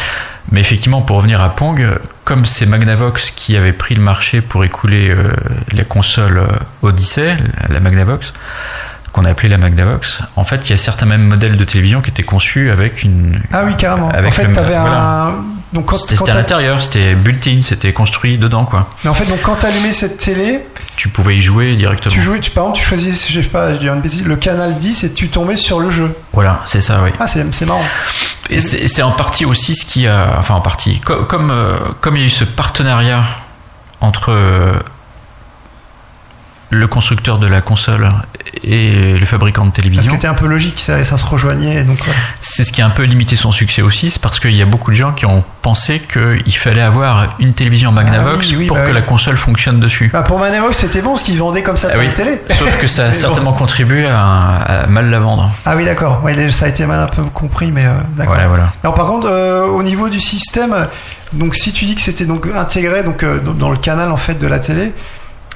Mais 0.51 0.61
effectivement, 0.61 1.01
pour 1.01 1.17
revenir 1.17 1.41
à 1.41 1.49
Pong, 1.55 1.99
comme 2.23 2.45
c'est 2.45 2.65
Magnavox 2.65 3.31
qui 3.31 3.57
avait 3.57 3.73
pris 3.73 3.95
le 3.95 4.01
marché 4.01 4.39
pour 4.41 4.63
écouler 4.63 5.09
euh, 5.09 5.33
la 5.73 5.83
console 5.83 6.37
euh, 6.37 6.47
Odyssey, 6.81 7.33
la 7.67 7.79
Magnavox, 7.81 8.31
qu'on 9.17 9.25
a 9.25 9.31
appelée 9.31 9.49
la 9.49 9.57
Magnavox, 9.57 10.21
en 10.35 10.43
fait, 10.43 10.67
il 10.67 10.71
y 10.71 10.73
a 10.73 10.77
certains 10.77 11.07
mêmes 11.07 11.23
modèles 11.23 11.57
de 11.57 11.63
télévision 11.63 12.01
qui 12.01 12.11
étaient 12.11 12.21
conçus 12.23 12.69
avec 12.69 13.01
une. 13.03 13.41
Ah 13.51 13.63
oui, 13.65 13.75
carrément. 13.75 14.09
Avec 14.09 14.27
en 14.27 14.31
fait, 14.31 14.51
t'avais 14.53 14.75
un. 14.75 15.33
Donc 15.73 15.85
quand, 15.87 15.97
C'était 15.97 16.15
quand 16.15 16.25
c'était 16.25 16.31
à 16.37 16.39
l'intérieur, 16.39 16.81
c'était 16.81 17.13
built-in, 17.15 17.61
c'était 17.61 17.91
construit 17.93 18.37
dedans, 18.37 18.63
quoi. 18.65 18.87
Mais 19.03 19.09
en 19.09 19.13
fait, 19.13 19.25
donc 19.25 19.41
quand 19.41 19.55
t'allumais 19.55 19.91
cette 19.91 20.17
télé, 20.17 20.61
Tu 20.95 21.09
pouvais 21.09 21.35
y 21.35 21.41
jouer 21.41 21.75
directement. 21.75 22.13
tu 22.13 22.21
jouais, 22.21 22.39
tu, 22.39 22.51
par 22.51 22.65
exemple, 22.65 22.79
tu 22.79 22.85
choisissais, 22.85 23.33
je 23.33 23.41
sais 23.41 23.47
pas, 23.49 23.73
je 23.73 23.79
dirais 23.79 23.93
une 23.95 24.01
bêtise, 24.01 24.23
le 24.23 24.35
canal 24.37 24.77
10 24.77 25.03
et 25.03 25.13
tu 25.13 25.27
tombais 25.29 25.57
sur 25.57 25.79
le 25.79 25.89
jeu. 25.89 26.15
Voilà, 26.31 26.61
c'est 26.67 26.79
ça, 26.81 27.01
oui. 27.03 27.09
Ah, 27.19 27.27
c'est 27.27 27.45
c'est 27.53 27.65
marrant. 27.65 27.83
Et 28.49 28.61
c'est 28.61 28.87
c'est 28.87 29.01
en 29.01 29.11
partie 29.11 29.43
aussi 29.45 29.75
ce 29.75 29.83
qui 29.85 30.07
a, 30.07 30.35
enfin 30.37 30.53
en 30.55 30.61
partie, 30.61 30.99
co- 31.01 31.25
comme 31.25 31.51
euh, 31.51 31.79
comme 32.01 32.15
il 32.15 32.21
y 32.21 32.23
a 32.23 32.27
eu 32.27 32.31
ce 32.31 32.45
partenariat 32.45 33.23
entre 33.99 34.31
euh, 34.31 34.73
le 36.69 36.87
constructeur 36.87 37.37
de 37.39 37.47
la 37.47 37.61
console 37.61 38.11
et 38.63 39.17
le 39.17 39.25
fabricant 39.25 39.65
de 39.65 39.71
télévision, 39.71 40.13
c'était 40.13 40.27
un 40.27 40.33
peu 40.33 40.47
logique, 40.47 40.79
ça, 40.79 41.03
ça 41.03 41.17
se 41.17 41.25
rejoignait. 41.25 41.83
Donc, 41.83 41.99
c'est 42.41 42.63
ce 42.63 42.71
qui 42.73 42.81
a 42.81 42.85
un 42.85 42.89
peu 42.89 43.03
limité 43.03 43.35
son 43.35 43.51
succès 43.51 43.81
aussi, 43.81 44.11
c'est 44.11 44.21
parce 44.21 44.39
qu'il 44.39 44.55
y 44.55 44.61
a 44.61 44.65
beaucoup 44.65 44.91
de 44.91 44.95
gens 44.95 45.11
qui 45.13 45.25
ont 45.25 45.43
pensé 45.61 45.99
qu'il 46.01 46.57
fallait 46.57 46.81
avoir 46.81 47.35
une 47.39 47.53
télévision 47.53 47.91
Magnavox 47.91 48.47
Ah 48.47 48.49
oui, 48.51 48.55
oui, 48.57 48.65
pour 48.67 48.75
bah 48.77 48.83
que 48.83 48.87
oui. 48.89 48.93
la 48.95 49.01
console 49.01 49.37
fonctionne 49.37 49.79
dessus. 49.79 50.09
Bah, 50.11 50.23
pour 50.23 50.39
Magnavox, 50.39 50.75
c'était 50.77 51.01
bon, 51.01 51.11
parce 51.11 51.23
qu'ils 51.23 51.37
vendaient 51.37 51.63
comme 51.63 51.77
ça 51.77 51.89
Ah 51.93 51.97
de 52.05 52.11
télé. 52.13 52.41
Sauf 52.49 52.79
que 52.79 52.87
ça 52.87 53.03
a 53.05 53.07
bon. 53.11 53.13
certainement 53.13 53.53
contribué 53.53 54.05
à, 54.07 54.55
à 54.57 54.87
mal 54.87 55.09
la 55.09 55.19
vendre. 55.19 55.51
Ah 55.65 55.75
oui, 55.75 55.85
d'accord. 55.85 56.21
Ouais, 56.23 56.49
ça 56.51 56.65
a 56.65 56.69
été 56.69 56.85
mal 56.85 56.99
un 56.99 57.07
peu 57.07 57.23
compris, 57.23 57.71
mais 57.71 57.85
euh, 57.85 57.93
d'accord. 58.15 58.33
Voilà, 58.33 58.47
voilà. 58.49 58.73
Alors 58.83 58.93
par 58.95 59.07
contre, 59.07 59.27
euh, 59.29 59.65
au 59.67 59.83
niveau 59.83 60.09
du 60.09 60.19
système, 60.19 60.87
donc 61.33 61.55
si 61.55 61.71
tu 61.71 61.85
dis 61.85 61.95
que 61.95 62.01
c'était 62.01 62.25
donc 62.25 62.47
intégré 62.55 63.03
donc 63.03 63.23
euh, 63.23 63.39
dans- 63.39 63.69
le 63.69 63.77
canal 63.77 64.11
en 64.11 64.17
fait 64.17 64.35
de 64.39 64.47
la 64.47 64.59
télé, 64.59 64.93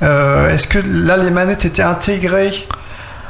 est-ce 0.01 0.67
que 0.67 0.79
là 0.79 1.17
les 1.17 1.31
manettes 1.31 1.65
étaient 1.65 1.83
intégrées 1.83 2.67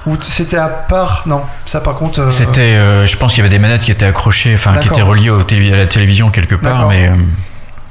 ou 0.05 0.15
c'était 0.21 0.57
à 0.57 0.67
part? 0.67 1.23
Non, 1.25 1.43
ça 1.65 1.79
par 1.81 1.95
contre. 1.95 2.19
euh, 2.21 2.31
C'était, 2.31 2.75
euh, 2.75 3.05
je 3.05 3.17
pense 3.17 3.33
qu'il 3.33 3.39
y 3.43 3.45
avait 3.45 3.55
des 3.55 3.59
manettes 3.59 3.83
qui 3.83 3.91
étaient 3.91 4.05
accrochées, 4.05 4.53
enfin 4.55 4.77
qui 4.77 4.87
étaient 4.87 5.01
reliées 5.01 5.29
au 5.29 5.39
à 5.41 5.77
la 5.77 5.85
télévision 5.87 6.29
quelque 6.31 6.55
part, 6.55 6.87
mais. 6.87 7.07
euh, 7.09 7.15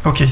Ok. 0.04 0.24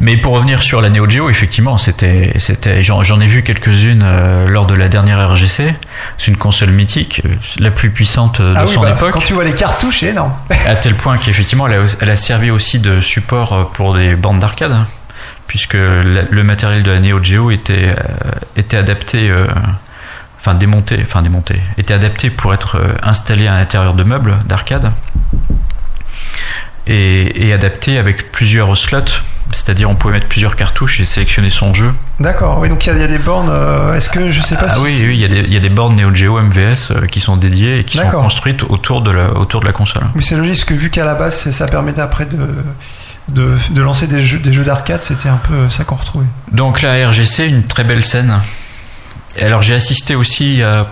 Mais 0.00 0.16
pour 0.16 0.34
revenir 0.34 0.62
sur 0.62 0.80
la 0.80 0.90
Neo 0.90 1.08
Geo, 1.08 1.30
effectivement, 1.30 1.78
c'était, 1.78 2.32
c'était, 2.38 2.82
j'en, 2.82 3.20
ai 3.20 3.26
vu 3.26 3.42
quelques-unes 3.42 4.02
euh, 4.04 4.48
lors 4.48 4.66
de 4.66 4.74
la 4.74 4.88
dernière 4.88 5.30
RGC. 5.30 5.74
C'est 6.18 6.28
une 6.28 6.36
console 6.36 6.70
mythique, 6.70 7.22
euh, 7.24 7.28
la 7.58 7.70
plus 7.70 7.90
puissante 7.90 8.40
euh, 8.40 8.54
de 8.54 8.58
ah 8.58 8.64
oui, 8.66 8.74
son 8.74 8.82
bah, 8.82 8.90
époque, 8.90 9.12
quand 9.12 9.20
tu 9.20 9.34
vois 9.34 9.44
les 9.44 9.54
cartouches, 9.54 10.00
c'est 10.00 10.06
énorme. 10.06 10.32
à 10.66 10.74
tel 10.76 10.94
point 10.94 11.16
qu'effectivement, 11.16 11.66
elle 11.68 11.80
a, 11.80 11.84
elle 12.00 12.10
a 12.10 12.16
servi 12.16 12.50
aussi 12.50 12.78
de 12.80 13.00
support 13.00 13.52
euh, 13.52 13.64
pour 13.72 13.94
des 13.94 14.14
bandes 14.16 14.38
d'arcade, 14.40 14.72
hein, 14.72 14.86
puisque 15.48 15.74
la- 15.74 16.22
le 16.30 16.44
matériel 16.44 16.82
de 16.84 16.90
la 16.92 17.00
Neo 17.00 17.20
Geo 17.22 17.50
était, 17.50 17.88
euh, 17.88 18.30
était 18.56 18.76
adapté, 18.76 19.30
euh, 19.30 19.46
enfin 20.38 20.54
démonté, 20.54 21.00
enfin 21.02 21.22
démonté, 21.22 21.60
était 21.76 21.94
adapté 21.94 22.30
pour 22.30 22.54
être 22.54 22.76
euh, 22.76 22.92
installé 23.02 23.48
à 23.48 23.54
l'intérieur 23.54 23.94
de 23.94 24.04
meubles 24.04 24.36
d'arcade 24.46 24.92
et, 26.86 27.46
et 27.48 27.52
adapté 27.52 27.98
avec 27.98 28.30
plusieurs 28.32 28.76
slots. 28.76 29.00
C'est-à-dire, 29.50 29.88
on 29.88 29.94
pouvait 29.94 30.12
mettre 30.12 30.28
plusieurs 30.28 30.56
cartouches 30.56 31.00
et 31.00 31.06
sélectionner 31.06 31.48
son 31.48 31.72
jeu. 31.72 31.90
D'accord. 32.20 32.58
Oui, 32.58 32.68
donc 32.68 32.84
il 32.84 32.90
y, 32.90 32.92
a- 32.92 32.96
il 32.96 33.00
y 33.00 33.04
a 33.04 33.08
des 33.08 33.18
bornes. 33.18 33.48
euh, 33.50 33.94
est-ce 33.94 34.10
que 34.10 34.28
je 34.28 34.42
sais 34.42 34.56
pas 34.56 34.66
Ah 34.68 34.74
si 34.74 34.80
oui, 34.82 34.98
il 35.00 35.14
y, 35.16 35.24
a 35.24 35.28
des, 35.28 35.38
il 35.40 35.54
y 35.54 35.56
a 35.56 35.60
des 35.60 35.70
bornes 35.70 35.96
Neo 35.96 36.14
Geo 36.14 36.38
MVS 36.38 36.90
euh, 36.90 37.06
qui 37.06 37.20
sont 37.20 37.38
dédiées 37.38 37.78
et 37.78 37.84
qui 37.84 37.96
sont 37.96 38.10
construites 38.10 38.62
autour 38.64 39.00
de 39.00 39.10
la, 39.10 39.30
autour 39.32 39.60
de 39.62 39.66
la 39.66 39.72
console. 39.72 40.04
Mais 40.14 40.20
c'est 40.20 40.36
logique, 40.36 40.52
parce 40.56 40.64
que 40.66 40.74
vu 40.74 40.90
qu'à 40.90 41.06
la 41.06 41.14
base, 41.14 41.50
ça 41.50 41.66
permettait 41.66 42.02
après 42.02 42.26
de, 42.26 42.36
de, 43.28 43.56
de 43.70 43.82
lancer 43.82 44.06
des 44.06 44.24
jeux, 44.24 44.38
des 44.38 44.52
jeux 44.52 44.64
d'arcade, 44.64 45.00
c'était 45.00 45.28
un 45.28 45.36
peu 45.36 45.68
ça 45.70 45.84
qu'on 45.84 45.96
retrouvait. 45.96 46.26
Donc 46.52 46.82
la 46.82 47.08
RGC, 47.08 47.46
une 47.46 47.64
très 47.64 47.84
belle 47.84 48.04
scène. 48.04 48.40
Alors 49.40 49.62
j'ai 49.62 49.74
assisté 49.74 50.14
aussi 50.14 50.52
il 50.54 50.58
y 50.58 50.62
a 50.62 50.86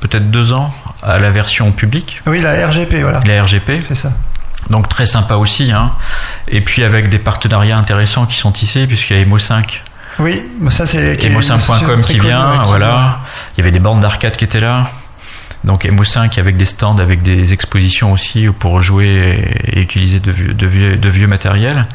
peut-être 0.00 0.30
deux 0.30 0.52
ans 0.52 0.74
à 1.02 1.18
la 1.18 1.30
version 1.30 1.70
publique, 1.72 2.22
Oui, 2.26 2.40
la 2.40 2.66
RGP, 2.68 2.94
voilà. 3.02 3.20
la 3.26 3.42
RGP. 3.42 3.82
C'est 3.82 3.94
ça. 3.94 4.12
Donc 4.70 4.88
très 4.88 5.06
sympa 5.06 5.34
aussi. 5.36 5.70
Hein. 5.72 5.92
Et 6.48 6.60
puis 6.62 6.82
avec 6.84 7.08
des 7.08 7.18
partenariats 7.18 7.76
intéressants 7.76 8.26
qui 8.26 8.36
sont 8.36 8.50
tissés, 8.52 8.86
puisqu'il 8.86 9.16
y 9.16 9.20
a 9.20 9.24
Emo5 9.24 9.80
Oui, 10.18 10.42
ça 10.70 10.86
c'est. 10.86 11.16
qui 11.18 11.26
est 11.26 11.30
une 11.30 11.38
Emo5.com 11.38 11.60
société 11.60 12.00
très 12.00 12.14
qui 12.14 12.20
vient, 12.20 12.62
voilà. 12.64 13.20
Il 13.56 13.60
y 13.60 13.62
avait 13.62 13.70
des 13.72 13.80
bornes 13.80 14.00
d'arcade 14.00 14.36
qui 14.36 14.44
étaient 14.44 14.60
là. 14.60 14.90
Donc 15.64 15.84
Emo5 15.84 16.38
avec 16.38 16.56
des 16.56 16.66
stands, 16.66 16.98
avec 16.98 17.22
des 17.22 17.52
expositions 17.52 18.12
aussi 18.12 18.46
pour 18.58 18.82
jouer 18.82 19.50
et 19.66 19.80
utiliser 19.80 20.20
de 20.20 20.30
vieux, 20.30 20.54
de 20.54 20.66
vieux, 20.66 20.96
de 20.96 21.08
vieux 21.08 21.26
matériels. 21.26 21.86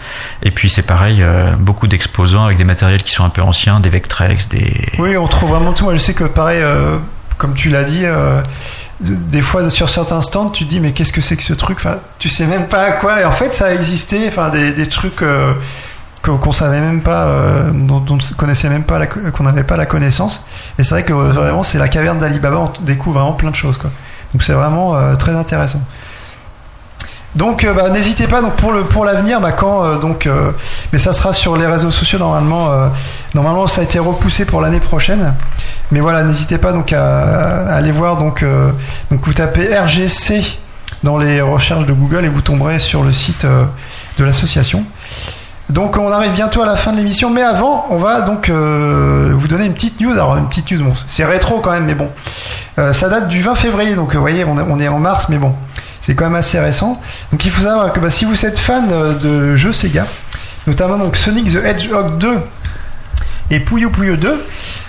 Et 0.42 0.52
puis 0.52 0.70
c'est 0.70 0.82
pareil, 0.82 1.22
euh, 1.22 1.56
beaucoup 1.56 1.88
d'exposants 1.88 2.46
avec 2.46 2.58
des 2.58 2.64
matériels 2.64 3.04
qui 3.04 3.12
sont 3.14 3.24
un 3.24 3.30
peu 3.30 3.42
anciens, 3.42 3.80
des 3.80 3.90
Vectrex, 3.90 4.50
des... 4.50 4.90
Oui, 4.98 5.16
on 5.18 5.28
trouve 5.28 5.52
vraiment 5.52 5.74
tout. 5.74 5.84
Moi, 5.84 5.94
je 5.94 6.00
sais 6.00 6.14
que 6.14 6.24
pareil, 6.24 6.62
euh, 6.62 6.98
comme 7.38 7.54
tu 7.54 7.70
l'as 7.70 7.84
dit, 7.84 8.02
euh, 8.04 8.42
des 9.02 9.42
fois 9.42 9.70
sur 9.70 9.90
certains 9.90 10.22
stands, 10.22 10.50
tu 10.50 10.66
te 10.66 10.70
dis 10.70 10.80
mais 10.80 10.92
qu'est-ce 10.92 11.14
que 11.14 11.22
c'est 11.22 11.38
que 11.38 11.44
ce 11.44 11.54
truc? 11.54 11.78
Enfin, 11.78 11.98
tu 12.20 12.28
sais 12.28 12.46
même 12.46 12.68
pas 12.68 12.84
à 12.84 12.92
quoi. 12.94 13.22
Et 13.22 13.26
en 13.26 13.32
fait, 13.32 13.54
ça 13.54 13.68
a 13.68 13.74
existé. 13.74 14.28
Enfin, 14.28 14.50
des, 14.50 14.72
des 14.72 14.86
trucs 14.88 15.22
euh, 15.22 15.54
qu'on 16.22 16.52
savait 16.52 16.82
même 16.82 17.02
pas, 17.02 17.24
euh, 17.26 17.72
dont, 17.72 18.04
on 18.10 18.18
connaissait 18.36 18.70
même 18.70 18.84
pas, 18.84 19.08
qu'on 19.08 19.44
n'avait 19.44 19.64
pas 19.64 19.78
la 19.78 19.86
connaissance. 19.86 20.46
Et 20.78 20.84
c'est 20.84 20.96
vrai 20.96 21.04
que 21.04 21.14
euh, 21.14 21.32
vraiment, 21.32 21.64
c'est 21.64 21.80
la 21.80 21.88
caverne 21.88 22.20
d'Alibaba. 22.20 22.58
On 22.58 22.72
découvre 22.84 23.20
vraiment 23.20 23.34
plein 23.34 23.52
de 23.52 23.56
choses, 23.56 23.78
quoi. 23.78 23.90
Donc 24.34 24.44
c'est 24.44 24.54
vraiment 24.54 24.96
euh, 24.96 25.16
très 25.16 25.34
intéressant. 25.34 25.82
Donc 27.36 27.64
euh, 27.64 27.74
bah, 27.74 27.90
n'hésitez 27.90 28.28
pas 28.28 28.42
donc 28.42 28.56
pour 28.56 28.72
le 28.72 28.84
pour 28.84 29.06
l'avenir 29.06 29.40
bah, 29.40 29.52
quand 29.52 29.84
euh, 29.84 29.98
donc 29.98 30.28
mais 30.92 30.98
ça 30.98 31.14
sera 31.14 31.32
sur 31.32 31.58
les 31.58 31.68
réseaux 31.68 31.92
sociaux 31.92 32.18
normalement 32.18 32.70
normalement 33.36 33.68
ça 33.68 33.82
a 33.82 33.84
été 33.84 34.00
repoussé 34.00 34.46
pour 34.46 34.62
l'année 34.62 34.80
prochaine 34.80 35.36
mais 35.92 36.00
voilà 36.00 36.24
n'hésitez 36.24 36.58
pas 36.58 36.72
donc 36.72 36.92
à, 36.92 37.68
à 37.68 37.76
aller 37.76 37.92
voir 37.92 38.18
donc 38.18 38.44
donc 39.12 39.26
vous 39.26 39.34
tapez 39.34 39.78
RGC 39.78 40.58
dans 41.04 41.20
les 41.20 41.40
recherches 41.40 41.86
de 41.86 41.94
Google 41.94 42.26
et 42.26 42.30
vous 42.30 42.42
tomberez 42.42 42.80
sur 42.80 43.04
le 43.04 43.12
site 43.12 43.46
de 44.18 44.24
l'association. 44.24 44.84
Donc 45.70 45.98
on 45.98 46.12
arrive 46.12 46.32
bientôt 46.34 46.64
à 46.64 46.66
la 46.66 46.76
fin 46.76 46.92
de 46.92 46.98
l'émission, 46.98 47.30
mais 47.30 47.44
avant 47.44 47.86
on 47.92 47.98
va 47.98 48.22
donc 48.22 48.50
euh, 48.50 49.32
vous 49.36 49.48
donner 49.48 49.66
une 49.66 49.74
petite 49.74 50.00
news. 50.02 50.12
Alors 50.12 50.36
une 50.38 50.48
petite 50.50 50.72
news, 50.72 50.84
bon 50.84 50.94
c'est 51.08 51.26
rétro 51.26 51.60
quand 51.60 51.72
même, 51.72 51.86
mais 51.86 51.96
bon 51.96 52.10
Euh, 52.80 52.94
ça 52.94 53.10
date 53.10 53.28
du 53.28 53.42
20 53.42 53.56
février, 53.56 53.96
donc 53.96 54.16
vous 54.16 54.22
voyez 54.22 54.46
on 54.46 54.80
est, 54.80 54.88
en 54.88 55.00
mars, 55.00 55.28
mais 55.30 55.38
bon 55.38 55.54
c'est 56.02 56.16
quand 56.16 56.24
même 56.26 56.36
assez 56.36 56.60
récent. 56.60 57.00
Donc 57.32 57.46
il 57.46 57.52
faut 57.52 57.62
savoir 57.64 57.92
que 57.94 58.00
bah, 58.00 58.10
si 58.10 58.26
vous 58.26 58.46
êtes 58.46 58.58
fan 58.58 58.86
euh, 58.92 59.14
de 59.14 59.56
jeux 59.58 59.74
Sega, 59.74 60.06
notamment 60.66 60.98
donc 60.98 61.16
Sonic 61.18 61.52
the 61.52 61.64
Hedgehog 61.64 62.18
2 62.18 62.38
et 63.52 63.60
Puyo 63.60 63.90
Puyo 63.92 64.16
2, 64.16 64.44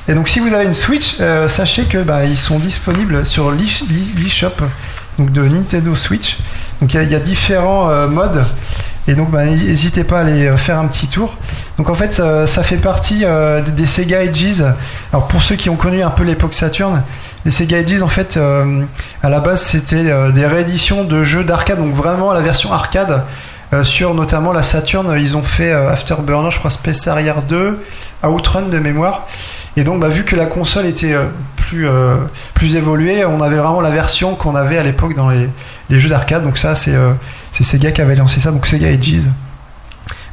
et 0.08 0.14
donc 0.14 0.28
si 0.28 0.40
vous 0.40 0.52
avez 0.54 0.64
une 0.64 0.74
Switch, 0.74 1.16
sachez 1.48 1.84
que 1.84 1.98
bah, 1.98 2.24
ils 2.24 2.38
sont 2.38 2.58
disponibles 2.58 3.26
sur 3.26 3.50
l'e- 3.50 3.84
l'e- 3.88 4.22
l'eShop 4.22 4.64
donc 5.18 5.32
de 5.32 5.42
Nintendo 5.46 5.94
Switch. 5.96 6.38
Donc 6.80 6.94
il 6.94 7.02
y 7.02 7.06
y, 7.12 7.14
a 7.14 7.20
différents 7.20 8.06
modes. 8.08 8.42
Et 9.08 9.14
donc 9.14 9.30
bah, 9.30 9.44
n'hésitez 9.44 10.04
pas 10.04 10.18
à 10.18 10.20
aller 10.20 10.46
euh, 10.46 10.56
faire 10.56 10.78
un 10.78 10.86
petit 10.86 11.06
tour. 11.08 11.34
Donc 11.78 11.88
en 11.88 11.94
fait 11.94 12.14
ça, 12.14 12.46
ça 12.46 12.62
fait 12.62 12.76
partie 12.76 13.24
euh, 13.24 13.62
des- 13.62 13.86
Sega 13.86 14.18
Ages. 14.20 14.62
Alors 15.12 15.26
pour 15.26 15.42
ceux 15.42 15.56
qui 15.56 15.68
ont 15.70 15.76
connu 15.76 16.02
un 16.02 16.10
peu 16.10 16.22
l'époque 16.22 16.54
Saturn, 16.54 17.02
les 17.44 17.50
Sega 17.50 17.78
Ages 17.78 18.02
en 18.02 18.08
fait 18.08 18.36
euh, 18.36 18.82
à 19.22 19.28
la 19.30 19.40
base 19.40 19.62
c'était 19.62 20.10
euh, 20.10 20.30
des 20.30 20.46
rééditions 20.46 21.04
de 21.04 21.24
jeux 21.24 21.44
d'arcade, 21.44 21.78
donc 21.78 21.94
vraiment 21.94 22.32
la 22.32 22.40
version 22.42 22.72
arcade. 22.72 23.24
euh, 23.72 23.84
sur 23.84 24.14
notamment 24.14 24.52
la 24.52 24.62
Saturn, 24.62 25.14
ils 25.18 25.36
ont 25.36 25.42
fait 25.42 25.72
euh, 25.72 25.90
Afterburner, 25.92 26.50
je 26.50 26.58
crois 26.58 26.70
Space 26.70 27.06
Harrier 27.08 27.32
2, 27.48 27.80
Outrun 28.24 28.62
de 28.62 28.78
mémoire. 28.78 29.26
Et 29.76 29.84
donc, 29.84 30.00
bah, 30.00 30.08
vu 30.08 30.24
que 30.24 30.34
la 30.34 30.46
console 30.46 30.86
était 30.86 31.12
euh, 31.12 31.26
plus, 31.56 31.86
euh, 31.88 32.16
plus 32.54 32.74
évoluée, 32.74 33.24
on 33.24 33.40
avait 33.40 33.54
vraiment 33.56 33.80
la 33.80 33.90
version 33.90 34.34
qu'on 34.34 34.56
avait 34.56 34.76
à 34.76 34.82
l'époque 34.82 35.14
dans 35.14 35.28
les, 35.30 35.48
jeux 35.88 36.08
d'arcade. 36.08 36.42
Donc 36.42 36.58
ça, 36.58 36.74
c'est 36.74 36.92
euh, 36.94 37.12
c'est 37.52 37.64
Sega 37.64 37.90
qui 37.92 38.00
avait 38.00 38.16
lancé 38.16 38.40
ça, 38.40 38.50
donc 38.50 38.66
Sega 38.66 38.88
Ages. 38.88 39.28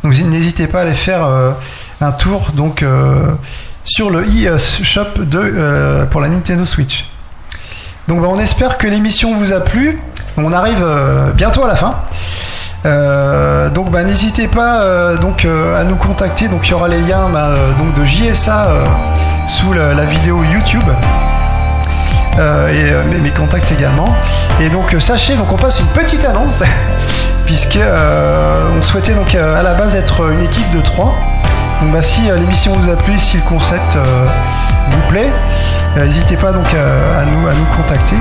Donc 0.03 0.17
n'hésitez 0.25 0.67
pas 0.67 0.79
à 0.79 0.81
aller 0.83 0.93
faire 0.93 1.25
euh, 1.25 1.51
un 2.01 2.11
tour 2.11 2.51
donc 2.53 2.83
euh, 2.83 3.33
sur 3.83 4.09
le 4.09 4.25
eShop 4.25 5.01
euh, 5.33 6.05
pour 6.05 6.21
la 6.21 6.29
Nintendo 6.29 6.65
Switch. 6.65 7.05
Donc 8.07 8.21
bah, 8.21 8.27
on 8.29 8.39
espère 8.39 8.77
que 8.77 8.87
l'émission 8.87 9.35
vous 9.35 9.51
a 9.51 9.59
plu. 9.59 9.99
On 10.37 10.53
arrive 10.53 10.85
bientôt 11.33 11.63
à 11.63 11.67
la 11.67 11.75
fin. 11.75 11.95
Donc 13.73 13.89
bah, 13.89 14.03
n'hésitez 14.03 14.47
pas 14.47 15.15
donc 15.15 15.45
à 15.45 15.83
nous 15.83 15.95
contacter. 15.95 16.47
Donc 16.47 16.67
il 16.67 16.71
y 16.71 16.73
aura 16.73 16.87
les 16.87 17.01
liens 17.01 17.27
bah, 17.33 17.55
donc 17.79 17.99
de 17.99 18.05
JSA 18.05 18.69
sous 19.47 19.73
la, 19.73 20.05
vidéo 20.05 20.43
YouTube. 20.43 20.87
Et 22.37 22.93
mes, 23.09 23.17
mes, 23.17 23.31
contacts 23.31 23.71
également. 23.71 24.05
Et 24.61 24.69
donc 24.69 24.95
sachez, 24.99 25.35
donc 25.35 25.51
on 25.51 25.57
passe 25.57 25.79
une 25.79 25.87
petite 25.87 26.25
annonce 26.25 26.63
puisque 27.45 27.79
on 27.79 28.83
souhaitait 28.83 29.13
donc 29.13 29.33
à 29.35 29.63
la 29.63 29.73
base 29.73 29.95
être 29.95 30.31
une 30.31 30.41
équipe 30.41 30.69
de 30.75 30.81
3 30.81 31.15
donc 31.81 31.91
bah, 31.91 32.01
si 32.01 32.21
l'émission 32.21 32.73
vous 32.73 32.89
a 32.89 32.95
plu, 32.95 33.17
si 33.19 33.37
le 33.37 33.43
concept 33.43 33.97
vous 34.89 35.01
plaît, 35.09 35.31
n'hésitez 35.97 36.37
pas 36.37 36.51
donc 36.51 36.67
à, 36.73 37.25
nous, 37.25 37.47
à 37.47 37.53
nous 37.53 37.65
contacter. 37.75 38.15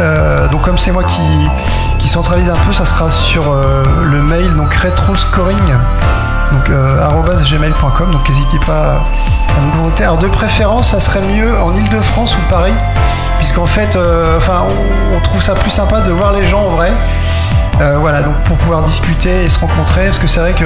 Euh, 0.00 0.48
donc 0.48 0.62
comme 0.62 0.76
c'est 0.76 0.92
moi 0.92 1.04
qui, 1.04 1.22
qui, 1.98 2.08
centralise 2.08 2.50
un 2.50 2.66
peu, 2.66 2.72
ça 2.72 2.84
sera 2.84 3.10
sur 3.10 3.50
euh, 3.50 3.82
le 4.02 4.20
mail 4.20 4.54
donc 4.54 4.74
retroscoring 4.74 5.72
donc 6.52 6.68
euh, 6.68 7.00
gmail.com 7.50 8.10
donc 8.10 8.28
n'hésitez 8.28 8.58
pas 8.66 9.02
Alors 9.98 10.18
de 10.18 10.28
préférence, 10.28 10.90
ça 10.90 11.00
serait 11.00 11.22
mieux 11.22 11.58
en 11.60 11.74
Ile-de-France 11.74 12.36
ou 12.36 12.40
Paris, 12.50 12.74
puisqu'en 13.38 13.66
fait, 13.66 13.98
enfin, 14.36 14.66
on, 15.14 15.20
trouve 15.20 15.42
ça 15.42 15.54
plus 15.54 15.70
sympa 15.70 16.02
de 16.02 16.12
voir 16.12 16.32
les 16.32 16.44
gens 16.44 16.60
en 16.60 16.68
vrai. 16.68 16.92
Euh, 17.80 17.98
voilà, 17.98 18.22
donc 18.22 18.34
pour 18.44 18.56
pouvoir 18.56 18.82
discuter 18.82 19.44
et 19.44 19.50
se 19.50 19.58
rencontrer, 19.58 20.06
parce 20.06 20.18
que 20.18 20.26
c'est 20.26 20.40
vrai 20.40 20.54
que 20.54 20.64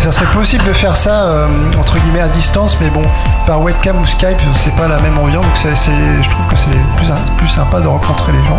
ça 0.00 0.10
serait 0.10 0.26
possible 0.26 0.64
de 0.64 0.72
faire 0.72 0.96
ça 0.96 1.22
euh, 1.22 1.46
entre 1.78 1.96
guillemets 1.98 2.20
à 2.20 2.28
distance, 2.28 2.76
mais 2.80 2.90
bon, 2.90 3.02
par 3.46 3.62
webcam 3.62 4.00
ou 4.00 4.04
Skype, 4.04 4.40
c'est 4.56 4.74
pas 4.74 4.88
la 4.88 4.98
même 4.98 5.16
ambiance, 5.16 5.44
donc 5.44 5.54
je 5.54 6.28
trouve 6.28 6.46
que 6.48 6.56
c'est 6.56 6.70
plus, 7.36 7.48
sympa 7.48 7.80
de 7.80 7.86
rencontrer 7.86 8.32
les 8.32 8.44
gens. 8.44 8.58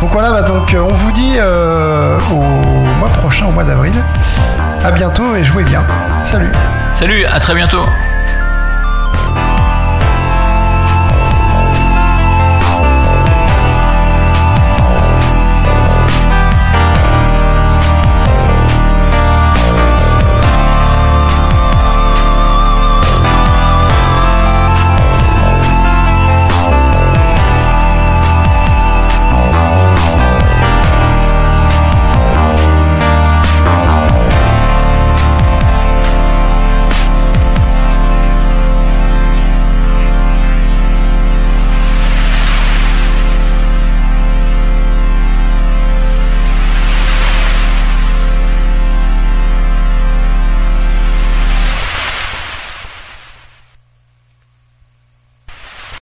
Donc 0.00 0.12
voilà, 0.12 0.30
bah, 0.30 0.42
donc 0.42 0.72
euh, 0.72 0.82
on 0.88 0.94
vous 0.94 1.12
dit 1.12 1.36
au 2.32 2.98
mois 2.98 3.10
prochain, 3.20 3.46
au 3.46 3.50
mois 3.50 3.64
d'avril. 3.64 3.92
À 4.82 4.90
bientôt 4.90 5.34
et 5.34 5.44
jouez 5.44 5.64
bien. 5.64 5.84
Salut. 6.24 6.50
Salut, 6.94 7.24
à 7.26 7.40
très 7.40 7.54
bientôt. 7.54 7.84